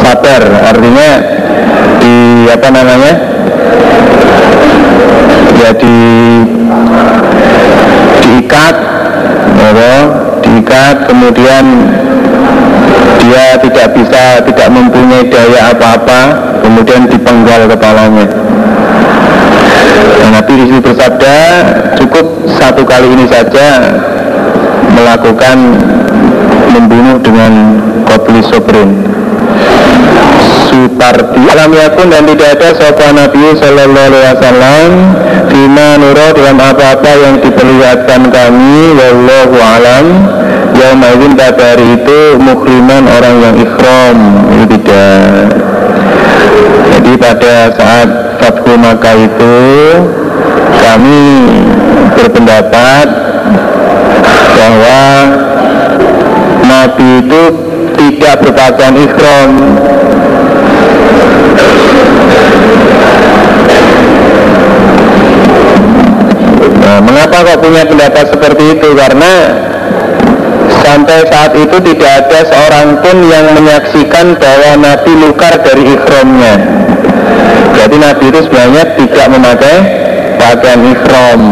sabar. 0.00 0.42
Artinya 0.72 1.10
di 2.00 2.16
apa 2.48 2.68
namanya? 2.72 3.14
Ya 5.60 5.70
di 5.76 5.96
diikat 8.24 8.76
ya, 9.60 9.96
diikat 10.40 10.96
kemudian 11.06 11.64
dia 13.20 13.60
tidak 13.60 13.88
bisa 13.92 14.40
tidak 14.42 14.68
mempunyai 14.72 15.28
daya 15.28 15.76
apa-apa 15.76 16.20
kemudian 16.64 17.04
dipenggal 17.04 17.68
kepalanya 17.68 18.26
Nabi 20.30 20.52
di 20.56 20.64
situ 20.72 20.80
bersabda 20.80 21.36
cukup 22.00 22.26
satu 22.48 22.82
kali 22.86 23.12
ini 23.12 23.26
saja 23.28 23.98
melakukan 24.94 25.58
membunuh 26.72 27.18
dengan 27.20 27.52
kopli 28.08 28.40
sobrin. 28.46 28.90
Supardi 30.70 31.42
alam 31.50 31.74
yakun 31.74 32.14
dan 32.14 32.24
tidak 32.30 32.56
ada 32.56 32.68
sopan 32.78 33.18
Nabi 33.18 33.58
Sallallahu 33.58 34.06
Alaihi 34.06 34.26
Wasallam 34.38 34.88
Fima 35.50 35.98
nuro 35.98 36.30
dalam 36.30 36.62
apa-apa 36.62 37.10
yang 37.18 37.34
diperlihatkan 37.42 38.30
kami. 38.30 38.94
Wallahu 38.94 39.56
alam 39.58 40.06
Yang 40.78 40.94
izin 41.18 41.32
pada 41.34 41.74
hari 41.74 41.98
itu 41.98 42.38
Mukhriman 42.38 43.02
orang 43.10 43.36
yang 43.42 43.56
ikhram 43.58 44.16
Itu 44.62 44.78
tidak 44.78 45.69
Jadi 46.90 47.12
pada 47.16 47.54
saat 47.74 48.08
Fathu 48.40 48.74
Makkah 48.78 49.16
itu 49.16 49.56
Kami 50.80 51.24
berpendapat 52.16 53.06
Bahwa 54.56 55.02
Nabi 56.66 57.08
itu 57.24 57.42
tidak 57.98 58.34
berpakaian 58.44 58.94
ikhram 58.96 59.50
Nah, 66.80 66.98
mengapa 67.06 67.46
kok 67.46 67.60
punya 67.62 67.86
pendapat 67.86 68.24
seperti 68.34 68.64
itu? 68.74 68.88
Karena 68.98 69.32
sampai 70.90 71.22
saat 71.30 71.54
itu 71.54 71.76
tidak 71.86 72.10
ada 72.26 72.40
seorang 72.50 72.98
pun 72.98 73.16
yang 73.30 73.46
menyaksikan 73.54 74.34
bahwa 74.42 74.70
Nabi 74.82 75.12
lukar 75.22 75.54
dari 75.62 75.94
ikhramnya. 75.94 76.54
Jadi 77.78 77.96
Nabi 78.02 78.24
itu 78.26 78.40
sebenarnya 78.50 78.84
tidak 78.98 79.26
memakai 79.30 79.76
pakaian 80.34 80.82
ikhram. 80.90 81.42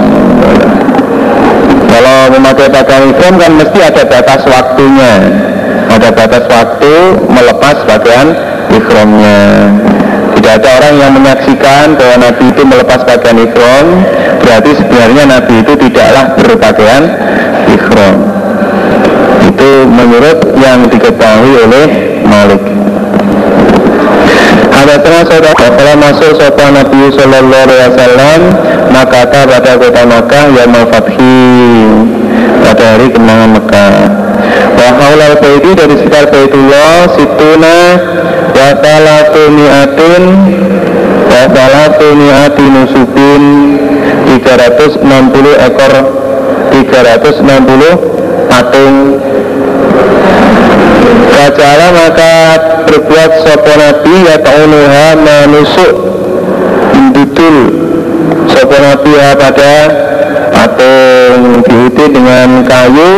Kalau 1.86 2.18
memakai 2.34 2.66
pakaian 2.66 3.04
ikhram 3.14 3.34
kan 3.38 3.52
mesti 3.54 3.78
ada 3.78 4.02
batas 4.10 4.42
waktunya. 4.42 5.14
Ada 5.88 6.08
batas 6.10 6.44
waktu 6.50 6.94
melepas 7.30 7.76
pakaian 7.86 8.28
ikhramnya. 8.74 9.40
Tidak 10.34 10.52
ada 10.62 10.68
orang 10.82 10.94
yang 10.98 11.12
menyaksikan 11.14 11.94
bahwa 11.94 12.26
Nabi 12.26 12.44
itu 12.50 12.62
melepas 12.62 13.02
pakaian 13.02 13.38
ikhram 13.42 13.86
Berarti 14.38 14.70
sebenarnya 14.78 15.22
Nabi 15.26 15.54
itu 15.66 15.72
tidaklah 15.74 16.24
berpakaian 16.38 17.04
ikhram 17.74 18.37
Itu 19.58 19.90
menurut 19.90 20.38
yang 20.54 20.86
diketahui 20.86 21.66
oleh 21.66 21.86
Malik. 22.22 22.62
Hadasana 24.70 25.26
saudara 25.26 25.50
kalau 25.58 25.98
masuk 25.98 26.38
sopan 26.38 26.78
Nabi 26.78 27.10
Sallallahu 27.10 27.66
Alaihi 27.66 27.90
Wasallam 27.90 28.40
Maka 28.94 29.26
pada 29.26 29.74
kota 29.74 30.06
Makkah 30.06 30.46
yang 30.54 30.70
Fathi. 30.86 31.42
Pada 32.62 32.84
hari 32.94 33.10
kemenangan 33.10 33.50
Mekah 33.58 33.94
wa 34.78 34.88
haulal 34.94 35.34
baiti 35.42 35.74
dari 35.74 35.94
sekitar 35.98 36.30
Baitullah 36.30 37.10
situna 37.18 37.78
wa 38.54 38.68
talatu 38.78 39.42
mi'atin 39.50 40.22
wa 41.26 41.42
talatu 41.50 42.06
mi'atin 42.14 42.70
nusubin 42.78 43.42
360 44.38 45.02
ekor 45.66 45.92
360 46.70 48.17
patung 48.58 49.22
Kajala 51.30 51.88
maka 51.94 52.34
berbuat 52.90 53.30
sopo 53.46 53.72
nabi 53.78 54.14
ya 54.26 54.36
ta'unuha 54.42 55.06
menusuk 55.14 55.94
Mendudul 56.90 57.56
sopo 58.50 58.76
nabi 58.82 59.10
ya 59.14 59.38
pada 59.38 59.74
patung 60.50 61.62
diuti 61.62 62.04
dengan 62.10 62.66
kayu 62.66 63.10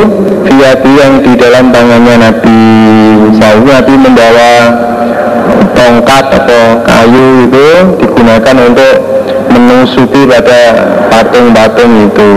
Fiati 0.44 0.92
yang 0.98 1.22
di 1.24 1.32
dalam 1.38 1.70
tangannya 1.72 2.16
nabi. 2.20 2.60
Selalu 3.38 3.64
nabi 3.70 3.94
membawa 3.96 4.52
tongkat 5.72 6.26
atau 6.36 6.80
kayu 6.84 7.48
itu 7.48 7.68
digunakan 8.02 8.56
untuk 8.68 8.94
menusuki 9.52 10.26
pada 10.26 10.60
patung-patung 11.12 12.10
itu 12.10 12.30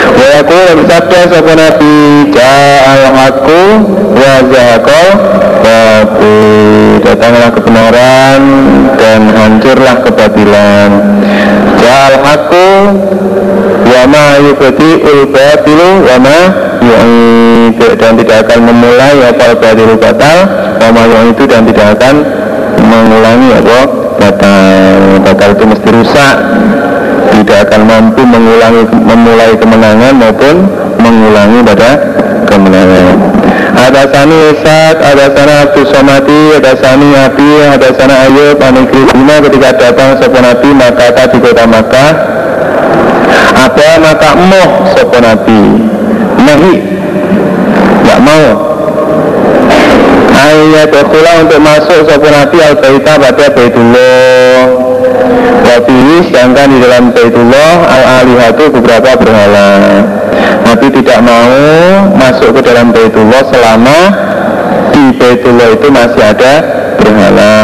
Wa 0.00 0.26
aku 0.40 0.58
bersabda 0.80 1.18
sapa 1.28 1.52
Nabi? 1.52 1.96
Ja'al 2.32 3.04
aku 3.12 3.60
wa 4.16 4.34
zahaqal 4.48 5.08
Babu 5.60 6.34
Datanglah 7.04 7.50
kebenaran 7.52 8.40
dan 8.96 9.20
hancurlah 9.28 9.96
kebatilan. 10.04 10.90
Ja'al 11.80 12.16
aku 12.22 12.66
wa 13.90 14.02
ma 14.08 14.26
yubati 14.40 14.90
ul 15.04 15.28
batilu 15.28 16.06
wa 16.06 16.16
ma 16.16 16.38
dan 18.00 18.12
tidak 18.16 18.48
akan 18.48 18.60
memulai 18.72 19.16
apa 19.26 19.58
batilu 19.58 20.00
batal 20.00 20.38
wa 20.80 20.88
ma 20.92 21.02
itu 21.28 21.44
dan 21.44 21.66
tidak 21.68 21.98
akan 21.98 22.14
mengulangi 22.80 23.50
apa 23.60 23.78
batal. 24.16 25.00
Batal 25.24 25.48
itu 25.56 25.64
mesti 25.66 25.88
rusak 25.92 26.36
tidak 27.28 27.58
akan 27.68 27.82
mampu 27.86 28.22
mengulangi 28.24 28.84
memulai 28.92 29.52
kemenangan 29.56 30.12
maupun 30.16 30.56
mengulangi 31.00 31.58
pada 31.64 31.90
kemenangan. 32.48 33.16
Ada 33.70 34.02
sani 34.12 34.36
Isaac, 34.52 34.96
ada 34.98 35.26
sana 35.32 35.54
Abdul 35.64 35.86
Somati, 35.88 36.42
ada 36.58 36.72
sani 36.76 37.08
Abi, 37.14 37.52
ada 37.64 37.88
sana 37.94 38.14
Ayub, 38.28 38.58
Anikrisina 38.58 39.40
ketika 39.46 39.70
datang 39.78 40.18
sopo 40.18 40.38
Nabi 40.42 40.68
maka 40.74 41.24
di 41.30 41.38
kota 41.38 41.64
Makkah. 41.64 42.12
Apa 43.56 43.88
maka 44.02 44.30
moh 44.36 44.70
sopo 44.92 45.16
Nabi. 45.22 45.62
Nahi 46.44 46.74
nggak 48.04 48.20
mau. 48.20 48.46
Ayat 50.40 50.90
untuk 51.46 51.60
masuk 51.62 51.98
sopo 52.10 52.26
Nabi 52.26 52.58
al-Baita 52.58 53.12
pada 53.22 53.46
Baitullah 53.54 54.89
Wafihi 55.66 56.16
sedangkan 56.28 56.66
di 56.70 56.78
dalam 56.82 57.04
Baitullah 57.14 57.72
al-alihatu 57.86 58.64
beberapa 58.74 59.16
berhala. 59.18 59.70
Nabi 60.66 60.86
tidak 61.02 61.18
mau 61.22 61.50
masuk 62.14 62.58
ke 62.58 62.60
dalam 62.62 62.94
Baitullah 62.94 63.42
selama 63.50 63.98
di 64.94 65.04
Baitullah 65.18 65.68
itu 65.74 65.88
masih 65.90 66.22
ada 66.22 66.52
berhala. 66.98 67.54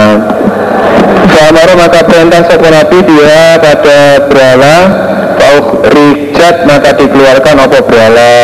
Fa'amara 1.26 1.74
maka 1.76 2.00
perintah 2.06 2.40
sopan 2.48 2.72
Nabi 2.72 2.98
dia 3.04 3.60
pada 3.60 3.98
berhala 4.30 4.76
Rijat 5.90 6.66
maka 6.68 6.90
dikeluarkan 6.96 7.56
apa 7.56 7.78
berhala 7.84 8.34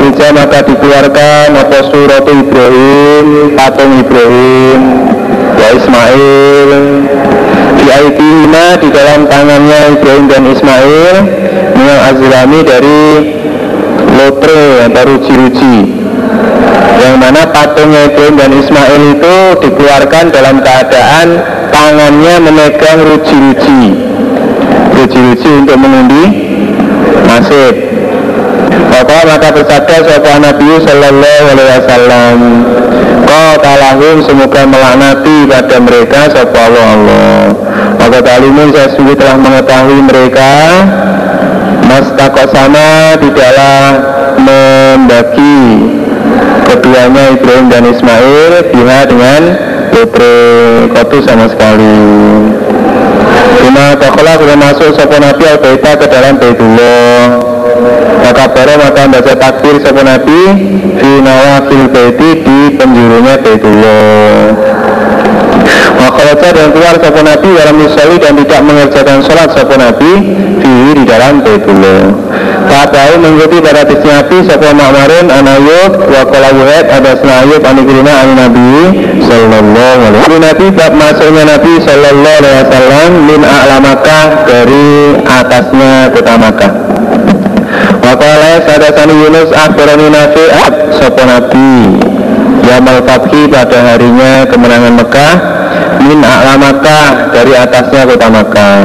Rijat 0.00 0.32
maka 0.32 0.64
dikeluarkan 0.64 1.48
apa 1.60 1.78
surat 1.92 2.24
Ibrahim? 2.24 3.52
Patung 3.52 4.00
Ibrahim. 4.00 4.80
Ya 5.60 5.68
Ismail. 5.76 6.70
Di 7.76 7.84
aidihima 7.84 8.80
di 8.80 8.88
dalam 8.88 9.28
tangannya 9.28 9.80
Ibrahim 9.92 10.24
dan 10.32 10.42
Ismail 10.48 11.16
minal 11.76 12.00
azlami 12.12 12.60
dari 12.64 13.04
lotre 14.16 14.88
atau 14.88 15.02
ruji-ruji 15.04 15.76
yang 17.00 17.16
mana 17.16 17.48
patungnya 17.48 18.12
Ibrahim 18.12 18.36
dan 18.36 18.50
Ismail 18.52 19.02
itu 19.16 19.36
dikeluarkan 19.64 20.24
dalam 20.32 20.60
keadaan 20.60 21.28
tangannya 21.72 22.34
memegang 22.40 23.00
ruji-ruji 23.04 24.09
ruji-ruji 25.00 25.50
untuk 25.64 25.76
mengundi 25.80 26.24
nasib. 27.24 27.74
Maka 28.90 29.18
maka 29.24 29.48
bersabda 29.54 29.96
sahabat 30.04 30.36
Nabi 30.44 30.70
Sallallahu 30.82 31.44
Alaihi 31.52 31.72
Wasallam 31.78 32.38
Kau 33.24 33.52
talahum 33.62 34.16
semoga 34.26 34.62
melaknati 34.66 35.46
pada 35.46 35.76
mereka 35.78 36.20
Sapa 36.30 36.68
Allah. 36.68 37.54
Maka 37.96 38.18
talimun 38.20 38.74
saya 38.74 38.90
sungguh 38.92 39.14
telah 39.14 39.38
mengetahui 39.38 40.00
mereka 40.04 40.52
Mas 41.86 42.06
sama 42.50 43.18
tidaklah 43.18 43.82
membagi 44.38 45.60
keduanya 46.66 47.34
Ibrahim 47.34 47.66
dan 47.70 47.82
Ismail 47.88 48.52
Bila 48.70 48.98
dengan 49.06 49.42
putra 49.90 50.34
kotu 50.94 51.18
sama 51.26 51.46
sekali 51.50 51.98
Cuma 53.58 53.98
takolah 53.98 54.34
sudah 54.38 54.56
masuk 54.56 54.88
Sapa 54.94 55.16
Nabi 55.18 55.42
al-Baita 55.50 55.90
ke 55.98 56.06
dalam 56.06 56.38
Baitullah. 56.38 57.50
Maka 58.20 58.44
baru 58.52 58.74
maka 58.78 59.10
baca 59.10 59.34
takbir 59.34 59.80
sapa 59.82 60.06
Nabi? 60.06 60.40
Fi 61.00 61.10
nawafil 61.18 61.88
baiti 61.90 62.30
di 62.44 62.58
penjurunya 62.78 63.34
Baitullah. 63.42 64.54
Makhlata 65.98 66.48
dan 66.54 66.68
keluar 66.70 66.94
sapa 67.00 67.20
Nabi 67.26 67.48
dalam 67.58 67.76
misalnya 67.80 68.16
dan 68.22 68.32
tidak 68.38 68.60
mengerjakan 68.62 69.18
sholat 69.24 69.48
sapa 69.50 69.74
Nabi 69.74 70.12
di 70.62 70.74
di 71.00 71.04
dalam 71.08 71.42
Baitullah 71.42 72.02
tahu 72.70 73.12
mengikuti 73.18 73.58
pada 73.58 73.82
tisi 73.82 74.06
Nabi 74.06 74.38
Ma'marun 74.46 75.26
Anayub 75.26 75.92
wa 76.06 76.22
Wuhaid 76.30 76.86
ada 76.86 77.12
Senayub 77.18 77.62
Anikirina 77.66 78.12
an 78.22 78.28
Nabi 78.38 78.70
Sallallahu 79.26 80.00
alaihi 80.06 80.22
wasallam. 80.22 80.42
Nabi 80.46 80.66
bab 80.74 80.92
masuknya 80.94 81.42
Nabi 81.50 81.72
Sallallahu 81.82 82.38
alaihi 82.38 82.56
wasallam 82.62 83.10
min 83.26 83.40
a'lamakah 83.42 84.26
dari 84.46 84.88
atasnya 85.26 85.92
kota 86.14 86.34
Makkah. 86.38 86.72
Wakala 88.00 88.52
sadasani 88.66 89.14
Yunus 89.14 89.50
akhirani 89.54 90.06
nafi'at 90.10 90.74
Sopo 90.98 91.22
Nabi. 91.26 91.74
Yamal 92.60 93.02
Fathi 93.02 93.48
pada 93.50 93.78
harinya 93.82 94.44
kemenangan 94.46 94.94
Mekah 95.00 95.34
Min 96.06 96.20
a'la 96.20 96.54
Makkah 96.60 97.32
dari 97.32 97.56
atasnya 97.56 98.04
kota 98.04 98.28
Makkah 98.28 98.76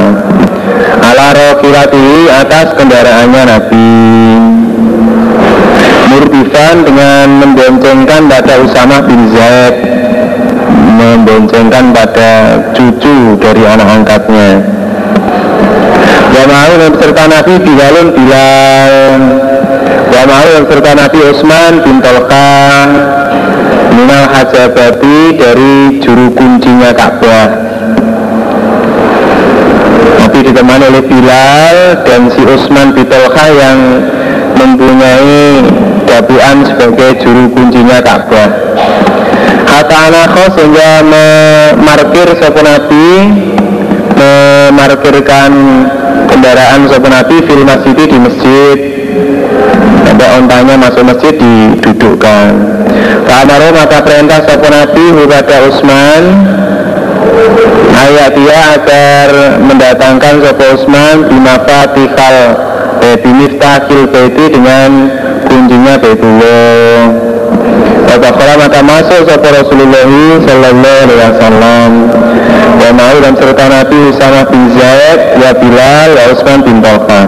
Ala 0.96 1.26
rokilati 1.32 2.28
atas 2.28 2.76
kendaraannya 2.76 3.42
Nabi. 3.48 3.92
Murdifan 6.12 6.84
dengan 6.84 7.26
memboncengkan 7.42 8.22
pada 8.28 8.54
Usama 8.60 9.04
bin 9.04 9.32
Zaid. 9.32 9.74
Memboncengkan 10.96 11.92
pada 11.92 12.32
cucu 12.72 13.36
dari 13.40 13.62
anak 13.64 13.88
angkatnya. 14.00 14.50
Wa 16.36 16.44
dan 16.76 16.92
serta 17.00 17.24
Nabi 17.28 17.54
Bilalun 17.60 18.08
Bilal. 18.12 19.20
Wa 20.12 20.22
dan 20.24 20.64
serta 20.68 20.90
Nabi 20.94 21.18
Utsman 21.32 21.72
bin 21.84 21.96
Tolka 22.04 22.48
Minal 23.96 24.28
Hajabati 24.28 25.40
dari 25.40 26.00
juru 26.04 26.28
kuncinya 26.36 26.92
Ka'bah 26.92 27.65
Nabi 30.36 30.52
ditemani 30.52 30.84
oleh 30.92 31.04
Bilal 31.08 31.76
dan 32.04 32.28
si 32.28 32.44
Utsman 32.44 32.92
bin 32.92 33.08
Tolka 33.08 33.48
yang 33.56 34.04
mempunyai 34.60 35.64
dapuan 36.04 36.60
sebagai 36.60 37.24
juru 37.24 37.48
kuncinya 37.56 38.04
Ka'bah. 38.04 38.52
Kata 39.64 39.96
anakku 39.96 40.44
sehingga 40.52 41.00
memarkir 41.08 42.36
sopo 42.36 42.60
Nabi 42.60 43.32
memarkirkan 44.12 45.52
kendaraan 46.28 46.84
sopo 46.84 47.08
Nabi 47.08 47.40
fil 47.40 47.64
masjid 47.64 47.96
di 47.96 48.18
masjid. 48.20 48.78
Ada 50.04 50.36
ontanya 50.36 50.76
masuk 50.76 51.16
masjid 51.16 51.32
didudukkan. 51.32 52.52
Kamaro 53.24 53.72
maka 53.72 54.04
perintah 54.04 54.44
sopo 54.44 54.68
Nabi 54.68 55.16
kepada 55.16 55.64
Utsman 55.64 56.22
ayat 57.96 58.30
dia 58.36 58.60
agar 58.78 59.28
mendatangkan 59.62 60.34
sopo 60.42 60.64
Utsman 60.76 61.26
bimafatihal 61.30 62.36
eh, 63.02 63.16
bimiftahil 63.20 64.08
baiti 64.10 64.44
dengan 64.52 64.90
kuncinya 65.46 65.94
Baitullah. 66.00 67.00
Bapak 68.16 68.56
maka 68.56 68.80
masuk 68.80 69.28
sopo 69.28 69.48
Rasulullah 69.52 70.08
Sallallahu 70.44 71.00
Alaihi 71.04 71.20
Wasallam. 71.20 71.92
Wa 72.76 72.90
mau 72.92 73.16
dan 73.24 73.34
serta 73.34 73.64
Nabi 73.72 73.98
Usama 74.12 74.44
bin 74.52 74.68
Ya 75.40 75.50
Bilal 75.56 76.10
Ya 76.12 76.24
Usman 76.28 76.60
bin 76.60 76.84
Talha 76.84 77.22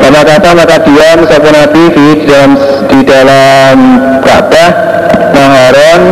Karena 0.00 0.20
kata 0.22 0.50
maka 0.54 0.76
diam 0.86 1.18
sapa 1.26 1.50
Nabi 1.50 1.82
di 1.90 2.06
dalam 2.24 2.50
di 2.86 3.00
dalam 3.02 3.76
Ka'bah 4.22 4.70
Naharon 5.34 6.02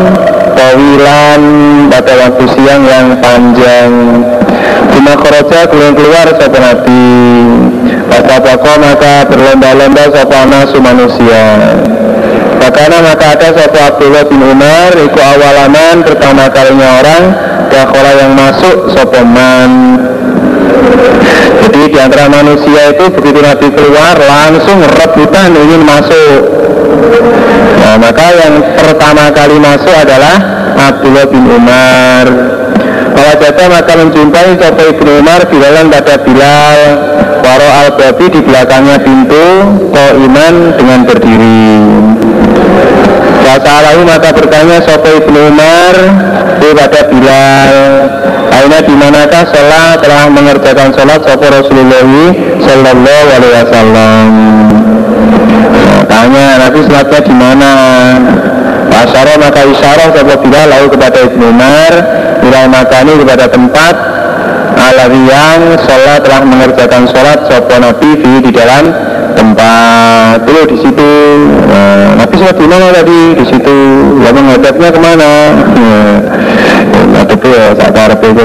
Tawilan 0.55 1.43
pada 1.91 2.13
waktu 2.25 2.45
siang 2.55 2.83
yang 2.87 3.09
panjang. 3.19 3.93
Bima 4.95 5.15
khoroja 5.19 5.67
keluar 5.67 5.93
keluar 5.93 6.27
sapa 6.39 6.59
Nabi 6.61 7.07
Maka 8.07 8.37
poko 8.39 8.73
maka 8.79 9.27
berlomba-lomba 9.27 10.07
sapa 10.15 10.47
nasu 10.47 10.79
manusia 10.79 11.75
Karena 12.63 13.03
maka 13.03 13.35
ada 13.35 13.49
sapa 13.59 13.81
Abdullah 13.91 14.23
bin 14.31 14.39
Umar 14.39 14.95
Iku 14.95 15.19
awalaman 15.19 16.07
pertama 16.07 16.47
kalinya 16.47 17.03
orang 17.03 17.23
Dakhola 17.75 18.13
yang 18.23 18.39
masuk 18.39 18.95
sapa 18.95 19.27
man. 19.27 19.99
Jadi 21.67 21.91
di 21.91 21.99
antara 21.99 22.31
manusia 22.31 22.95
itu 22.95 23.11
begitu 23.11 23.43
Nabi 23.43 23.67
keluar 23.75 24.15
langsung 24.15 24.79
rebutan 24.79 25.59
ingin 25.59 25.83
masuk. 25.83 26.54
Nah, 27.81 27.95
maka 28.01 28.27
yang 28.33 28.55
pertama 28.79 29.29
kali 29.31 29.57
masuk 29.61 29.95
adalah 29.95 30.37
Abdullah 30.75 31.27
bin 31.29 31.45
Umar. 31.47 32.27
Jatuh 33.45 33.69
maka 33.69 33.93
menjumpai 33.93 34.57
Sopo 34.57 34.89
Ibn 34.89 35.21
Umar 35.21 35.45
Bilalan 35.53 35.93
pada 35.93 36.17
Bilal 36.17 36.79
Waro 37.45 37.69
al-Babi 37.85 38.33
di 38.33 38.41
belakangnya 38.41 38.97
pintu 39.05 39.45
Ko 39.93 40.05
iman 40.17 40.55
dengan 40.81 41.05
berdiri. 41.05 41.69
Wasalahu 43.45 44.01
maka 44.09 44.33
bertanya 44.33 44.81
Sopo 44.81 45.13
Ibn 45.13 45.35
Umar 45.53 45.95
kepada 46.57 47.01
Bilal 47.13 47.73
Aina 48.49 48.81
di 48.81 48.95
manakah 48.97 49.45
sholat? 49.53 50.01
Telah 50.01 50.25
mengerjakan 50.33 50.89
sholat 50.97 51.21
Sopo 51.21 51.45
Rasulullah 51.45 52.09
Sallallahu 52.65 53.27
Alaihi 53.29 53.55
Wasallam 53.61 54.74
Tanya 56.09 56.47
Nabi 56.61 56.79
sholatnya 56.87 57.21
di 57.25 57.35
mana? 57.35 57.73
Asyara 58.95 59.35
maka 59.37 59.67
isyarah 59.67 60.15
Sopo 60.15 60.35
Bilal 60.47 60.71
lalu 60.71 60.87
kepada 60.95 61.19
Ibn 61.27 61.41
Umar 61.51 61.93
Bilal 62.41 62.67
makani 62.71 63.13
kepada 63.19 63.51
tempat 63.51 63.95
Alawi 64.75 65.21
yang 65.27 65.75
sholat 65.83 66.23
telah 66.23 66.43
mengerjakan 66.47 67.05
sholat 67.11 67.39
Sopo 67.51 67.75
Nabi 67.79 68.11
di, 68.21 68.33
di 68.45 68.51
dalam 68.55 68.91
tempat. 69.35 70.47
Itu 70.47 70.63
di 70.71 70.77
situ. 70.83 71.13
Nah, 71.71 72.19
Nabi 72.19 72.35
sholat 72.37 72.57
di 72.59 72.67
mana 72.67 72.91
tadi? 72.91 73.21
Di 73.39 73.45
situ. 73.49 73.79
Lalu 74.19 74.39
menghadapnya 74.45 74.89
ke 74.91 75.01
mana 75.01 75.31
nah, 75.55 76.15
ngadep 77.15 77.41
ya 77.47 77.65
saat 77.79 77.93
karep 77.95 78.21
itu 78.27 78.45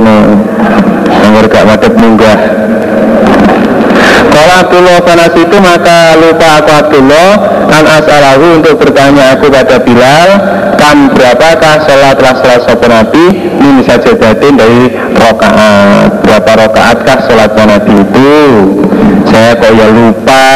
ngadep 1.70 1.94
munggah 1.96 2.38
kalau 4.40 4.56
Abdullah 4.64 4.98
panas 5.04 5.36
itu 5.36 5.58
maka 5.60 6.16
lupa 6.16 6.64
aku 6.64 6.72
Abdullah 6.72 7.30
An 7.76 7.84
as'alahu 7.84 8.64
untuk 8.64 8.80
bertanya 8.80 9.36
aku 9.36 9.52
pada 9.52 9.84
Bilal 9.84 10.30
Kam 10.80 11.12
berapakah 11.12 11.84
sholat 11.84 12.16
sholat 12.16 12.64
sopa 12.64 12.88
Nabi? 12.88 13.36
Ini 13.36 13.84
saja 13.84 14.16
batin 14.16 14.56
dari 14.56 14.96
rokaat 15.12 16.24
Berapa 16.24 16.52
rokaatkah 16.56 17.20
sholat 17.28 17.52
Nabi 17.52 18.00
itu? 18.00 18.32
Saya 19.28 19.60
kok 19.60 19.76
ya 19.76 19.92
lupa 19.92 20.48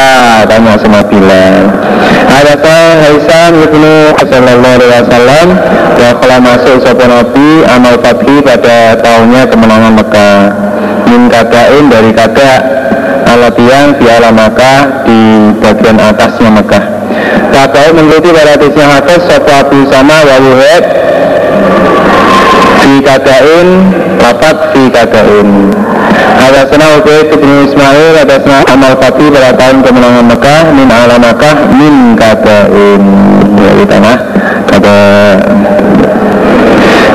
Tanya 0.47 0.79
sama 0.79 1.03
Bilal. 1.03 1.67
Ada 2.23 2.53
saya 2.63 2.88
Haisam 3.03 3.51
Ibnu 3.67 3.95
Sallallahu 4.15 4.79
Wasallam? 4.79 5.47
Yang 5.99 6.15
telah 6.23 6.39
masuk 6.39 6.75
sopa 6.88 7.05
Nabi 7.05 7.67
Amal 7.67 7.99
Fatih 7.99 8.39
pada 8.39 8.95
tahunnya 9.03 9.43
kemenangan 9.51 9.93
Mekah. 9.99 10.39
Min 11.11 11.27
kadain 11.27 11.86
dari 11.91 12.11
kada 12.15 12.82
Alatian 13.34 13.97
di 13.97 14.05
alam 14.05 14.38
Mekah 14.38 15.09
di 15.09 15.19
bagian 15.57 15.97
atasnya 15.97 16.53
Mekah 16.53 16.84
Kakau 17.49 17.89
mengikuti 17.97 18.29
pada 18.29 18.53
hadisnya 18.53 18.86
hadis 18.86 19.21
Sopo 19.25 19.49
Abu 19.49 19.89
Sama 19.89 20.21
Wawuhed 20.21 20.86
Fi 22.77 22.93
kadain 23.01 23.67
Lapat 24.21 24.57
fi 24.69 24.81
kadain 24.93 25.49
Hadasana 26.38 27.01
Ubaid 27.01 27.34
bin 27.34 27.51
Ismail 27.65 28.21
Hadasana 28.21 28.69
Amal 28.69 28.93
Fatih 29.01 29.34
pada 29.34 29.57
tahun 29.57 29.81
kemenangan 29.81 30.25
Mekah 30.29 30.61
Min 30.77 30.88
alam 30.93 31.21
Mekah 31.25 31.55
Min 31.73 31.95
kadain. 32.13 33.03
Ya 33.57 33.71
di 33.81 33.86
tanah 33.89 34.17
Kata 34.69 34.97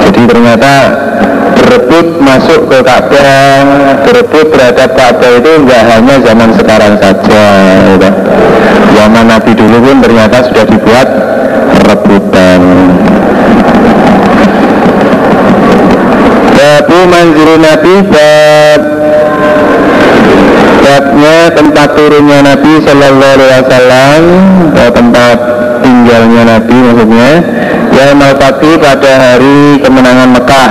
Jadi 0.03 0.23
ternyata 0.27 0.75
berebut 1.69 2.16
masuk 2.25 2.64
ke 2.73 2.81
Ka'bah, 2.81 3.61
berebut 4.09 4.47
terhadap 4.57 4.97
Ka'bah 4.97 5.31
itu 5.37 5.51
enggak 5.53 5.83
hanya 5.85 6.16
zaman 6.25 6.51
sekarang 6.57 6.97
saja. 6.97 7.45
Gitu. 7.93 8.09
Zaman 8.97 9.25
Nabi 9.29 9.53
dulu 9.53 9.77
pun 9.85 9.97
ternyata 10.01 10.49
sudah 10.49 10.64
dibuat 10.64 11.09
rebutan. 11.85 12.61
Babu 16.57 16.99
manziru 17.05 17.57
Nabi 17.61 17.95
bab 18.09 18.83
babnya 20.89 21.37
tempat 21.53 21.89
turunnya 21.93 22.39
Nabi 22.49 22.73
Shallallahu 22.81 23.35
Alaihi 23.37 23.61
Wasallam 23.61 24.23
atau 24.73 24.89
tempat 24.97 25.37
tinggalnya 25.85 26.43
Nabi 26.49 26.77
maksudnya 26.81 27.31
ya 27.93 28.14
Fatih 28.14 28.75
pada 28.81 29.12
hari 29.21 29.83
kemenangan 29.85 30.33
Mekah 30.33 30.71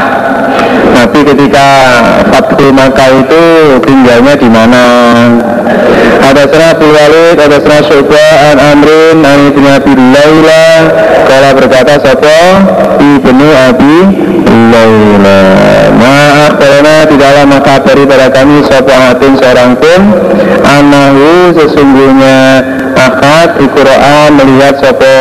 Nabi 0.93 1.19
ketika 1.23 1.67
Fathul 2.31 2.71
Makkah 2.71 3.09
itu 3.23 3.43
tinggalnya 3.83 4.33
di 4.37 4.49
mana? 4.49 4.83
Ada 6.27 6.43
Abu 6.75 6.87
Walid, 6.91 7.37
ada 7.39 7.57
sana 7.63 7.79
Syuba, 7.87 8.25
An 8.51 8.57
Amrin, 8.59 9.23
An 9.23 9.39
Ibn 9.47 9.63
Abi 9.79 9.93
Laila. 9.95 10.65
Kalau 11.27 11.51
berkata 11.55 11.95
Sopo? 12.03 12.39
Ibnu 12.99 13.47
Abi 13.47 13.97
Laila. 14.47 15.41
Maaf 15.97 16.51
karena 16.59 17.07
tidaklah 17.07 17.45
mengkabari 17.47 18.03
pada 18.03 18.27
kami 18.31 18.59
Sopo 18.67 18.91
Hatim 18.91 19.33
seorang 19.39 19.71
pun. 19.79 20.01
Anahu 20.67 21.55
sesungguhnya 21.55 22.37
Akad 22.97 23.61
Iqra'an 23.61 24.33
melihat 24.41 24.81
Sopo 24.81 25.15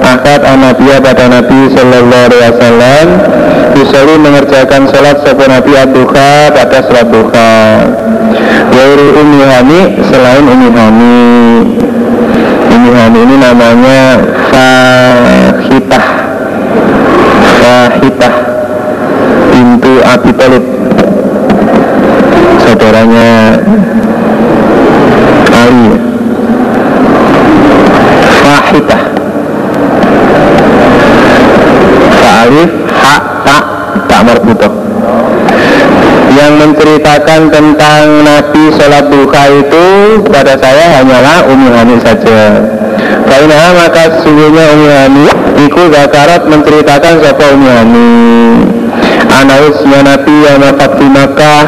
Akad 0.00 0.40
Anabiyah 0.48 0.98
pada 1.04 1.28
Nabi 1.28 1.68
Sallallahu 1.76 2.24
Alaihi 2.32 2.42
Wasallam 2.56 3.06
Yusali 3.76 4.14
mengerjakan 4.16 4.88
sholat 4.88 5.20
Sopo 5.22 5.44
Nabi 5.44 5.72
Abduha 5.76 6.50
pada 6.50 6.78
sholat 6.88 7.06
duha. 7.12 7.52
Wairu 8.72 9.06
Umi 9.20 9.40
Hani 9.44 9.80
selain 10.08 10.44
Umi 10.48 10.68
Hani. 10.72 11.20
Umi 12.72 12.90
Hani 12.96 13.18
ini 13.22 13.36
namanya 13.36 14.00
Fahitah. 14.48 16.06
Fahitah 17.60 18.34
Pintu 19.52 19.94
Abi 20.00 20.30
Talib 20.32 20.64
Saudaranya 22.64 23.60
Ali 25.52 26.07
Fa'alif 32.48 32.72
Hak 32.88 33.22
Tak 33.44 33.64
Tak 34.08 34.20
marbutoh 34.24 34.72
yang 36.28 36.54
menceritakan 36.60 37.50
tentang 37.50 38.22
Nabi 38.22 38.70
sholat 38.78 39.10
duha 39.10 39.44
itu 39.58 39.86
kepada 40.22 40.54
saya 40.54 41.00
hanyalah 41.00 41.50
Umi 41.50 41.66
Hani 41.66 41.98
saja. 41.98 42.62
Karena 43.26 43.74
maka 43.74 44.06
sesungguhnya 44.12 44.64
Umi 44.70 44.86
Hani 44.86 45.24
Iku 45.66 45.90
Zakarat 45.90 46.46
menceritakan 46.46 47.12
siapa 47.24 47.44
Umi 47.58 47.66
Hani. 47.66 48.10
Anausnya 49.34 50.00
Nabi 50.04 50.34
yang 50.46 50.62
wafat 50.62 50.90
di 51.00 51.06
Makkah. 51.10 51.64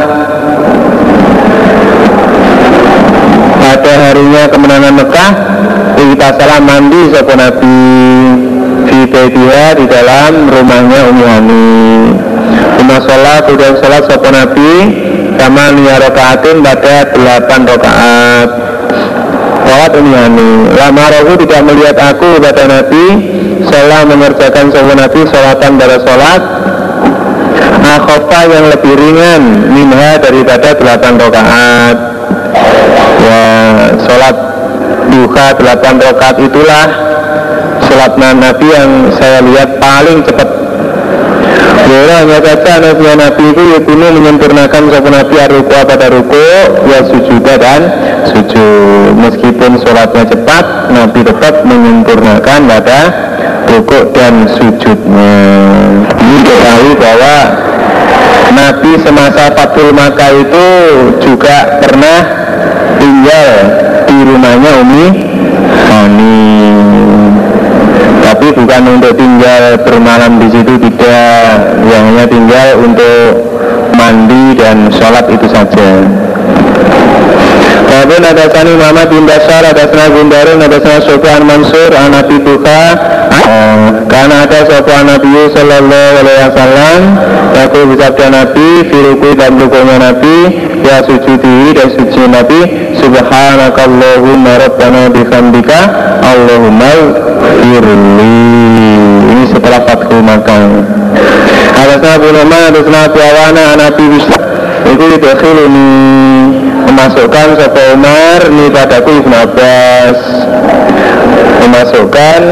Pada 3.59 3.93
harinya 4.07 4.43
kemenangan 4.51 4.95
Mekah 5.03 5.31
Kita 5.99 6.29
salah 6.39 6.61
mandi 6.63 7.01
siapa 7.11 7.33
Nabi 7.35 7.79
Fi 9.09 9.25
di 9.81 9.85
dalam 9.89 10.33
rumahnya 10.45 11.01
Umi 11.09 11.25
Hani. 11.25 11.81
Cuma 12.81 12.97
sholat, 13.07 13.45
kemudian 13.47 13.77
sholat 13.79 14.03
sopo 14.09 14.29
Nabi 14.33 14.73
Sama 15.37 15.73
niya 15.77 16.01
rokaatin 16.01 16.65
pada 16.65 17.07
delapan 17.13 17.61
rokaat 17.69 18.49
Sholat 19.69 19.93
ini 20.01 20.73
Lama 20.75 21.05
rohu 21.13 21.33
tidak 21.45 21.61
melihat 21.69 21.97
aku 22.01 22.41
kata 22.41 22.65
Nabi 22.67 23.05
Sholat 23.69 24.03
mengerjakan 24.09 24.67
sopo 24.73 24.93
Nabi 24.97 25.21
Sholatan 25.29 25.71
pada 25.77 25.97
sholat 26.03 26.43
Akhofa 27.81 28.41
yang 28.49 28.65
lebih 28.73 28.93
ringan 28.97 29.43
Minha 29.71 30.17
daripada 30.19 30.73
delapan 30.73 31.13
rokaat 31.21 31.97
Ya 33.21 33.45
sholat 34.09 34.37
duha 35.11 35.47
delapan 35.59 35.95
rokaat 36.01 36.37
itulah 36.41 36.87
Sholat 37.91 38.15
Nabi 38.15 38.71
yang 38.71 39.11
saya 39.19 39.43
lihat 39.43 39.83
paling 39.83 40.23
cepat. 40.23 40.47
Ya 41.91 42.23
hanya 42.23 42.39
saja 42.39 42.79
Nabi 42.79 43.03
Nabi 43.19 43.45
itu 43.51 43.63
yakunu 43.75 44.15
menyempurnakan 44.15 44.95
sopan 44.95 45.11
Nabi 45.11 45.35
ruku 45.51 45.75
pada 45.75 46.07
ruku 46.07 46.47
ya 46.87 47.03
sujud 47.03 47.43
dan 47.43 47.83
sujud. 48.31 49.19
Meskipun 49.19 49.83
sholatnya 49.83 50.23
cepat 50.23 50.95
Nabi 50.95 51.27
tetap 51.27 51.67
menyempurnakan 51.67 52.61
pada 52.71 53.01
rukuk 53.75 54.15
dan 54.15 54.47
sujudnya. 54.55 55.39
Ini 56.15 56.39
ketahui 56.47 56.95
bahwa 56.95 57.37
Nabi 58.55 58.93
semasa 59.03 59.51
Fatul 59.51 59.91
Makkah 59.91 60.31
itu 60.31 60.67
juga 61.27 61.83
pernah 61.83 62.19
tinggal 63.03 63.51
di 64.07 64.17
rumahnya 64.31 64.71
Umi 64.79 65.07
Hani 65.91 66.90
bukan 68.55 68.83
untuk 69.01 69.13
tinggal 69.17 69.79
bermalam 69.83 70.41
di 70.43 70.49
situ 70.51 70.75
tidak. 70.79 71.81
Yang 71.87 72.03
hanya 72.11 72.27
tinggal 72.27 72.69
untuk 72.81 73.29
mandi 73.95 74.45
dan 74.59 74.91
sholat 74.93 75.27
itu 75.29 75.47
saja. 75.51 75.89
Wabun 77.91 78.23
ada 78.23 78.47
sani 78.49 78.73
Muhammad 78.79 79.13
bin 79.13 79.27
Bashar 79.27 79.67
ada 79.67 79.85
sana 79.91 80.09
Gundarun 80.09 80.63
ada 80.63 80.79
sana 80.79 81.05
Sofyan 81.05 81.43
Mansur 81.43 81.91
Nabi 81.91 82.39
Tuha 82.41 82.83
karena 84.11 84.45
ada 84.45 84.59
Sofyan 84.67 85.07
Nabi 85.07 85.33
Sallallahu 85.55 86.13
Alaihi 86.21 86.43
Wasallam 86.51 87.01
Aku 87.61 87.79
bersabda 87.95 88.27
Nabi 88.35 88.69
Firuku 88.91 89.31
dan 89.39 89.57
rukuknya 89.57 89.97
Nabi 90.03 90.37
Ya 90.83 90.99
sujudi 91.07 91.71
dan 91.73 91.89
suci 91.95 92.23
Nabi 92.27 92.61
Subhanakallahumma 92.99 94.53
Rabbana 94.67 95.15
bihamdika 95.15 95.81
Allahumma 96.27 96.93
firli 97.63 98.37
Ini 99.31 99.45
setelah 99.55 99.81
Fathul 99.87 100.21
Makkah 100.27 100.67
Atasna 101.81 102.11
Abu 102.21 102.29
Numan, 102.35 102.75
atasna 102.75 102.99
Abu 103.09 103.19
Awana, 103.23 103.67
Nabi 103.79 104.05
Bisa 104.19 104.37
Itu 104.91 105.05
ini 105.07 105.87
memasukkan 106.91 107.49
Sopo 107.57 107.83
Umar 107.95 108.41
ini 108.51 108.67
padaku 108.69 109.23
Ibn 109.23 109.33
Abbas 109.33 110.19
memasukkan 111.65 112.43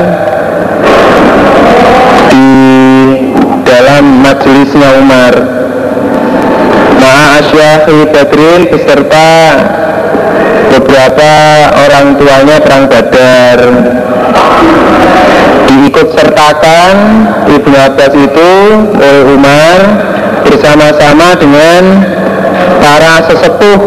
di 2.30 2.48
dalam 3.66 4.04
majelisnya 4.68 5.00
Umar. 5.00 5.34
Ma'a 7.00 7.24
Asyahi 7.40 7.98
Badrin 8.12 8.60
beserta 8.68 9.30
beberapa 10.76 11.32
orang 11.88 12.06
tuanya 12.20 12.56
perang 12.60 12.84
Badar. 12.90 13.58
Diikut 15.68 16.08
sertakan 16.12 16.94
Ibnu 17.48 17.76
Abbas 17.76 18.12
itu 18.12 18.50
oleh 18.92 19.24
Umar 19.32 19.78
bersama-sama 20.44 21.36
dengan 21.40 21.82
para 22.80 23.24
sesepuh 23.24 23.80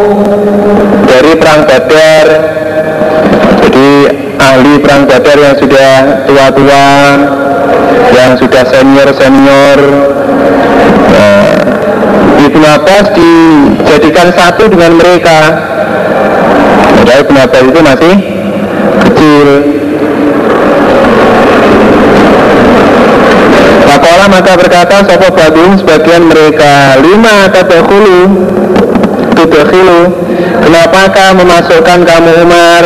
dari 1.05 1.31
perang 1.37 1.61
Badar. 1.69 2.25
Jadi 3.69 3.89
ahli 4.41 4.73
perang 4.81 5.05
Badar 5.05 5.37
yang 5.37 5.55
sudah 5.61 6.25
tua-tua 6.25 6.89
yang 8.11 8.35
sudah 8.35 8.63
senior-senior 8.67 9.79
Ibnu 12.61 12.77
Abbas 12.77 13.09
dijadikan 13.17 14.29
satu 14.37 14.69
dengan 14.69 14.93
mereka. 14.93 15.37
Padahal 16.93 17.25
Ibnu 17.25 17.39
Abbas 17.41 17.63
itu 17.65 17.79
masih 17.81 18.15
kecil. 19.01 19.47
Pakola 23.81 24.25
maka 24.29 24.53
berkata 24.61 25.01
Sopo 25.09 25.33
Badung 25.33 25.73
sebagian 25.81 26.29
mereka 26.29 27.01
Lima 27.01 27.49
tadakulu 27.49 28.29
Tudakhilu 29.33 30.01
Kenapakah 30.61 31.33
memasukkan 31.33 31.99
kamu 32.05 32.31
Umar? 32.45 32.85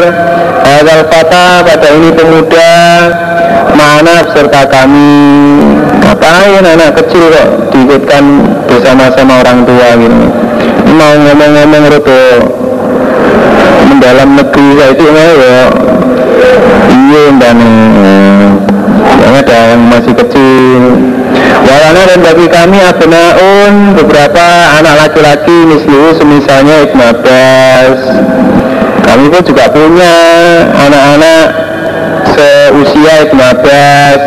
Hadal 0.63 1.03
fata 1.11 1.67
pada 1.67 1.89
ini 1.99 2.15
pemuda 2.15 2.73
Mana 3.75 4.23
serta 4.31 4.71
kami 4.71 5.84
Ngapain 6.05 6.61
anak 6.61 7.01
kecil 7.01 7.33
kok 7.33 7.49
Diikutkan 7.73 8.23
bersama-sama 8.69 9.41
orang 9.41 9.65
tua 9.65 9.89
gitu 9.97 10.19
Mau 10.95 11.13
ngomong-ngomong 11.17 11.83
rodo 11.89 12.25
Mendalam 13.85 14.29
negeri 14.37 14.67
saya 14.75 14.91
itu 14.91 15.03
ya. 15.07 15.61
Iya 16.89 17.25
dan 17.37 17.57
yang 19.15 19.33
ada 19.41 19.57
yang 19.73 19.81
masih 19.87 20.13
kecil. 20.13 20.81
Walana 21.65 22.01
dan 22.05 22.19
bagi 22.21 22.47
kami 22.51 22.77
abnaun 22.77 23.97
beberapa 23.97 24.45
anak 24.77 24.95
laki-laki 25.05 25.57
mislu 25.65 26.13
semisalnya 26.13 26.85
Ibn 26.85 26.99
Abbas 27.01 27.99
kami 29.05 29.25
pun 29.33 29.41
juga 29.41 29.65
punya 29.73 30.13
anak-anak 30.77 31.45
seusia 32.37 33.13
Ibn 33.29 33.39
Abbas 33.41 34.21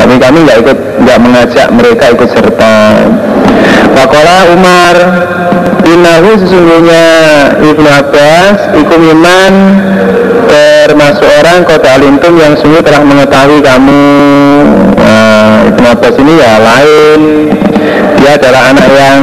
tapi 0.00 0.14
kami 0.16 0.38
nggak 0.48 0.58
ikut 0.64 0.78
nggak 1.14 1.30
mengajak 1.30 1.68
mereka 1.70 2.10
ikut 2.10 2.26
serta. 2.26 3.06
Wakola 3.94 4.50
Umar 4.50 4.96
Inahu 5.86 6.42
sesungguhnya 6.42 7.06
Ibnu 7.62 7.86
Abbas 7.86 8.74
Ikum 8.74 8.98
iman 9.14 9.54
termasuk 10.50 11.22
orang 11.22 11.62
kota 11.62 11.94
alintum 11.94 12.34
yang 12.34 12.58
sungguh 12.58 12.82
telah 12.82 13.06
mengetahui 13.06 13.62
kamu. 13.62 14.10
Nah, 14.98 15.70
Ibnu 15.70 15.86
Abbas 15.86 16.14
ini 16.18 16.34
ya 16.34 16.52
lain. 16.58 17.20
Dia 18.18 18.34
adalah 18.34 18.74
anak 18.74 18.88
yang 18.90 19.22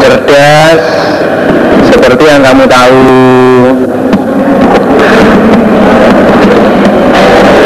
cerdas 0.00 0.82
seperti 1.92 2.24
yang 2.24 2.40
kamu 2.40 2.64
tahu. 2.64 3.04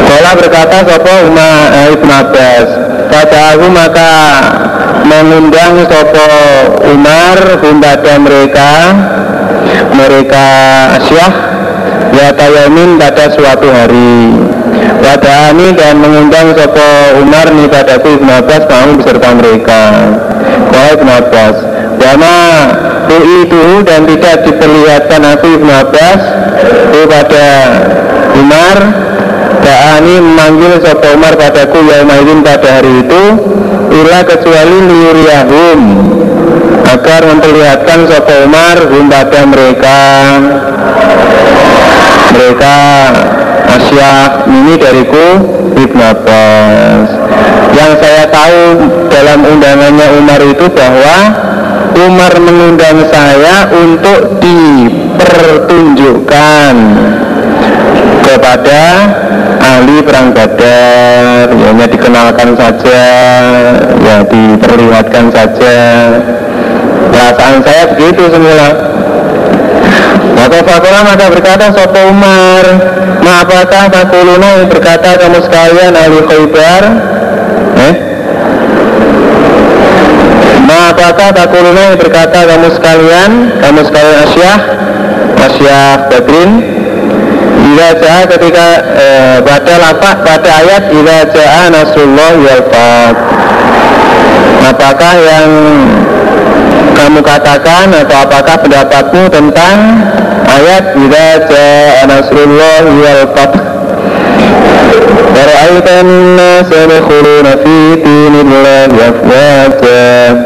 Kala 0.03 0.31
berkata 0.35 0.77
Sopo 0.83 1.13
Umar 1.31 1.71
eh, 1.71 1.95
Ibn 1.95 2.09
Abbas 2.11 2.96
Kata 3.07 3.39
aku 3.55 3.67
maka 3.71 4.11
mengundang 5.07 5.87
Sopo 5.87 6.29
Umar 6.91 7.37
kepada 7.59 8.13
mereka 8.19 8.71
Mereka 9.95 10.45
Asyah 10.99 11.33
Ya 12.07 12.33
tayamin 12.33 12.97
pada 12.97 13.29
suatu 13.29 13.67
hari. 13.69 14.41
Pada 15.03 15.53
ini 15.53 15.69
dan 15.77 16.01
mengundang 16.01 16.55
Sopo 16.57 16.87
Umar 17.21 17.45
nih 17.53 17.69
padaku 17.69 18.17
Ibn 18.17 18.29
Abbas 18.41 18.63
mau 18.65 18.89
beserta 18.97 19.29
mereka. 19.37 19.81
Kala 20.71 20.89
Ibn 20.97 21.09
Abbas 21.21 21.55
itu 23.47 23.63
dan 23.87 24.01
tidak 24.05 24.35
diperlihatkan 24.45 25.21
aku 25.23 25.47
Ibn 25.61 25.69
Abbas 25.69 26.21
kepada 26.93 27.47
Umar 28.37 28.77
Da'ani 29.67 30.23
memanggil 30.23 30.79
Sopo 30.79 31.11
Umar 31.11 31.35
padaku 31.35 31.83
Yaumaidin 31.83 32.39
pada 32.39 32.79
hari 32.79 33.03
itu 33.03 33.23
Ila 33.91 34.23
kecuali 34.23 34.79
liuriyahum 34.87 35.79
Agar 36.87 37.27
memperlihatkan 37.27 38.07
Sopo 38.07 38.47
Umar 38.47 38.79
hum 38.87 39.11
pada 39.11 39.43
mereka. 39.43 39.99
Mereka 42.31 42.75
Asia 43.67 44.39
ini 44.47 44.79
dariku 44.79 45.35
Ibn 45.75 45.99
Abbas. 45.99 47.11
Yang 47.75 47.91
saya 47.99 48.23
tahu 48.31 48.87
dalam 49.11 49.43
undangannya 49.43 50.15
Umar 50.15 50.39
itu 50.47 50.63
bahwa 50.71 51.43
Umar 52.07 52.39
mengundang 52.39 53.03
saya 53.11 53.67
untuk 53.67 54.39
dipertunjukkan 54.39 57.26
kepada 58.27 58.83
ahli 59.63 60.03
perang 60.03 60.35
badar 60.35 61.47
ya, 61.47 61.65
hanya 61.71 61.87
dikenalkan 61.87 62.49
saja 62.59 63.03
ya 64.03 64.17
diperlihatkan 64.27 65.25
saja. 65.31 65.77
Perasaan 67.07 67.63
saya 67.63 67.83
begitu 67.95 68.27
semula. 68.27 68.69
Maka 70.37 70.59
fakulah 70.61 71.01
maka 71.01 71.25
berkata 71.33 71.73
Sopo 71.73 71.97
Umar 72.13 72.65
Ma 73.25 73.41
apakah 73.41 73.89
takuluna 73.89 74.69
berkata 74.69 75.17
kamu 75.17 75.43
sekalian 75.43 75.91
ahli 75.97 76.19
khaybar? 76.29 76.83
Eh? 77.73 77.93
Ma 80.61 80.93
apakah 80.93 81.33
takuluna 81.33 81.97
berkata 81.97 82.39
kamu 82.47 82.67
sekalian 82.69 83.31
Kamu 83.59 83.79
sekalian 83.81 84.17
Asyah 84.29 84.57
Asyah 85.41 85.85
Badrin 86.05 86.51
Ila 87.66 87.88
ja'a 87.96 88.22
ketika 88.28 88.66
eh, 88.96 89.36
pada 89.40 89.74
lapak 89.80 90.16
pada 90.26 90.50
ayat 90.60 90.82
Ila 90.92 91.16
ja'a 91.30 91.64
Nasrullah 91.72 92.32
wal 92.36 92.62
Apakah 94.62 95.14
yang 95.18 95.50
kamu 96.92 97.20
katakan 97.24 97.90
atau 97.90 98.16
apakah 98.22 98.56
pendapatmu 98.62 99.22
tentang 99.32 99.76
ayat 100.46 100.94
Ila 100.94 101.26
ja'a 101.48 102.02
Nasrullah 102.06 102.82
wal 102.86 103.24
fath 103.34 103.72
ورأيت 105.32 105.88
الناس 105.88 106.66
يدخلون 106.72 107.46
في 107.64 107.94
دين 108.04 108.34
الله 108.40 108.88
أفواجا 109.08 110.42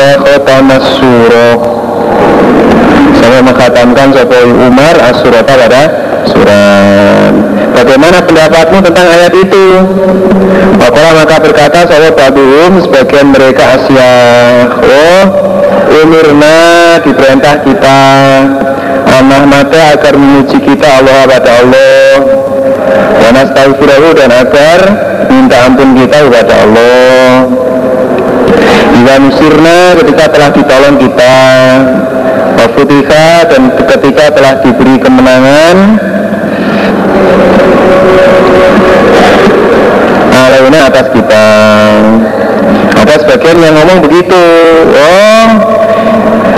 apa 0.00 0.16
khotamas 0.24 0.84
surah. 0.96 1.60
Saya 3.20 3.40
menghatamkan 3.44 4.16
Sopo 4.16 4.38
Umar 4.64 4.96
as-surat 4.96 5.44
pada 5.44 5.92
surat 6.24 7.32
Bagaimana 7.76 8.24
pendapatmu 8.24 8.80
tentang 8.80 9.06
ayat 9.12 9.32
itu? 9.36 9.66
Wakola 10.80 11.20
maka 11.20 11.36
berkata 11.36 11.84
Sopo 11.84 12.16
Babium 12.16 12.80
sebagian 12.80 13.28
mereka 13.28 13.76
Asia. 13.76 14.12
Oh 14.80 15.24
Umirna 16.00 16.56
diperintah 17.04 17.60
kita 17.60 18.00
Amah 19.04 19.44
mata 19.44 20.00
agar 20.00 20.16
memuji 20.16 20.64
kita 20.64 21.04
Allah 21.04 21.28
pada 21.28 21.50
Allah. 21.60 22.14
Dan 23.20 23.32
astagfirullah 23.36 24.16
dan 24.16 24.32
agar 24.32 24.78
minta 25.28 25.68
ampun 25.68 25.92
kita 25.92 26.24
kepada 26.24 26.54
Allah 26.56 27.68
Iwa 28.80 29.14
musirna 29.20 29.96
ketika 30.00 30.24
telah 30.32 30.50
ditolong 30.52 30.96
kita 31.00 31.34
Wafutiha 32.60 33.28
dan 33.48 33.62
ketika 33.88 34.24
telah 34.36 34.54
diberi 34.60 34.96
kemenangan 35.00 35.76
Alaina 40.40 40.88
atas 40.88 41.06
kita. 41.12 41.46
Ada 43.00 43.14
sebagian 43.24 43.58
yang 43.60 43.74
ngomong 43.80 43.98
begitu 44.04 44.42
Oh 44.92 45.46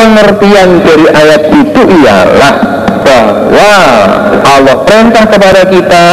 pengertian 0.03 0.82
dari 0.82 1.07
ayat 1.07 1.43
itu 1.55 1.81
ialah 2.03 2.81
bahwa 3.03 3.73
Allah 4.47 4.77
perintah 4.87 5.24
kepada 5.27 5.62
kita 5.66 6.07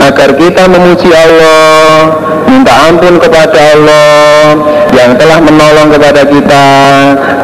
agar 0.00 0.30
kita 0.36 0.62
memuji 0.68 1.10
Allah, 1.12 2.14
minta 2.48 2.72
ampun 2.88 3.20
kepada 3.20 3.58
Allah 3.76 4.56
yang 4.96 5.16
telah 5.16 5.38
menolong 5.40 5.88
kepada 5.92 6.22
kita 6.24 6.66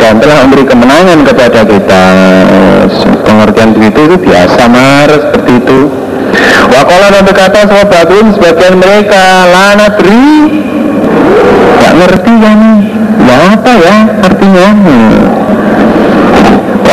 dan 0.01 0.21
telah 0.21 0.37
memberi 0.47 0.65
kemenangan 0.65 1.19
kepada 1.25 1.61
kita. 1.65 2.05
Pengertian 3.27 3.71
begitu 3.77 4.01
itu 4.09 4.17
biasa 4.23 4.63
mar 4.71 5.09
seperti 5.11 5.53
itu. 5.61 5.81
Wakola 6.67 7.07
dan 7.15 7.23
berkata 7.25 7.65
sahabatun 7.65 8.35
sebagian 8.37 8.77
mereka 8.77 9.47
lana 9.49 9.89
beri 9.95 10.61
Gak 11.81 11.93
ngerti 11.97 12.33
ya 12.43 12.53
nih 12.53 12.79
Ya 13.27 13.37
apa 13.57 13.73
ya 13.75 13.97
artinya. 14.23 14.67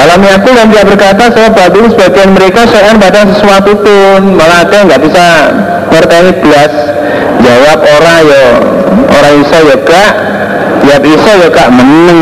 Dalam 0.03 0.19
aku 0.19 0.51
dan 0.51 0.67
dia 0.67 0.83
berkata 0.83 1.31
sahabatun 1.31 1.95
sebagian 1.95 2.35
mereka 2.35 2.67
seorang 2.67 2.99
pada 2.99 3.23
sesuatu 3.23 3.71
pun. 3.79 4.35
Malah 4.35 4.67
ada 4.67 4.83
nggak 4.83 4.99
bisa 4.99 5.25
ngerti 5.87 6.43
belas 6.43 6.73
Jawab 7.39 7.79
orang 7.87 8.19
ya 8.27 8.47
Orang 9.07 9.33
iso 9.39 9.57
ya 9.63 9.77
gak. 9.79 10.11
Jawab 10.83 11.03
iso 11.07 11.31
ya 11.39 11.47
gak. 11.47 11.69
Meneng 11.71 12.19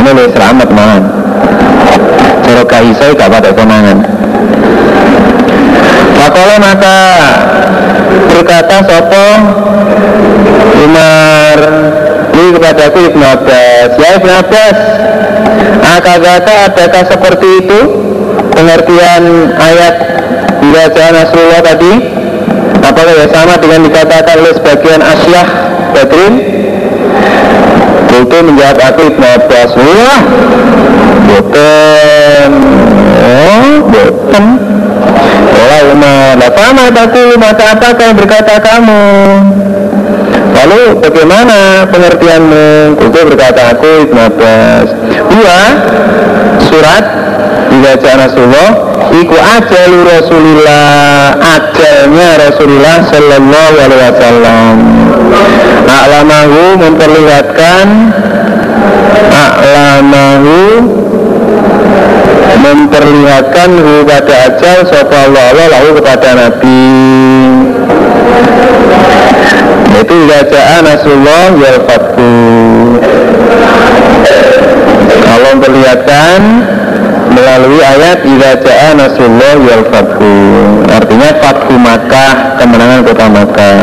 Ini 0.00 0.10
lebih 0.16 0.32
selamat 0.32 0.68
man 0.72 1.02
Cara 2.40 2.62
gak 2.64 2.82
iso 2.88 3.04
ya 3.04 3.12
gak 3.20 3.28
pada 3.28 3.52
kenangan 3.52 3.98
Makola 6.16 6.56
maka 6.56 6.98
berkata 8.32 8.76
Sopo? 8.88 9.28
Umar 10.80 11.58
kepadaku 12.54 12.98
Ibn 13.10 13.20
Abbas. 13.22 13.90
Ya 13.98 14.10
Ibn 14.18 14.30
Abbas 14.42 14.76
Akagata 15.80 16.52
adakah 16.70 17.02
seperti 17.08 17.48
itu 17.64 17.80
Pengertian 18.54 19.24
ayat 19.56 19.94
Bila 20.60 20.84
jalan 20.92 21.14
Rasulullah 21.24 21.62
tadi? 21.64 21.92
Apakah 22.80 23.12
ya 23.12 23.26
sama 23.32 23.54
dengan 23.60 23.80
dikatakan 23.88 24.34
oleh 24.40 24.54
sebagian 24.56 25.00
Asyah 25.04 25.46
Badrin? 25.96 26.34
Itu 28.10 28.36
menjawab 28.44 28.78
aku 28.92 29.00
Ibn 29.14 29.22
Abbas. 29.40 29.70
Wah 29.76 30.20
Boten. 31.28 32.52
Oh 33.20 33.72
Boten. 33.88 34.46
Wala 35.54 35.78
Umar. 35.92 36.34
Mata 37.40 37.64
apakah 37.72 38.04
yang 38.04 38.16
berkata 38.18 38.54
kamu 38.60 39.02
Lalu 40.60 41.00
bagaimana 41.00 41.88
pengertianmu? 41.88 43.00
Itu 43.00 43.18
berkata 43.32 43.72
aku 43.72 44.08
Ibn 44.08 44.16
Abbas 44.28 44.86
Dua 45.32 45.60
Surat 46.68 47.04
Dibaca 47.72 48.10
Rasulullah 48.28 48.70
Iku 49.10 49.36
ajalu 49.40 49.98
Rasulullah 50.04 51.32
Ajalnya 51.40 52.28
Rasulullah 52.38 52.96
Sallallahu 53.08 53.74
Alaihi 53.80 54.02
Wasallam. 54.06 54.76
A'lamahu 55.88 56.62
memperlihatkan 56.78 57.86
A'lamahu 59.32 60.60
memperlihatkan 62.60 63.70
kepada 63.72 64.34
ajal 64.52 64.78
sapa 64.86 65.16
Allah 65.26 65.44
Allah 65.50 65.66
lalu 65.80 65.90
kepada 65.98 66.28
Nabi 66.36 66.84
itu 70.00 70.16
bacaan 70.24 70.82
Rasulullah 70.88 71.44
yal 71.60 71.80
fatku 71.84 72.32
kalau 75.20 75.48
memperlihatkan 75.56 76.40
melalui 77.30 77.80
ayat 77.84 78.24
bacaan 78.24 78.94
Rasulullah 78.96 79.54
yal 79.60 79.84
fatku 79.92 80.36
artinya 80.88 81.30
fatku 81.44 81.74
Makkah 81.76 82.34
kemenangan 82.60 83.00
kota 83.04 83.26
Makkah. 83.28 83.80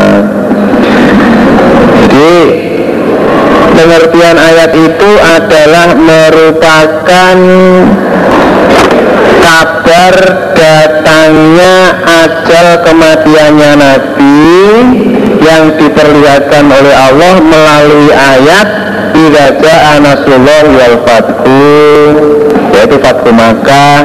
Jadi 1.98 2.34
pengertian 3.78 4.36
ayat 4.38 4.72
itu 4.74 5.10
adalah 5.22 5.88
merupakan 5.94 7.36
kabar 9.38 10.16
datangnya 10.56 11.74
ajal 12.04 12.66
kematiannya 12.82 13.72
Nabi 13.78 14.56
yang 15.42 15.74
diperlihatkan 15.78 16.64
oleh 16.66 16.94
Allah 16.94 17.34
melalui 17.42 18.10
ayat 18.12 18.68
Ibadah 19.14 19.78
Anasullah 19.98 20.62
wal 20.68 20.96
Fathu 21.02 21.66
yaitu 22.74 22.96
Fathu 23.02 23.30
Makkah. 23.34 23.98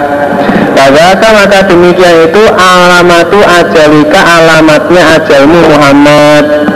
Padahal 0.74 1.16
maka 1.38 1.60
demikian 1.70 2.34
itu 2.34 2.44
alamatu 2.50 3.40
ajalika 3.40 4.20
alamatnya 4.20 5.04
ajalmu 5.22 5.60
Muhammad 5.70 6.73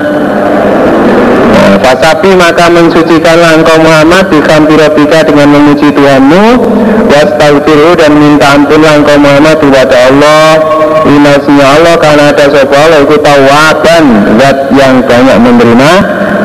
Fasabi 1.81 2.31
maka 2.33 2.69
mensucikanlah 2.69 3.61
engkau 3.61 3.77
Muhammad 3.81 4.29
Bika 4.29 5.19
dengan 5.25 5.47
memuji 5.53 5.93
Tuhanmu. 5.93 6.45
Wastagfiru 7.07 7.95
dan 7.95 8.11
minta 8.17 8.57
ampunlah 8.57 8.99
engkau 9.01 9.17
Muhammad 9.17 9.57
kepada 9.61 9.95
Allah. 10.11 10.47
Inasinya 11.07 11.65
Allah 11.77 11.95
karena 12.01 12.23
ada 12.35 12.45
sopa 12.51 12.75
Allah 12.75 12.99
itu 13.07 13.15
tawaban 13.23 14.05
Zat 14.35 14.57
yang 14.75 14.99
banyak 15.07 15.37
menerima 15.39 15.91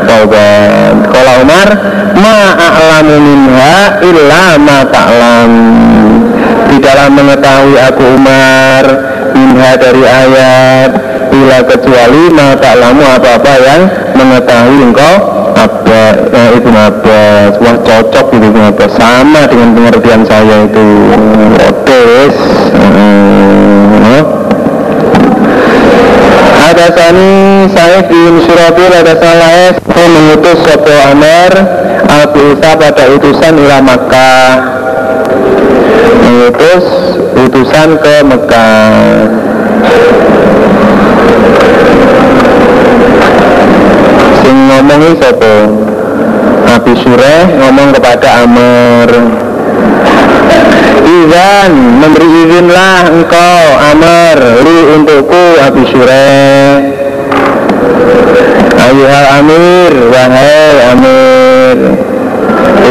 taubat. 0.06 0.96
Kalau 1.10 1.34
Umar 1.42 1.68
Ma'a'lamu 2.12 3.14
minha 3.18 3.78
illa 4.06 4.44
ma 4.60 4.78
Di 6.70 6.76
dalam 6.78 7.10
mengetahui 7.16 7.76
aku 7.80 8.02
Umar 8.20 8.84
Minha 9.32 9.70
dari 9.80 10.04
ayat 10.04 11.11
Ila 11.42 11.58
kecuali 11.66 12.30
ma 12.30 12.54
ta'lamu 12.54 13.02
apa-apa 13.02 13.52
yang 13.58 13.82
mengetahui 14.14 14.78
engkau 14.94 15.14
apa 15.58 16.02
eh, 16.30 16.50
Ibnu 16.54 16.78
Abbas 16.78 17.58
wah 17.58 17.76
cocok 17.82 18.26
itu 18.38 18.46
Ibnu 18.46 18.62
Abbas 18.70 18.92
sama 18.94 19.50
dengan 19.50 19.74
pengertian 19.74 20.22
saya 20.22 20.70
itu. 20.70 20.86
Otes 21.66 22.36
hmm. 22.78 24.22
ada 26.62 26.86
sani 26.94 27.66
saya 27.74 28.06
bin 28.06 28.38
Surabil 28.46 28.92
ada 28.94 29.14
salah 29.18 29.74
saya 29.74 30.06
mengutus 30.14 30.58
Sopo 30.62 30.94
Amar 31.10 31.52
al 32.06 32.24
pada 32.62 33.04
utusan 33.18 33.58
ila 33.66 33.82
Makkah. 33.82 34.50
Mengutus 36.22 36.86
utusan 37.34 37.98
ke 37.98 38.14
Mekah 38.30 39.42
sing 44.42 44.56
ngomongi 44.68 45.12
sopo 45.20 45.54
Nabi 46.66 46.92
Sureh 46.96 47.42
ngomong 47.60 47.92
kepada 47.92 48.48
Amr. 48.48 49.10
Izan 51.02 51.72
memberi 52.00 52.28
izinlah 52.46 53.12
engkau 53.12 53.62
Amr 53.92 54.38
li 54.64 54.78
untukku 54.96 55.44
Abi 55.60 55.82
Sureh 55.92 56.68
Ayuhal 58.82 59.28
Amir 59.40 59.92
wahai 60.12 60.74
Amir. 60.96 61.78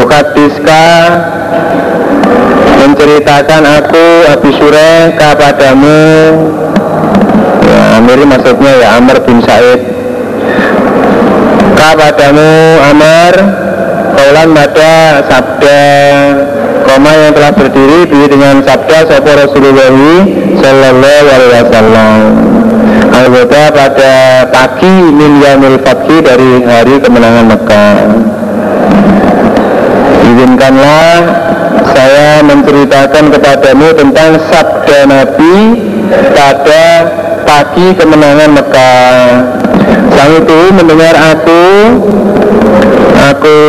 Ukatiska 0.01 0.85
menceritakan 2.81 3.63
aku 3.81 4.05
Abi 4.29 4.49
Sureh 4.55 5.13
kepadamu 5.17 6.01
ya, 8.01 8.17
Amir 8.17 8.25
maksudnya 8.25 8.71
ya 8.81 8.87
Amr 8.97 9.17
bin 9.29 9.37
Said. 9.45 9.81
Kepadamu 11.77 12.49
Amr 12.89 13.33
Kaulan 14.17 14.49
pada 14.57 14.93
sabda 15.29 15.83
Koma 16.81 17.13
yang 17.13 17.33
telah 17.37 17.53
berdiri 17.53 18.09
di 18.09 18.21
dengan 18.25 18.65
sabda 18.65 19.05
Sopo 19.05 19.31
Rasulullah 19.37 19.93
Sallallahu 20.57 21.27
Alaihi 21.29 21.53
Wasallam. 21.61 22.19
Anggota 23.11 23.61
pada 23.69 24.13
pagi 24.49 24.95
min 25.13 25.45
yamil 25.45 25.77
dari 26.25 26.51
hari 26.65 26.95
kemenangan 26.97 27.45
Mekah. 27.53 27.97
Izinkanlah 30.25 31.17
saya 31.93 32.41
menceritakan 32.43 33.25
kepadamu 33.29 33.87
tentang 33.93 34.31
sabda 34.49 34.99
Nabi 35.05 35.55
pada 36.33 36.83
pagi 37.51 37.91
kemenangan 37.99 38.49
Mekah. 38.55 39.27
Sang 40.15 40.31
itu 40.39 40.59
mendengar 40.71 41.11
aku, 41.19 41.63
aku 43.19 43.59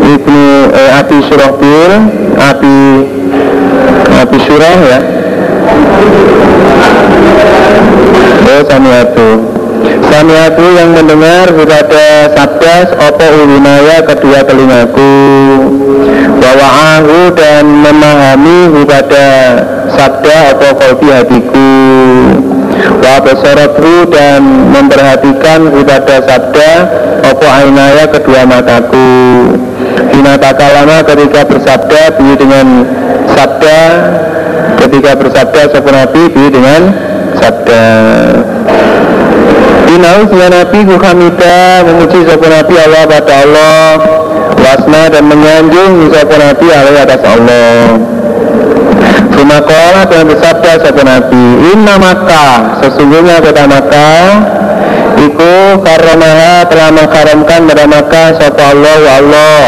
ibnu 0.00 0.72
eh, 0.72 0.90
Abi 0.96 1.18
Surahbil, 1.28 1.92
Abi 2.40 2.78
Abi 4.16 4.38
Surah 4.48 4.78
ya. 4.80 5.00
Oh, 8.48 8.62
Samiatu. 8.64 9.28
Samiatu 10.08 10.64
yang 10.78 10.96
mendengar 10.96 11.52
kepada 11.52 12.32
sabda 12.32 12.76
opo 12.96 13.26
ulinaya 13.44 13.98
kedua 14.06 14.40
telingaku 14.46 15.12
Wawa'ahu 16.40 17.34
dan 17.34 17.66
memahami 17.66 18.72
kepada 18.72 19.26
sabda 19.92 20.54
opo 20.54 20.68
kolbi 20.78 21.08
hatiku 21.10 21.68
Wa 23.04 23.20
besorotru 23.20 24.08
dan 24.08 24.40
memperhatikan 24.72 25.68
kepada 25.68 26.24
sabda 26.24 26.72
opo 27.28 27.44
ainaya 27.44 28.08
kedua 28.08 28.48
mataku. 28.48 29.12
Hina 30.08 30.40
takalama 30.40 31.04
ketika 31.04 31.44
bersabda 31.44 32.16
bi 32.16 32.32
dengan 32.32 32.88
sabda. 33.28 33.80
Ketika 34.80 35.20
bersabda 35.20 35.68
sopo 35.68 35.92
nabi 35.92 36.32
bi 36.32 36.48
dengan 36.48 36.82
sabda. 37.36 37.84
Inau 39.84 40.24
ya 40.32 40.48
Nabi 40.48 40.80
Hamida 40.88 41.84
memuji 41.84 42.24
sopo 42.24 42.46
Nabi 42.48 42.74
Allah 42.88 43.04
pada 43.04 43.34
Allah. 43.44 43.84
Wasna 44.64 45.12
dan 45.12 45.28
menyanjung 45.28 46.08
sopo 46.08 46.40
Nabi 46.40 46.66
Allah 46.72 47.04
atas 47.04 47.20
Allah 47.20 48.14
Sumakola 49.34 50.06
dan 50.06 50.30
bersabda 50.30 50.70
sopo 50.78 51.02
Nabi 51.02 51.44
Inna 51.74 51.98
maka 51.98 52.78
sesungguhnya 52.82 53.42
kota 53.42 53.64
maka 53.66 54.10
Iku 55.14 55.78
karamaha 55.80 56.66
telah 56.66 56.90
mengkaramkan 56.90 57.60
pada 57.70 57.84
maka 57.86 58.34
sopo 58.34 58.62
Allah 58.62 58.96
wa 58.98 59.12
Allah. 59.22 59.60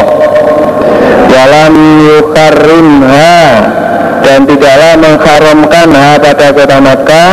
Walam 1.27 1.75
yukarimha 2.03 3.35
dan 4.23 4.43
tidaklah 4.43 4.93
mengharamkan 4.99 5.87
ha 5.95 6.19
pada 6.19 6.47
kota 6.51 6.77
Makkah. 6.83 7.31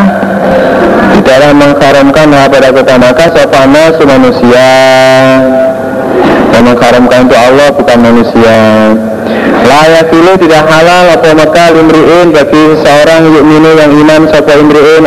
Tidaklah 1.19 1.53
mengharamkan 1.59 2.29
ha 2.33 2.43
pada 2.47 2.69
kota 2.71 2.95
Makkah 3.03 3.29
sopana 3.35 3.85
manusia 3.99 4.71
yang 6.55 6.65
mengharamkan 6.71 7.27
itu 7.27 7.35
Allah 7.35 7.69
bukan 7.75 7.99
manusia 7.99 8.59
layak 9.65 10.13
dulu 10.13 10.33
tidak 10.45 10.65
halal 10.69 11.05
apa 11.17 11.31
maka 11.33 11.73
limriin 11.73 12.31
bagi 12.31 12.65
seorang 12.85 13.23
yukminu 13.33 13.71
yang 13.81 13.93
iman 14.05 14.23
sopa 14.29 14.53
imriin 14.61 15.05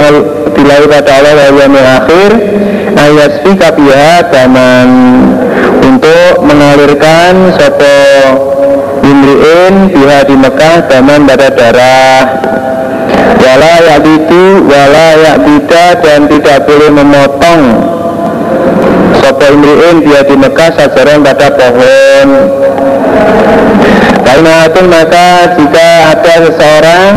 bilai 0.57 0.85
pada 0.89 1.11
Allah 1.21 1.33
yaumil 1.53 1.87
akhir 1.87 2.31
ayat 2.97 3.33
biha 3.77 4.13
daman. 4.33 4.89
Untuk 5.77 6.43
mengalirkan 6.43 7.53
sopa 7.55 8.01
imriin 9.05 9.93
biha 9.93 10.19
di 10.25 10.35
Mekah 10.35 10.77
daman 10.89 11.29
pada 11.29 11.47
darah. 11.53 12.23
Wala 13.37 13.75
yakbidu 13.79 14.67
wala 14.67 15.07
yakbida 15.23 16.03
dan 16.03 16.27
tidak 16.27 16.67
boleh 16.67 16.89
memotong 16.91 17.61
sopo 19.21 19.45
imriin 19.47 20.03
biha 20.03 20.21
di 20.27 20.35
Mekah 20.35 20.69
sajaran 20.75 21.23
pada 21.23 21.47
pohon 21.55 22.27
karena 24.27 24.55
itu 24.69 24.81
maka 24.85 25.27
jika 25.57 25.89
ada 26.13 26.33
seseorang 26.45 27.13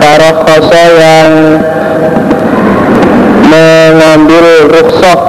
taruh 0.00 0.36
koso 0.46 0.84
yang 0.96 1.30
mengambil 3.50 4.46
rukhsah 4.72 5.20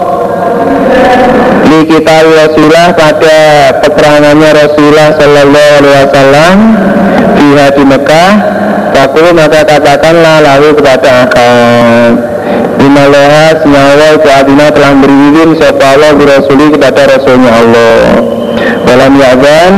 di 1.66 1.80
kita 1.92 2.16
Rasulullah 2.24 2.96
pada 2.96 3.40
peperangannya 3.84 4.50
Rasulullah 4.56 5.10
Sallallahu 5.20 5.74
Alaihi 5.82 5.96
Wasallam 6.08 6.56
di 7.36 7.48
di 7.76 7.84
Mekah 7.84 8.32
Takul 8.96 9.28
maka 9.36 9.68
katakanlah 9.68 10.40
lalu 10.40 10.80
kepada 10.80 11.28
akal 11.28 12.16
Inalaha 12.80 13.60
senyawa 13.60 14.16
Adina 14.24 14.72
telah 14.72 14.94
beri 14.96 15.18
izin 15.36 15.50
Allah 15.60 16.16
Rasuli 16.16 16.72
kepada 16.72 17.02
Rasulnya 17.12 17.52
Allah 17.52 18.45
Dalam 18.96 19.12
ya'zan 19.20 19.74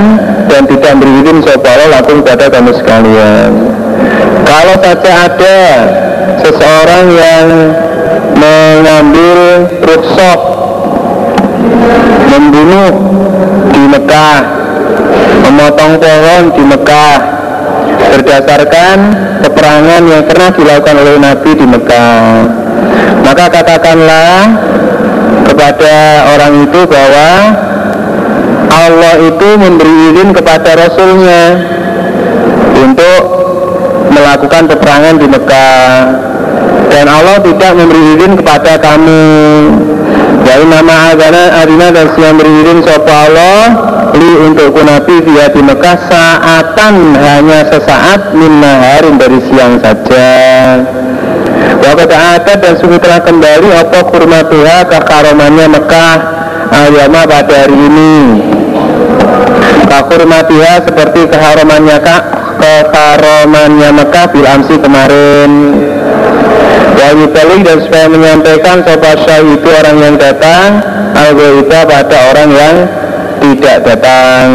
Dan 0.45 0.61
tidak 0.69 0.93
beri 1.01 1.13
izin 1.25 1.37
Siapa 1.41 1.65
Allah 1.65 1.87
langsung 1.97 2.21
kepada 2.21 2.53
kamu 2.53 2.71
sekalian 2.77 3.49
Kalau 4.45 4.75
saja 4.77 5.11
ada 5.25 5.59
Seseorang 6.45 7.05
yang 7.17 7.47
Mengambil 8.37 9.65
rukhsah 9.81 10.57
membunuh 12.37 12.93
di 13.73 13.83
Mekah, 13.89 14.39
memotong 15.47 15.93
pohon 15.97 16.43
di 16.53 16.63
Mekah 16.69 17.17
berdasarkan 18.13 18.97
peperangan 19.41 20.01
yang 20.05 20.23
pernah 20.29 20.49
dilakukan 20.53 20.95
oleh 21.01 21.15
Nabi 21.17 21.51
di 21.57 21.65
Mekah. 21.65 22.21
Maka 23.25 23.45
katakanlah 23.49 24.37
kepada 25.49 25.95
orang 26.37 26.53
itu 26.69 26.81
bahwa 26.85 27.29
Allah 28.77 29.13
itu 29.25 29.49
memberi 29.57 29.93
izin 30.13 30.29
kepada 30.37 30.77
Rasulnya 30.77 31.43
untuk 32.77 33.21
melakukan 34.13 34.69
peperangan 34.69 35.15
di 35.17 35.27
Mekah. 35.27 35.91
Dan 36.87 37.05
Allah 37.09 37.37
tidak 37.41 37.71
memberi 37.73 38.01
izin 38.17 38.33
kepada 38.37 38.77
kamu. 38.77 39.25
Wa 40.47 40.55
nama 40.63 41.11
agana 41.11 41.43
adina 41.59 41.91
dan 41.91 42.07
siang 42.15 42.39
beririn 42.39 42.79
sopa 42.79 43.27
Allah 43.27 43.63
Li 44.15 44.31
untuk 44.47 44.71
kunabi 44.71 45.19
via 45.27 45.51
di 45.51 45.59
Mekah 45.59 45.97
saatan 46.07 47.13
hanya 47.19 47.67
sesaat 47.67 48.31
min 48.31 48.63
naharin 48.63 49.19
dari 49.19 49.43
siang 49.51 49.77
saja. 49.83 50.31
Wa 51.83 51.91
kata 51.93 52.15
ada 52.15 52.53
dan 52.57 52.73
sungguh 52.79 52.97
telah 52.97 53.21
kembali 53.21 53.69
apa 53.75 53.99
kurma 54.07 54.47
Tuhan 54.47 54.87
kekaromannya 54.87 55.67
Mekah 55.67 56.15
Ayama 56.67 57.23
pada 57.23 57.63
hari 57.67 57.77
ini 57.77 58.13
Kakurmatiha 59.87 60.83
seperti 60.83 61.31
keharumannya 61.31 61.97
kak 62.03 62.23
Kekaromannya 62.57 63.89
Mekah 63.93 64.25
bil 64.33 64.47
amsi 64.49 64.75
kemarin. 64.81 65.51
Wahyu 66.97 67.29
dan 67.61 67.77
supaya 67.85 68.09
menyampaikan 68.09 68.81
sobat 68.81 69.21
syah 69.21 69.45
itu 69.45 69.69
orang 69.69 69.97
yang 70.01 70.15
datang 70.17 70.81
al 71.13 71.31
pada 71.69 72.17
orang 72.33 72.49
yang 72.49 72.75
tidak 73.37 73.77
datang. 73.85 74.47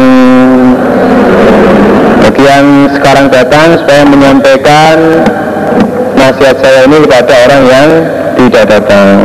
Bagi 2.19 2.43
yang 2.43 2.67
sekarang 2.91 3.27
datang 3.31 3.79
supaya 3.79 4.03
menyampaikan 4.03 5.23
nasihat 6.19 6.59
saya 6.59 6.83
ini 6.83 7.07
kepada 7.07 7.33
orang 7.47 7.63
yang 7.71 7.89
tidak 8.35 8.63
datang. 8.67 9.15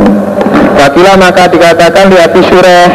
Wakilah 0.79 1.15
maka 1.19 1.51
dikatakan 1.51 2.07
di 2.07 2.15
hati 2.15 2.41
surah 2.47 2.87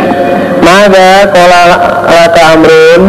Maka 0.64 1.28
kola 1.28 1.62
laka 2.08 2.42
amrun. 2.56 3.02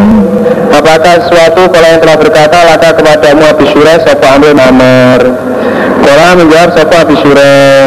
Apakah 0.76 1.24
suatu 1.32 1.72
kalau 1.72 1.88
yang 1.88 2.00
telah 2.04 2.16
berkata 2.20 2.58
laka 2.68 2.92
kepadamu 3.00 3.42
Abi 3.48 3.64
Surah 3.72 3.96
Sopa 4.04 4.36
amrun 4.36 4.60
amr 4.60 5.20
Kola 6.04 6.36
menjawab 6.36 6.70
Sopa 6.76 6.96
Abi 7.06 7.16
Surah 7.16 7.80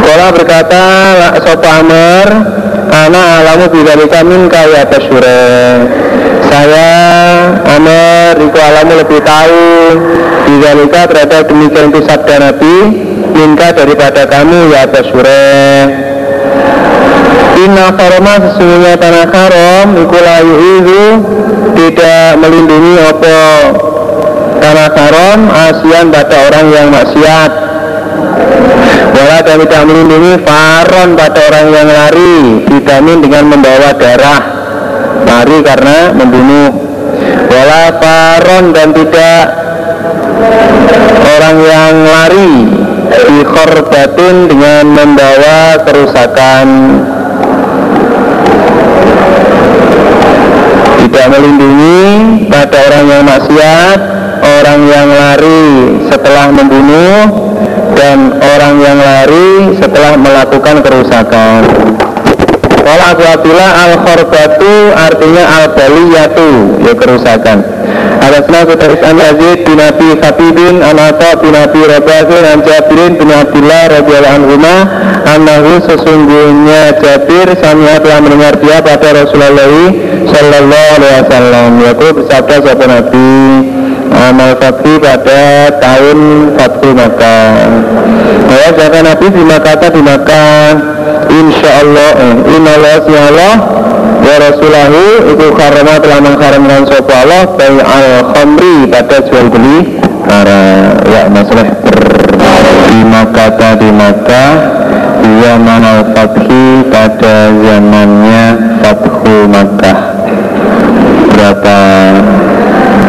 Kola 0.00 0.26
berkata 0.32 0.82
Sopa 1.44 1.68
amr? 1.84 2.28
Ana 2.92 3.44
alamu 3.44 3.68
bidalika 3.72 4.24
minka 4.24 4.64
ya 4.72 4.88
Abi 4.88 4.98
Surah 5.04 5.76
Saya 6.48 6.90
Amr 7.60 8.32
Iku 8.40 8.58
alamu 8.62 8.92
lebih 9.04 9.20
tahu 9.20 9.68
Bidalika 10.48 11.12
terhadap 11.12 11.44
demikian 11.44 11.92
itu 11.92 12.00
sabda 12.08 12.40
Nabi 12.40 12.76
Minka 13.36 13.68
daripada 13.76 14.24
kamu 14.24 14.72
ya 14.72 14.88
Abi 14.88 15.00
Surah 15.12 16.11
Inna 17.52 17.92
karoma 17.92 18.40
sesungguhnya 18.40 18.96
tanah 18.96 19.26
karom 19.28 19.86
Iku 20.00 20.16
layu 20.16 20.54
itu 20.80 21.02
Tidak 21.76 22.40
melindungi 22.40 22.94
apa 22.96 23.40
Tanah 24.62 24.88
karom 24.94 25.40
Asian 25.50 26.14
pada 26.14 26.36
orang 26.46 26.66
yang 26.70 26.88
maksiat. 26.94 27.50
Wala 29.10 29.38
dan 29.42 29.58
tidak 29.58 29.82
melindungi 29.90 30.38
faron 30.46 31.18
pada 31.18 31.40
orang 31.50 31.66
yang 31.74 31.88
lari 31.90 32.36
Vitamin 32.70 33.18
dengan 33.26 33.44
membawa 33.50 33.90
darah 33.98 34.42
Lari 35.26 35.58
karena 35.66 36.14
membunuh. 36.14 36.70
Wala 37.50 37.84
faron 37.98 38.64
dan 38.70 38.94
tidak 38.94 39.44
Orang 41.26 41.56
yang 41.58 41.94
lari 42.06 42.54
Di 43.10 43.40
korbatin 43.42 44.46
dengan 44.46 44.84
membawa 44.94 45.82
kerusakan 45.82 46.66
Tidak 51.12 51.28
melindungi 51.28 52.00
pada 52.48 52.76
orang 52.88 53.04
yang 53.04 53.22
maksiat 53.28 53.98
Orang 54.42 54.90
yang 54.90 55.06
lari 55.06 56.02
setelah 56.10 56.50
membunuh 56.50 57.30
dan 57.94 58.34
orang 58.42 58.74
yang 58.82 58.98
lari 58.98 59.78
setelah 59.78 60.18
melakukan 60.18 60.82
kerusakan. 60.82 61.62
Kalau 62.82 63.04
Abu 63.06 63.22
Abdullah 63.22 63.70
al 63.86 63.94
khorbatu 64.02 64.72
artinya 64.98 65.44
al 65.46 65.64
baliyatu 65.78 66.82
ya 66.82 66.94
kerusakan. 66.98 67.62
Atasna 68.22 68.62
kita 68.62 68.86
Islam 68.86 69.16
Yazid 69.18 69.58
bin 69.66 69.78
Abi 69.82 70.08
Khatibin 70.22 70.78
Anata 70.78 71.42
bin 71.42 71.54
Abi 71.58 71.82
Rabahin 71.82 72.44
An 72.46 72.58
Jabirin 72.62 73.12
bin 73.18 73.28
Abdullah 73.34 73.82
radhiyallahu 73.90 74.36
anhu 74.38 74.54
Anahu 75.26 75.72
sesungguhnya 75.90 77.02
Jabir 77.02 77.50
Samia 77.58 77.98
telah 77.98 78.18
mendengar 78.22 78.54
dia 78.62 78.78
pada 78.78 79.10
Rasulullah 79.10 79.66
Sallallahu 80.30 80.88
alaihi 81.02 81.14
wasallam 81.18 81.70
Yaitu 81.82 82.06
bersabda 82.14 82.54
sahabat 82.62 82.86
Nabi 82.86 83.32
amal 84.12 84.52
fakti 84.60 84.92
pada 85.00 85.72
tahun 85.80 86.18
Fathu 86.56 86.90
Makkah. 86.92 87.52
Ya, 88.52 88.68
jangan 88.76 89.02
Nabi 89.08 89.26
di 89.32 89.42
Makkah 89.42 89.76
di. 89.80 90.72
Insya 91.32 91.70
Allah, 91.80 92.10
eh, 92.20 92.34
Allah 93.16 93.52
Ya 94.22 94.36
Rasulahu 94.38 95.02
itu 95.34 95.46
karena 95.58 95.98
telah 95.98 96.18
mengharamkan 96.22 96.82
sopa 96.86 97.14
Allah 97.26 97.42
Bayi 97.58 97.82
al-khamri 97.82 98.86
pada 98.88 99.18
jual 99.26 99.46
beli 99.50 99.98
Para 100.22 100.60
ya 101.10 101.26
masalah 101.26 101.66
Di 102.86 103.00
Makkah 103.02 103.74
di 103.76 103.90
Makkah 103.90 104.50
Dia 105.22 105.54
mana 105.58 106.06
fathi 106.14 106.86
pada 106.90 107.50
zamannya 107.50 108.72
Fathu 108.82 109.46
Makkah. 109.46 109.98
Berapa 111.32 111.78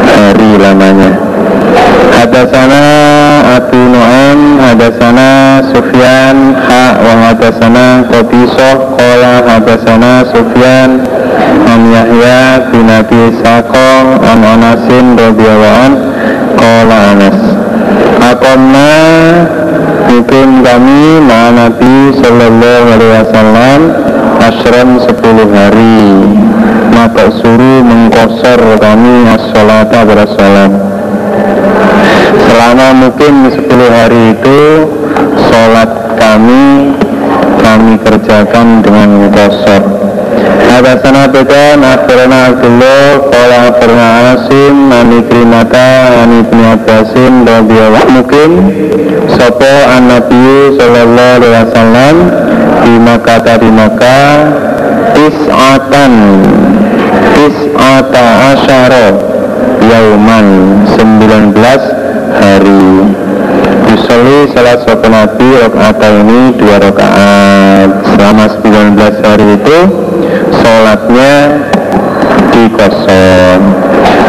hari 0.06 0.52
lamanya? 0.62 1.12
Hadasana 2.14 2.84
Abu 3.74 3.90
Nu'am 3.90 4.62
Hadasana 4.62 5.66
Sufyan 5.74 6.54
Ha 6.54 6.94
wa 6.94 7.14
hadasana 7.26 8.06
Qabisoh 8.06 8.94
Kola 8.94 9.42
hadasana 9.50 10.30
Sufyan 10.30 11.02
An 11.66 11.82
Yahya 11.90 12.70
bin 12.70 12.86
Abi 12.86 13.34
Saqo 13.42 14.22
An 14.22 14.46
Anasin 14.46 15.18
Radiyallahu 15.18 15.90
Kola 16.54 17.18
Anas 17.18 17.40
Akomna 18.22 18.94
Mungkin 20.06 20.62
kami 20.62 21.26
Ma 21.26 21.50
Nabi 21.50 22.14
Sallallahu 22.22 22.86
Alaihi 22.94 23.14
Wasallam 23.26 23.82
Ashram 24.38 25.02
10 25.02 25.50
hari. 25.50 26.04
Maka 26.94 27.26
suruh 27.42 27.82
mengkosor 27.82 28.62
kami 28.78 29.26
as-salata 29.34 30.06
bersalam 30.06 30.93
selama 32.54 32.88
mungkin 32.94 33.50
10 33.50 33.66
hari 33.66 34.38
itu 34.38 34.86
sholat 35.50 35.90
kami 36.22 36.94
kami 37.66 37.98
kerjakan 38.06 38.86
dengan 38.86 39.34
kosor 39.34 39.82
Hadasana 40.70 41.30
bekan 41.34 41.82
akhirana 41.82 42.54
Abdullah 42.54 43.30
Kala 43.30 43.58
akhirana 43.74 44.08
Asim 44.38 44.94
Ani 44.94 45.22
Krimata 45.26 46.22
Ani 46.22 46.46
Ibn 46.46 46.60
Abbasin 46.78 47.46
Radiyallahu 47.46 48.10
mungkin 48.10 48.50
Sopo 49.34 49.74
an 49.90 50.14
Nabi 50.14 50.78
Sallallahu 50.78 51.34
Alaihi 51.42 51.54
Wasallam 51.58 52.16
Di 52.86 52.94
Makkah 53.02 53.58
di 53.58 53.70
Makkah 53.70 54.30
Tis'atan 55.14 56.14
Tis'ata 57.34 58.26
asyara 58.54 59.06
Yauman 59.84 60.48
19 60.98 62.03
hari. 62.38 63.14
Yusoli 63.94 64.50
salah 64.54 64.78
satu 64.82 65.08
nabi 65.10 65.48
Rokata 65.62 66.10
ini 66.24 66.58
dua 66.58 66.82
rakaat. 66.82 67.90
Selama 68.14 68.46
19 68.62 69.26
hari 69.26 69.48
itu 69.58 69.80
Sholatnya 70.54 71.34
dikosong. 72.54 73.62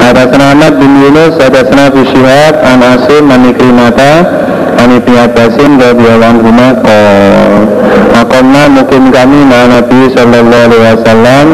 Ada 0.05 0.29
Ahmad 0.29 0.77
bin 0.77 1.01
Yunus 1.01 1.41
Ada 1.41 1.65
Abu 1.65 2.05
Syihab 2.05 2.61
An 2.61 2.85
Asim 2.85 3.25
An 3.33 3.49
Ikrimata 3.49 4.13
An 4.77 5.01
Ibni 5.01 5.17
Abbasin 5.17 5.81
Radiyallahu 5.81 6.45
anhu 6.45 6.51
Makomna 8.13 8.63
mungkin 8.69 9.09
kami 9.09 9.41
Ma 9.49 9.65
Nabi 9.65 10.13
Sallallahu 10.13 10.61
Alaihi 10.69 10.85
Wasallam 10.93 11.47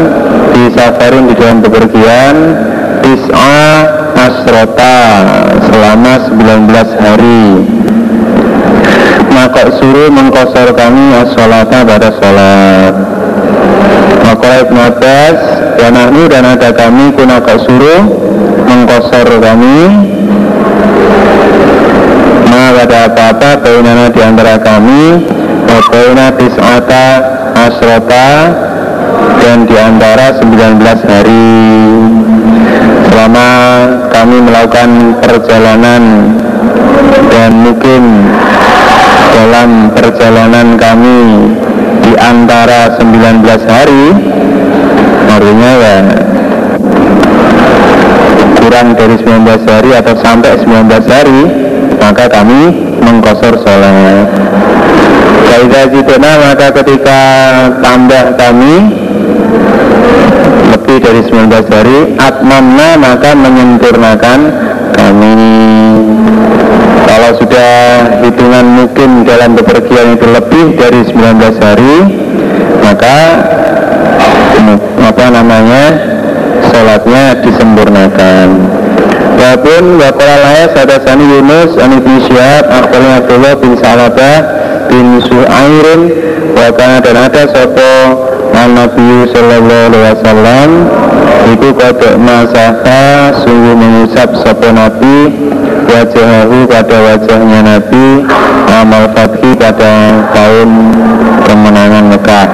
Di 0.51 0.65
safarin 0.75 1.31
di 1.31 1.35
dalam 1.39 1.63
bepergian 1.63 2.37
Tis'a 3.07 4.00
Asrota 4.17 4.97
Selama 5.71 6.15
19 6.31 7.05
hari. 7.05 7.45
Maka 9.31 9.63
suruh 9.79 10.11
mengkosor 10.11 10.75
kami 10.75 11.17
as-sholata 11.17 11.87
pada 11.87 12.11
sholat 12.19 12.95
Maka 14.27 14.49
Ibn 14.67 14.77
Abbas 14.91 15.39
Dan 15.79 15.97
ahnu 15.97 16.29
dan 16.29 16.45
ada 16.45 16.75
kami 16.75 17.15
Kunaka 17.15 17.57
suruh 17.63 18.03
mengkosor 18.67 19.29
kami. 19.41 19.81
Ma 22.51 22.75
ada 22.75 23.09
apa-apa 23.09 23.63
Bainana 23.63 24.11
di 24.11 24.21
antara 24.21 24.59
kami 24.61 25.25
Wabaina 25.71 26.35
tis'ata 26.37 27.07
asrota 27.55 28.29
Dan 29.41 29.65
di 29.65 29.77
antara 29.79 30.37
19 30.37 30.85
hari 31.07 31.49
Selama 33.21 33.53
kami 34.09 34.41
melakukan 34.49 35.21
perjalanan 35.21 36.33
Dan 37.29 37.53
mungkin 37.69 38.33
dalam 39.37 39.93
perjalanan 39.93 40.81
kami 40.81 41.21
di 42.01 42.17
antara 42.17 42.97
19 42.97 43.45
hari 43.69 44.05
artinya 45.29 45.73
ya 45.85 45.99
kurang 48.57 48.97
dari 48.97 49.17
19 49.21 49.69
hari 49.69 49.91
atau 50.01 50.15
sampai 50.17 50.57
19 50.57 50.89
hari 51.05 51.41
maka 52.01 52.25
kami 52.25 52.73
mengkosor 53.05 53.53
sholat. 53.61 54.33
Kaidah 55.45 55.93
maka 56.41 56.73
ketika 56.73 57.21
tambah 57.85 58.33
kami 58.41 59.01
lebih 60.91 61.07
dari 61.07 61.23
19 61.23 61.71
hari 61.71 61.99
atmamna 62.19 62.99
maka 62.99 63.31
menyempurnakan 63.31 64.41
kami. 64.91 65.39
Kalau 67.07 67.31
sudah 67.39 67.71
hitungan 68.27 68.67
mungkin 68.75 69.23
dalam 69.23 69.55
bepergian 69.55 70.19
itu 70.19 70.27
lebih 70.27 70.75
dari 70.75 71.07
19 71.07 71.63
hari 71.63 71.97
maka 72.83 73.19
apa 74.99 75.25
namanya 75.31 75.95
sholatnya 76.75 77.39
disempurnakan. 77.39 78.47
Walaupun 79.39 79.95
wakola 79.95 80.37
laya 80.43 80.75
sadasani 80.75 81.23
Yunus 81.39 81.79
Anibni 81.79 82.19
Syihab 82.27 82.67
Akhbarnya 82.67 83.23
Abdullah 83.23 83.55
bin 83.63 83.73
Salabah 83.79 84.39
bin 84.91 85.23
Su'airin 85.23 86.01
Wakana 86.59 86.99
dan 87.01 87.17
ada 87.31 87.47
sopo 87.49 87.91
Al 88.61 88.71
Nabi 88.77 89.11
Sallallahu 89.33 89.85
Alaihi 89.89 90.05
Wasallam 90.13 90.71
Itu 91.57 91.69
kodok 91.73 92.15
masaha 92.21 93.33
Sungguh 93.41 93.75
mengusap 93.75 94.29
sopo 94.45 94.69
Nabi 94.69 95.49
Wajahahu 95.91 96.71
pada 96.71 96.97
wajahnya 97.03 97.61
Nabi 97.67 98.23
Amal 98.71 99.11
Fathi 99.11 99.51
pada 99.59 100.23
tahun 100.31 100.71
kemenangan 101.43 102.05
Mekah. 102.15 102.49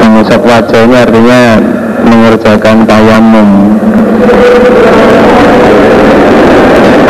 Mengusap 0.00 0.40
wajahnya 0.40 1.04
artinya 1.04 1.42
mengerjakan 2.00 2.88
tayamum 2.88 3.48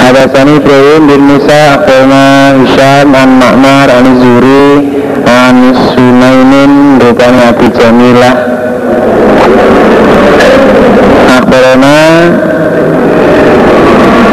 Hadasani 0.02 0.58
Ibrahim 0.58 1.02
bin 1.06 1.20
Musa 1.30 1.78
Akhbarna 1.78 2.58
Hisham 2.58 3.14
An 3.14 3.30
Ma'mar 3.38 3.88
An 3.88 4.06
Zuri 4.18 4.66
An 5.24 5.56
Sunainin 5.94 6.73
Rupanya 7.04 7.52
Abu 7.52 7.68
Jamilah 7.68 8.34
Akhbarna 11.36 11.98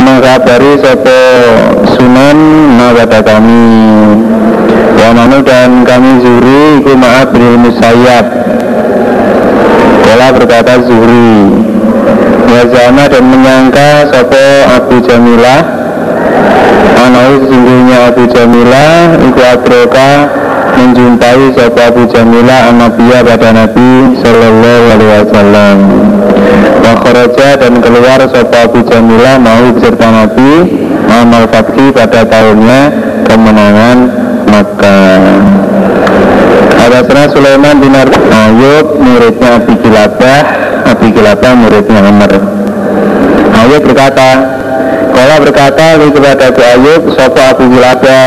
mengabari 0.08 0.80
sopo 0.80 1.20
sunan 2.00 2.40
pada 2.96 3.20
kami. 3.20 3.76
Wa 4.96 5.10
manu 5.12 5.44
dan 5.44 5.84
kami 5.84 6.24
zuri 6.24 6.80
iku 6.80 6.96
maaf 6.96 7.36
bin 7.36 7.60
musayyab. 7.60 8.26
Kala 10.08 10.28
berkata 10.32 10.80
zuri. 10.88 11.68
Wazana 12.52 13.08
dan 13.12 13.24
menyangka 13.32 14.12
sopo 14.12 14.44
Abu 14.76 15.00
Jamilah 15.08 15.64
Anau 17.00 17.40
sesungguhnya 17.40 18.12
Abu 18.12 18.28
Jamilah 18.28 19.16
Iku 19.24 19.40
adroka 19.40 20.12
menjumpai 20.82 21.54
sopo 21.54 21.78
Abu 21.78 22.04
Jamilah 22.10 22.74
Anabiya 22.74 23.22
pada 23.22 23.54
Nabi 23.54 24.18
Sallallahu 24.18 24.84
Alaihi 24.90 25.12
Wasallam. 25.22 25.78
Wakharaja 26.82 27.50
dan 27.62 27.74
keluar 27.86 28.20
sopo 28.26 28.58
Abu 28.58 28.80
Jamilah 28.90 29.38
mau 29.38 29.70
beserta 29.78 30.10
Nabi 30.10 30.52
Amal 31.06 31.46
Fatki 31.54 31.94
pada 31.94 32.26
tahunnya 32.26 32.80
kemenangan 33.30 33.98
Makkah. 34.50 35.22
Hadasana 36.82 37.30
Sulaiman 37.30 37.78
bin 37.78 37.94
Ayub 37.94 38.98
muridnya 38.98 39.62
Abi 39.62 39.78
Kilabah 39.86 40.42
Abi 40.90 41.08
Kilabah 41.14 41.54
muridnya 41.62 42.02
Umar. 42.10 42.34
Ayub 43.54 43.82
berkata 43.86 44.30
Kala 45.12 45.36
berkata 45.44 46.02
kepada 46.02 46.50
Abu 46.50 46.62
Ayub 46.66 47.02
Sopo 47.14 47.38
Abu 47.38 47.70
Kilabah 47.70 48.26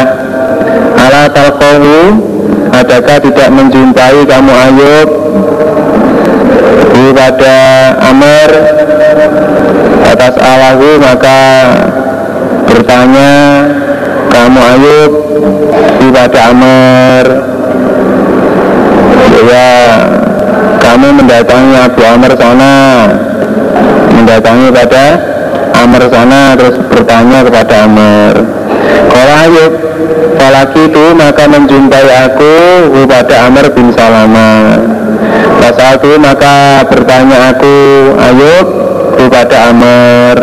Ala 0.94 1.26
talqahu 1.35 2.34
Adakah 2.74 3.16
tidak 3.22 3.48
menjumpai 3.55 4.18
kamu 4.26 4.52
Ayub? 4.52 5.09
Kepada 6.94 7.56
Amr 8.02 8.51
Atas 10.10 10.34
Allahu 10.42 10.88
maka 10.98 11.40
Bertanya 12.66 13.32
Kamu 14.30 14.60
Ayub? 14.74 15.12
Kepada 16.02 16.38
Amr 16.51 17.24
ya 19.44 19.68
kamu 20.80 21.09
mendatangi 21.20 21.74
Abu 21.74 22.01
Amr 22.05 22.30
sana. 22.36 22.74
Mendatangi 24.14 24.68
pada 24.70 25.05
Amr 25.74 26.02
sana 26.09 26.55
terus 26.56 26.76
bertanya 26.86 27.38
kepada 27.44 27.74
Amr 27.84 28.32
kalau 29.12 29.35
Ayub 29.48 29.73
Falaki 30.35 30.90
itu 30.90 31.05
maka 31.15 31.44
menjumpai 31.47 32.09
aku 32.28 32.55
kepada 32.93 33.48
Amr 33.48 33.66
bin 33.73 33.89
Salama 33.94 34.77
Pasal 35.65 35.97
itu 35.97 36.12
maka 36.20 36.85
bertanya 36.93 37.56
aku 37.56 37.77
Ayub 38.20 38.66
kepada 39.16 39.73
Amr. 39.73 40.36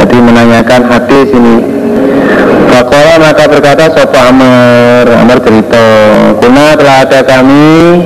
Jadi 0.00 0.16
menanyakan 0.18 0.82
hadis 0.88 1.28
ini. 1.36 1.56
Fakola 2.72 3.14
maka 3.20 3.44
berkata 3.44 3.92
Sopo 3.92 4.16
Amr? 4.16 5.04
Amr 5.04 5.38
cerita 5.44 5.84
Kuna 6.40 6.72
telah 6.72 7.04
ada 7.04 7.20
kami 7.20 8.00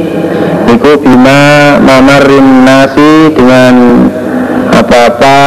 Iku 0.74 0.98
bima 1.06 1.78
mamarin 1.78 2.66
nasi 2.66 3.30
Dengan 3.30 3.74
apa-apa. 4.86 5.38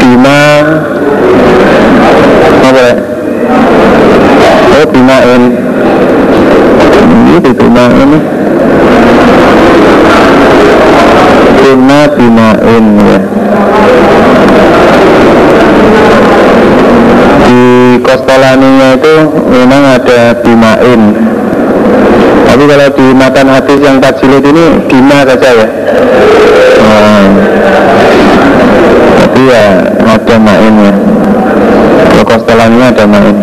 Bima. 0.00 0.40
Apa 2.64 2.80
ya? 2.80 2.96
Oh 4.74 4.86
bimain 4.88 5.42
Ini 7.04 7.36
bimain 7.44 8.10
Bima 11.60 12.00
bimain 12.16 12.84
ya. 13.04 13.18
Di 17.44 17.60
Kostolaninya 18.00 18.88
itu 18.96 19.14
memang 19.52 19.82
ada 20.00 20.20
bimain 20.40 21.00
tapi 21.04 21.23
kalau 22.84 23.00
di 23.00 23.16
matan 23.16 23.48
hadis 23.48 23.80
yang 23.80 23.96
tajilid 23.96 24.44
ini 24.44 24.76
bima 24.92 25.24
saja 25.24 25.56
ya? 25.56 25.68
Nah, 26.84 27.24
tapi 29.24 29.40
ya 29.48 29.66
ada 30.04 30.36
main 30.36 30.74
ya. 30.84 30.94
Kalau 32.12 32.24
Kostolaninya 32.28 32.92
ada 32.92 33.04
main. 33.08 33.36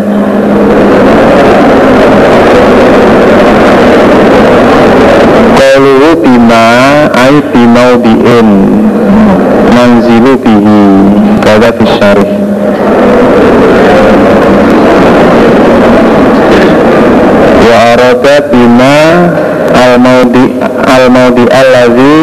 Kaluhu 5.58 6.10
bima 6.22 6.66
ay 7.10 7.34
bimau 7.50 7.98
bi'in. 7.98 8.48
Manzilu 9.74 10.38
bihi. 10.38 10.82
Kada 11.42 11.74
fisyarih 11.74 12.42
wa 17.72 17.78
arada 17.96 18.36
bima 18.52 18.96
al 19.92 20.00
maudi 20.00 20.44
al 20.88 21.04
maudi 21.12 21.44
allazi 21.52 22.16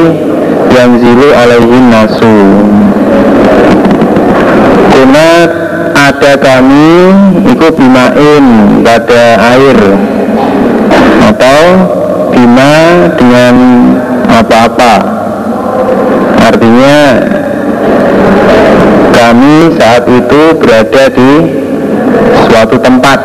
yanzilu 0.74 1.28
alaihi 1.38 1.78
nasu. 1.86 2.38
Kuna 4.90 5.30
ada 5.94 6.34
kami 6.42 6.90
itu 7.46 7.68
bimain 7.78 8.46
pada 8.82 9.24
air. 9.54 9.78
Atau 11.30 11.62
bima 12.34 12.74
dengan 13.14 13.56
apa-apa. 14.26 14.94
Artinya 16.50 16.98
kami 19.14 19.78
saat 19.78 20.04
itu 20.10 20.42
berada 20.58 21.04
di 21.14 21.32
suatu 22.50 22.82
tempat. 22.82 23.20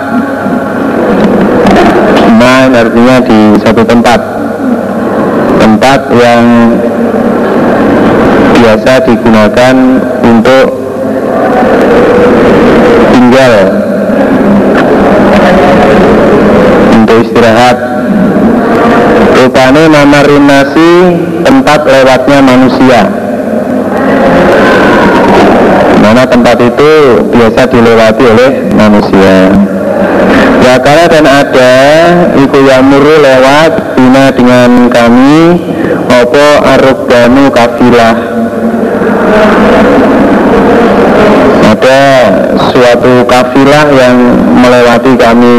Bima 2.29 2.55
artinya 2.77 3.17
di 3.25 3.41
suatu 3.63 3.83
tempat 3.89 4.34
tempat 5.65 6.13
yang 6.13 6.77
biasa 8.53 8.93
digunakan 9.09 9.77
untuk 10.21 10.67
tinggal 13.17 13.55
untuk 16.93 17.17
istirahat. 17.25 17.77
Rupanya 19.41 19.85
mamarin 19.89 20.45
nasi 20.45 20.93
tempat 21.41 21.81
lewatnya 21.89 22.39
manusia. 22.45 23.01
Mana 26.05 26.29
tempat 26.29 26.61
itu 26.61 26.93
biasa 27.33 27.73
dilewati 27.73 28.25
oleh 28.29 28.51
manusia. 28.77 29.49
Ya 30.65 30.81
kala 30.81 31.05
dan 31.13 31.29
ada 31.29 31.73
Iku 32.41 32.57
yamuru 32.65 33.21
lewat 33.21 33.94
Bina 34.15 34.31
dengan 34.31 34.71
kami 34.95 35.59
Opo 36.07 36.47
arubanu 36.63 37.51
kafilah. 37.51 38.15
Ada 41.75 42.03
suatu 42.71 43.27
kafilah 43.27 43.87
yang 43.91 44.15
melewati 44.63 45.19
kami. 45.19 45.59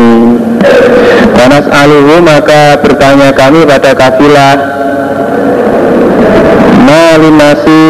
Panas 1.35 1.67
aluhu 1.67 2.23
maka 2.23 2.79
bertanya 2.79 3.35
kami 3.35 3.67
pada 3.67 3.91
kafilah 3.91 4.55
Malinasi 6.79 7.83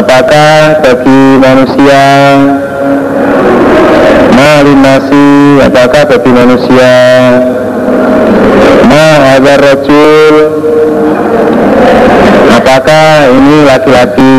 Apakah 0.00 0.80
bagi 0.80 1.20
manusia 1.36 2.04
Malinasi 4.32 5.28
Apakah 5.60 6.02
bagi 6.08 6.30
manusia 6.32 6.92
Ma 8.90 9.36
agar 9.38 9.58
rajul 9.60 10.34
Apakah 12.50 13.30
ini 13.30 13.56
laki-laki? 13.64 14.38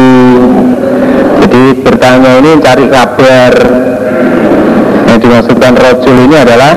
Jadi 1.41 1.63
bertanya 1.83 2.37
ini 2.43 2.59
cari 2.59 2.85
kabar. 2.91 3.53
Yang 5.09 5.19
dimaksudkan 5.25 5.73
rajul 5.73 6.15
ini 6.29 6.35
adalah 6.37 6.73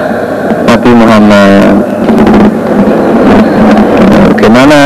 Nabi 0.64 0.90
Muhammad. 0.94 1.74
Bagaimana 4.34 4.80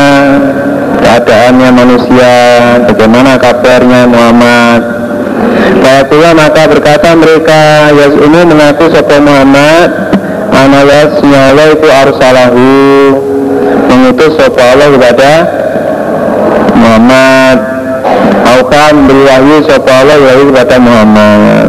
keadaannya 0.99 1.69
manusia? 1.73 2.33
Bagaimana 2.91 3.31
kabarnya 3.39 4.01
Muhammad? 4.09 4.81
Fayaqullah 5.79 6.33
maka 6.35 6.63
berkata 6.67 7.15
mereka 7.15 7.93
Yaz'umu 7.95 8.41
mengaku 8.45 8.91
sopa 8.91 9.17
Muhammad 9.23 10.18
Analasnya 10.59 11.39
Allah 11.55 11.67
itu 11.71 11.87
arsalahu. 11.87 12.67
Mengutus 13.87 14.35
sopa 14.35 14.75
Allah 14.75 14.87
kepada 14.91 15.31
Muhammad. 16.75 17.57
Auka 18.43 18.83
memberi 18.91 19.23
wahyu 19.23 19.57
sopa 19.63 20.03
Allah 20.03 20.19
wahyu 20.19 20.51
kepada 20.51 20.75
Muhammad. 20.83 21.67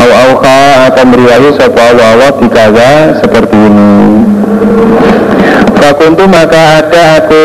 Au 0.00 0.08
auka 0.08 0.88
akan 0.88 1.04
beri 1.12 1.24
wahyu 1.28 1.50
sopa 1.52 1.80
Allah 1.92 2.06
Allah 2.16 2.30
dikaza 2.40 2.90
seperti 3.20 3.56
ini. 3.60 3.92
Fakuntu 5.76 6.24
maka 6.24 6.80
ada 6.80 7.20
aku 7.20 7.44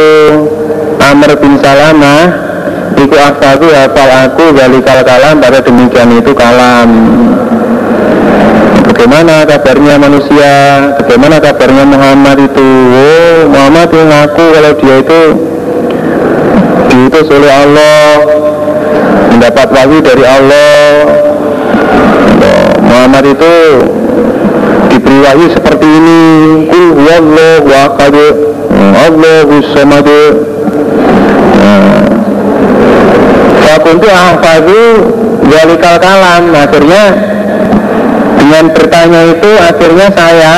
Amr 0.96 1.36
bin 1.44 1.60
Salamah. 1.60 2.48
Iku 3.00 3.16
aksaku 3.16 3.72
hafal 3.72 4.12
aku 4.28 4.52
Galikal 4.52 5.00
kalam 5.08 5.40
pada 5.40 5.64
demikian 5.64 6.20
itu 6.20 6.36
kalam 6.36 6.90
Bagaimana 9.00 9.48
kabarnya 9.48 9.96
manusia? 9.96 10.52
Bagaimana 11.00 11.40
kabarnya 11.40 11.88
Muhammad 11.88 12.36
itu? 12.52 12.68
Oh 12.92 13.48
Muhammad 13.48 13.88
itu 13.88 14.00
ngaku 14.04 14.46
kalau 14.52 14.74
dia 14.76 14.96
itu 15.00 15.22
Diutus 16.92 17.28
oleh 17.32 17.48
Allah 17.48 18.04
Mendapat 19.32 19.72
wahyu 19.72 20.04
dari 20.04 20.28
Allah. 20.28 20.84
Muhammad 22.84 23.24
itu 23.24 23.56
diberi 24.92 25.18
wahyu 25.24 25.48
seperti 25.48 25.88
ini. 25.88 26.22
Kul 26.68 26.88
huwallahu 27.00 27.70
ahad. 27.72 28.16
Allahu 29.00 29.64
samad. 29.72 30.08
Fakuntu 33.64 34.08
ahfadu 34.12 34.84
Walikal 35.48 35.98
kalam. 36.04 36.52
Akhirnya 36.52 37.04
Dengan 38.50 38.66
bertanya 38.74 39.22
itu 39.30 39.52
Akhirnya 39.62 40.08
saya 40.10 40.56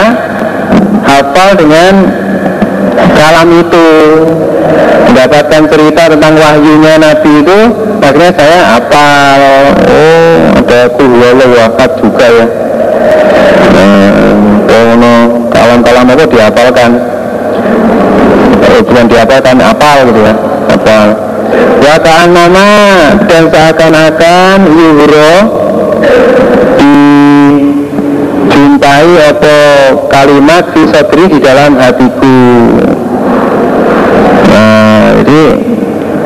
Hafal 1.03 1.59
dengan 1.59 1.93
Kalam 3.11 3.49
itu. 3.59 3.87
Mendapatkan 5.11 5.61
cerita 5.67 6.03
tentang 6.07 6.33
wahyunya 6.39 6.95
Nabi 6.95 7.43
itu 7.43 7.59
Akhirnya 7.99 8.31
saya 8.31 8.59
hafal. 8.79 9.41
Oh 9.91 10.39
ada 10.57 10.87
kulhuwalahu 10.95 11.55
ahad 11.59 11.91
juga 11.99 12.25
ya. 12.31 12.45
Nah, 13.75 14.07
kalam-kalam 15.51 16.05
apa 16.15 16.25
dihafalkan. 16.31 16.91
Oh, 18.71 18.81
bukan 18.87 19.05
dihafalkan 19.11 19.57
apal 19.59 19.97
gitu 20.07 20.19
ya 20.23 20.33
apal 20.71 21.07
Wakaan 21.81 22.29
nama 22.31 22.67
dan 23.27 23.51
seakan-akan 23.51 24.57
yuhro 24.63 25.33
dijumpai 28.61 29.09
apa 29.25 29.57
kalimat 30.05 30.69
fi 30.69 30.85
sodri 30.93 31.25
di 31.33 31.41
dalam 31.41 31.73
hatiku. 31.81 32.37
Nah 34.53 35.17
jadi 35.17 35.43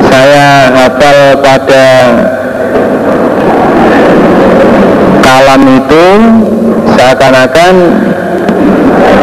saya 0.03 0.47
hafal 0.75 1.39
pada 1.39 1.87
kalam 5.23 5.61
itu 5.79 6.05
seakan-akan 6.99 7.73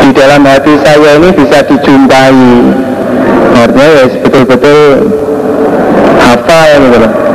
di 0.01 0.09
dalam 0.17 0.43
hati 0.49 0.73
saya 0.81 1.21
ini 1.21 1.37
bisa 1.37 1.69
dijumpai. 1.69 2.41
Artinya 3.53 3.89
ya 3.93 4.05
betul-betul 4.25 4.81
hafal 6.17 6.69
gitu 6.81 6.97
loh 6.97 7.32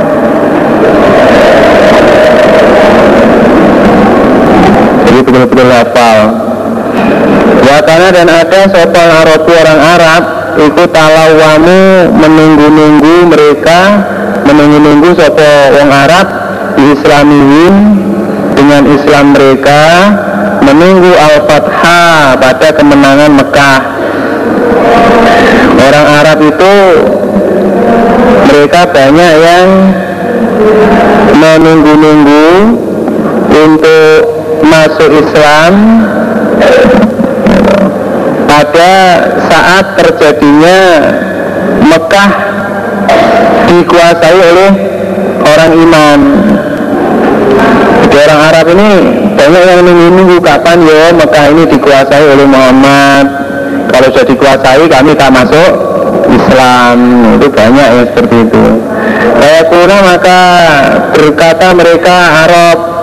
betul-betul 5.27 5.67
hafal. 5.67 6.19
Wakana 7.67 8.07
dan 8.15 8.27
ada 8.31 8.61
sopan 8.71 9.09
Arabu 9.11 9.51
orang 9.51 9.81
Arab 9.83 10.23
ikut 10.55 10.89
talawamu 10.89 12.09
menunggu-nunggu 12.15 13.27
mereka 13.27 13.79
menunggu-nunggu 14.47 15.11
sopo 15.19 15.51
orang 15.75 15.91
Arab 15.91 16.27
di 16.79 16.95
Islamiyin 16.95 17.75
dengan 18.55 18.83
Islam 18.87 19.35
mereka 19.35 19.83
menunggu 20.63 21.11
Al-Fatha 21.11 22.33
pada 22.39 22.67
kemenangan 22.73 23.31
Mekah. 23.35 23.79
Orang 25.77 26.07
Arab 26.23 26.37
itu 26.41 26.75
mereka 28.47 28.81
banyak 28.89 29.31
yang 29.43 29.67
menunggu-nunggu 31.37 32.47
untuk 33.53 34.16
masuk 34.67 35.09
Islam 35.23 35.73
pada 38.47 38.93
saat 39.47 39.85
terjadinya 39.95 40.79
Mekah 41.87 42.31
dikuasai 43.67 44.39
oleh 44.39 44.71
orang 45.43 45.71
iman. 45.87 46.19
Jadi 48.07 48.17
orang 48.23 48.41
Arab 48.51 48.65
ini 48.75 48.89
banyak 49.37 49.63
yang 49.63 49.81
kapan 50.41 50.77
ya 50.83 51.03
Mekah 51.15 51.45
ini 51.53 51.63
dikuasai 51.69 52.25
oleh 52.27 52.47
Muhammad. 52.47 53.25
Kalau 53.87 54.07
sudah 54.11 54.27
dikuasai 54.27 54.83
kami 54.91 55.11
tak 55.15 55.31
masuk 55.31 55.71
Islam. 56.27 56.97
Itu 57.39 57.47
banyak 57.51 57.87
yang 57.87 58.07
seperti 58.11 58.37
itu. 58.47 58.65
Saya 59.37 59.61
kuna 59.69 59.97
maka 60.03 60.39
berkata 61.13 61.67
mereka 61.77 62.15
Arab 62.47 62.96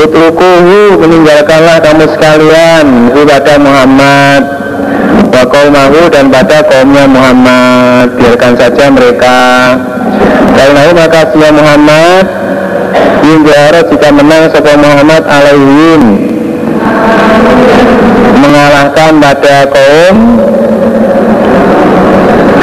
Utrukuhu 0.00 0.96
meninggalkanlah 0.96 1.76
kamu 1.84 2.08
sekalian. 2.08 3.12
Kepada 3.12 3.60
Muhammad. 3.60 4.42
Wa 5.28 5.44
qaumahu 5.44 6.08
dan 6.08 6.32
pada 6.32 6.64
kaumnya 6.64 7.04
Muhammad. 7.04 8.16
Biarkan 8.16 8.56
saja 8.56 8.88
mereka. 8.88 9.40
Karena 10.56 10.92
maka 10.92 11.20
siya 11.32 11.50
Muhammad 11.52 12.24
Yunjara 13.24 13.80
jika 13.86 14.08
menang 14.12 14.48
Sopo 14.48 14.72
Muhammad 14.80 15.22
alaihim. 15.28 16.02
Mengalahkan 18.40 19.12
pada 19.20 19.56
kaum. 19.68 20.16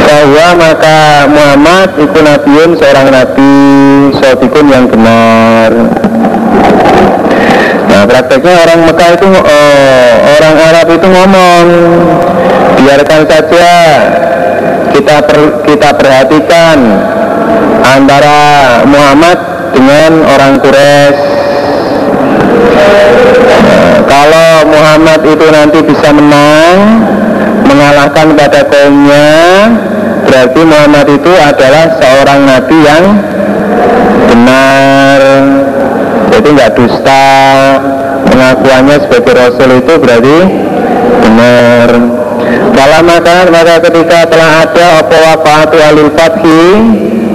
Bahwa 0.07 0.47
maka 0.57 1.30
Muhammad 1.30 1.89
itu 2.01 2.19
nabiun 2.26 2.72
seorang 2.80 3.07
nabi 3.14 3.53
Sofikun 4.18 4.65
yang 4.72 4.89
benar 4.89 5.69
prakteknya 8.07 8.53
orang 8.63 8.79
Mekah 8.88 9.09
itu 9.19 9.27
oh, 9.27 10.13
Orang 10.39 10.55
Arab 10.55 10.88
itu 10.95 11.07
ngomong 11.07 11.65
Biarkan 12.81 13.21
saja 13.27 13.71
kita 14.97 15.17
per, 15.29 15.39
kita 15.67 15.89
perhatikan 15.93 16.77
antara 17.85 18.39
Muhammad 18.89 19.38
dengan 19.77 20.25
orang 20.25 20.57
Quraisy. 20.57 21.17
Nah, 23.61 23.97
kalau 24.09 24.49
Muhammad 24.65 25.21
itu 25.21 25.45
nanti 25.53 25.79
bisa 25.85 26.09
menang, 26.09 27.05
mengalahkan 27.69 28.34
pada 28.34 28.61
kaumnya, 28.65 29.29
berarti 30.25 30.61
Muhammad 30.65 31.07
itu 31.13 31.31
adalah 31.38 31.85
seorang 32.01 32.39
nabi 32.49 32.77
yang 32.81 33.05
benar. 34.27 35.21
Jadi 36.34 36.47
nggak 36.53 36.71
dusta. 36.73 37.25
Pengakuannya 38.27 38.95
sebagai 39.07 39.33
Rasul 39.33 39.69
itu 39.81 39.93
berarti 39.97 40.37
benar. 41.23 41.89
Kalau 42.77 42.99
maka 43.03 43.35
maka 43.49 43.75
ketika 43.81 44.19
telah 44.29 44.51
ada 44.63 44.85
apa 45.01 45.15
wafatu 45.15 45.77
alil 45.81 46.11
fathi 46.13 46.63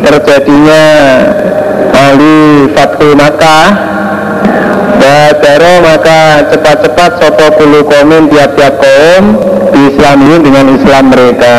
terjadinya 0.06 0.84
ahli 1.92 2.70
fathu 2.72 3.08
Makkah 3.18 3.66
Badaro 5.02 5.74
maka 5.82 6.46
cepat-cepat 6.54 7.10
sopo 7.18 7.46
puluh 7.58 7.82
komen 7.82 8.30
tiap-tiap 8.30 8.78
kaum 8.78 9.24
di 9.74 9.80
Islam 9.90 10.18
dengan 10.46 10.66
Islam 10.78 11.04
mereka 11.10 11.58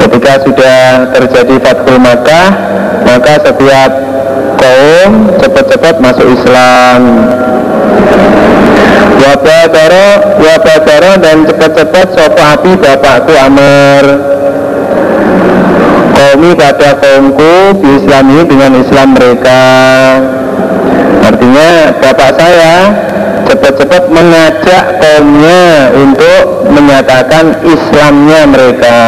Ketika 0.00 0.32
sudah 0.48 0.80
terjadi 1.12 1.54
Fathul 1.60 1.98
Makkah 2.00 2.46
Maka 3.04 3.34
setiap 3.44 3.90
kaum 4.64 5.10
cepat-cepat 5.36 5.94
masuk 6.00 6.26
Islam. 6.32 7.00
Wabadaro, 9.20 10.08
wabadaro 10.40 11.12
dan 11.20 11.36
cepat-cepat 11.48 12.06
sopo 12.16 12.40
api 12.40 12.72
bapakku 12.80 13.32
Amr. 13.36 14.04
Kaumi 16.14 16.50
pada 16.56 16.96
kaumku 16.96 17.54
di 17.84 17.88
Islam 18.00 18.24
ini 18.32 18.42
dengan 18.48 18.72
Islam 18.80 19.08
mereka. 19.12 19.62
Artinya 21.24 21.68
bapak 22.00 22.30
saya 22.36 22.74
cepat-cepat 23.44 24.02
mengajak 24.12 24.84
kaumnya 25.00 25.92
untuk 25.92 26.68
menyatakan 26.72 27.52
Islamnya 27.64 28.40
mereka. 28.48 28.98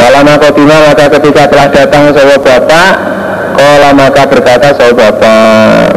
Dalam 0.00 0.24
akotina 0.24 0.76
maka 0.88 1.12
ketika 1.20 1.42
telah 1.48 1.68
datang 1.68 2.08
sewa 2.12 2.36
bapak 2.40 3.19
Kala 3.60 3.92
maka 3.92 4.24
berkata 4.24 4.72
sewa 4.72 4.96
bapak 4.96 5.92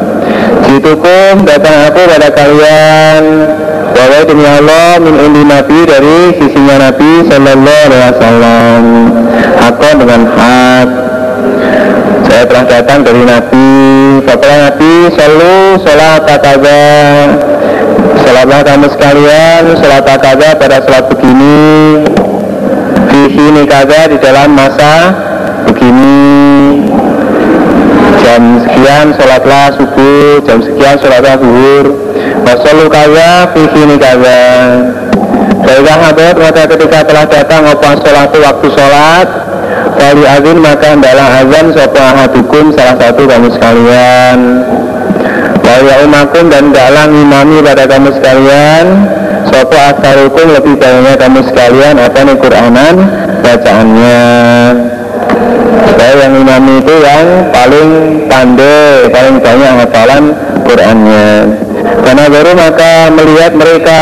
Jitukum 0.67 1.47
datang 1.47 1.87
aku 1.87 2.01
pada 2.11 2.27
kalian. 2.35 3.23
Bahwa 3.95 4.19
demi 4.27 4.43
Allah 4.43 4.99
min 4.99 5.15
indi 5.15 5.47
Nabi 5.47 5.79
dari 5.87 6.35
sisinya 6.43 6.91
Nabi 6.91 7.23
Sallallahu 7.23 7.83
Alaihi 7.87 8.03
Wasallam. 8.11 8.83
Hakon 9.63 9.95
dengan 9.95 10.21
hak. 10.27 10.87
Saya 12.27 12.43
telah 12.51 12.65
datang 12.67 12.99
dari 13.07 13.23
Nabi. 13.23 13.71
Bapak 14.27 14.55
Nabi 14.59 14.93
selalu 15.15 15.55
sholat 15.83 16.19
kataga 16.27 16.83
Salatlah 18.23 18.61
kamu 18.63 18.87
sekalian 18.87 19.61
Salat 19.79 20.07
kada 20.07 20.49
pada 20.55 20.77
salat 20.83 21.05
begini. 21.11 22.01
Fihi 23.07 23.43
ini 23.55 23.63
kada 23.67 24.09
di 24.09 24.17
dalam 24.19 24.51
masa 24.57 25.13
begini 25.69 26.22
Jam 28.23 28.43
sekian 28.63 29.07
sholatlah 29.19 29.65
subuh. 29.75 30.39
Jam 30.47 30.59
sekian 30.63 30.95
sholatlah 31.03 31.35
zuhur. 31.37 31.85
Wasolu 32.43 32.87
kaya 32.87 33.51
fihi 33.51 33.79
ini 33.87 33.95
kada 33.95 34.41
Baiklah 35.63 35.95
habat 35.95 36.35
maka 36.35 36.67
ketika 36.67 37.07
telah 37.07 37.25
datang 37.27 37.63
apa 37.63 37.95
sholat 38.03 38.31
waktu 38.35 38.67
sholat? 38.75 39.27
Kali 39.95 40.23
azin 40.27 40.57
maka 40.59 40.91
adalah 40.91 41.27
azan 41.39 41.71
Sopo 41.71 41.99
ahadukum 42.03 42.75
salah 42.75 42.95
satu 42.99 43.23
kamu 43.23 43.47
sekalian. 43.55 44.39
Waya 45.63 45.95
umakum 46.03 46.51
dan 46.51 46.75
dalam 46.75 47.15
imami 47.15 47.63
pada 47.63 47.87
kamu 47.87 48.11
sekalian. 48.11 48.85
Sopo 49.47 49.79
aksarukum 49.79 50.51
lebih 50.51 50.75
banyaknya 50.75 51.15
kamu 51.15 51.39
sekalian. 51.47 51.95
Apa 51.95 52.19
nih 52.27 52.35
Quranan? 52.35 52.95
Bacaannya 53.43 54.23
Supaya 56.03 56.27
yang 56.27 56.35
imami 56.35 56.83
itu 56.83 56.95
yang 56.99 57.47
paling 57.55 57.89
pandai 58.27 59.07
Paling 59.07 59.39
banyak 59.39 59.71
hafalan 59.87 60.23
Qurannya. 60.67 61.27
Karena 62.03 62.25
baru 62.27 62.51
maka 62.59 63.07
melihat 63.07 63.55
mereka 63.55 63.99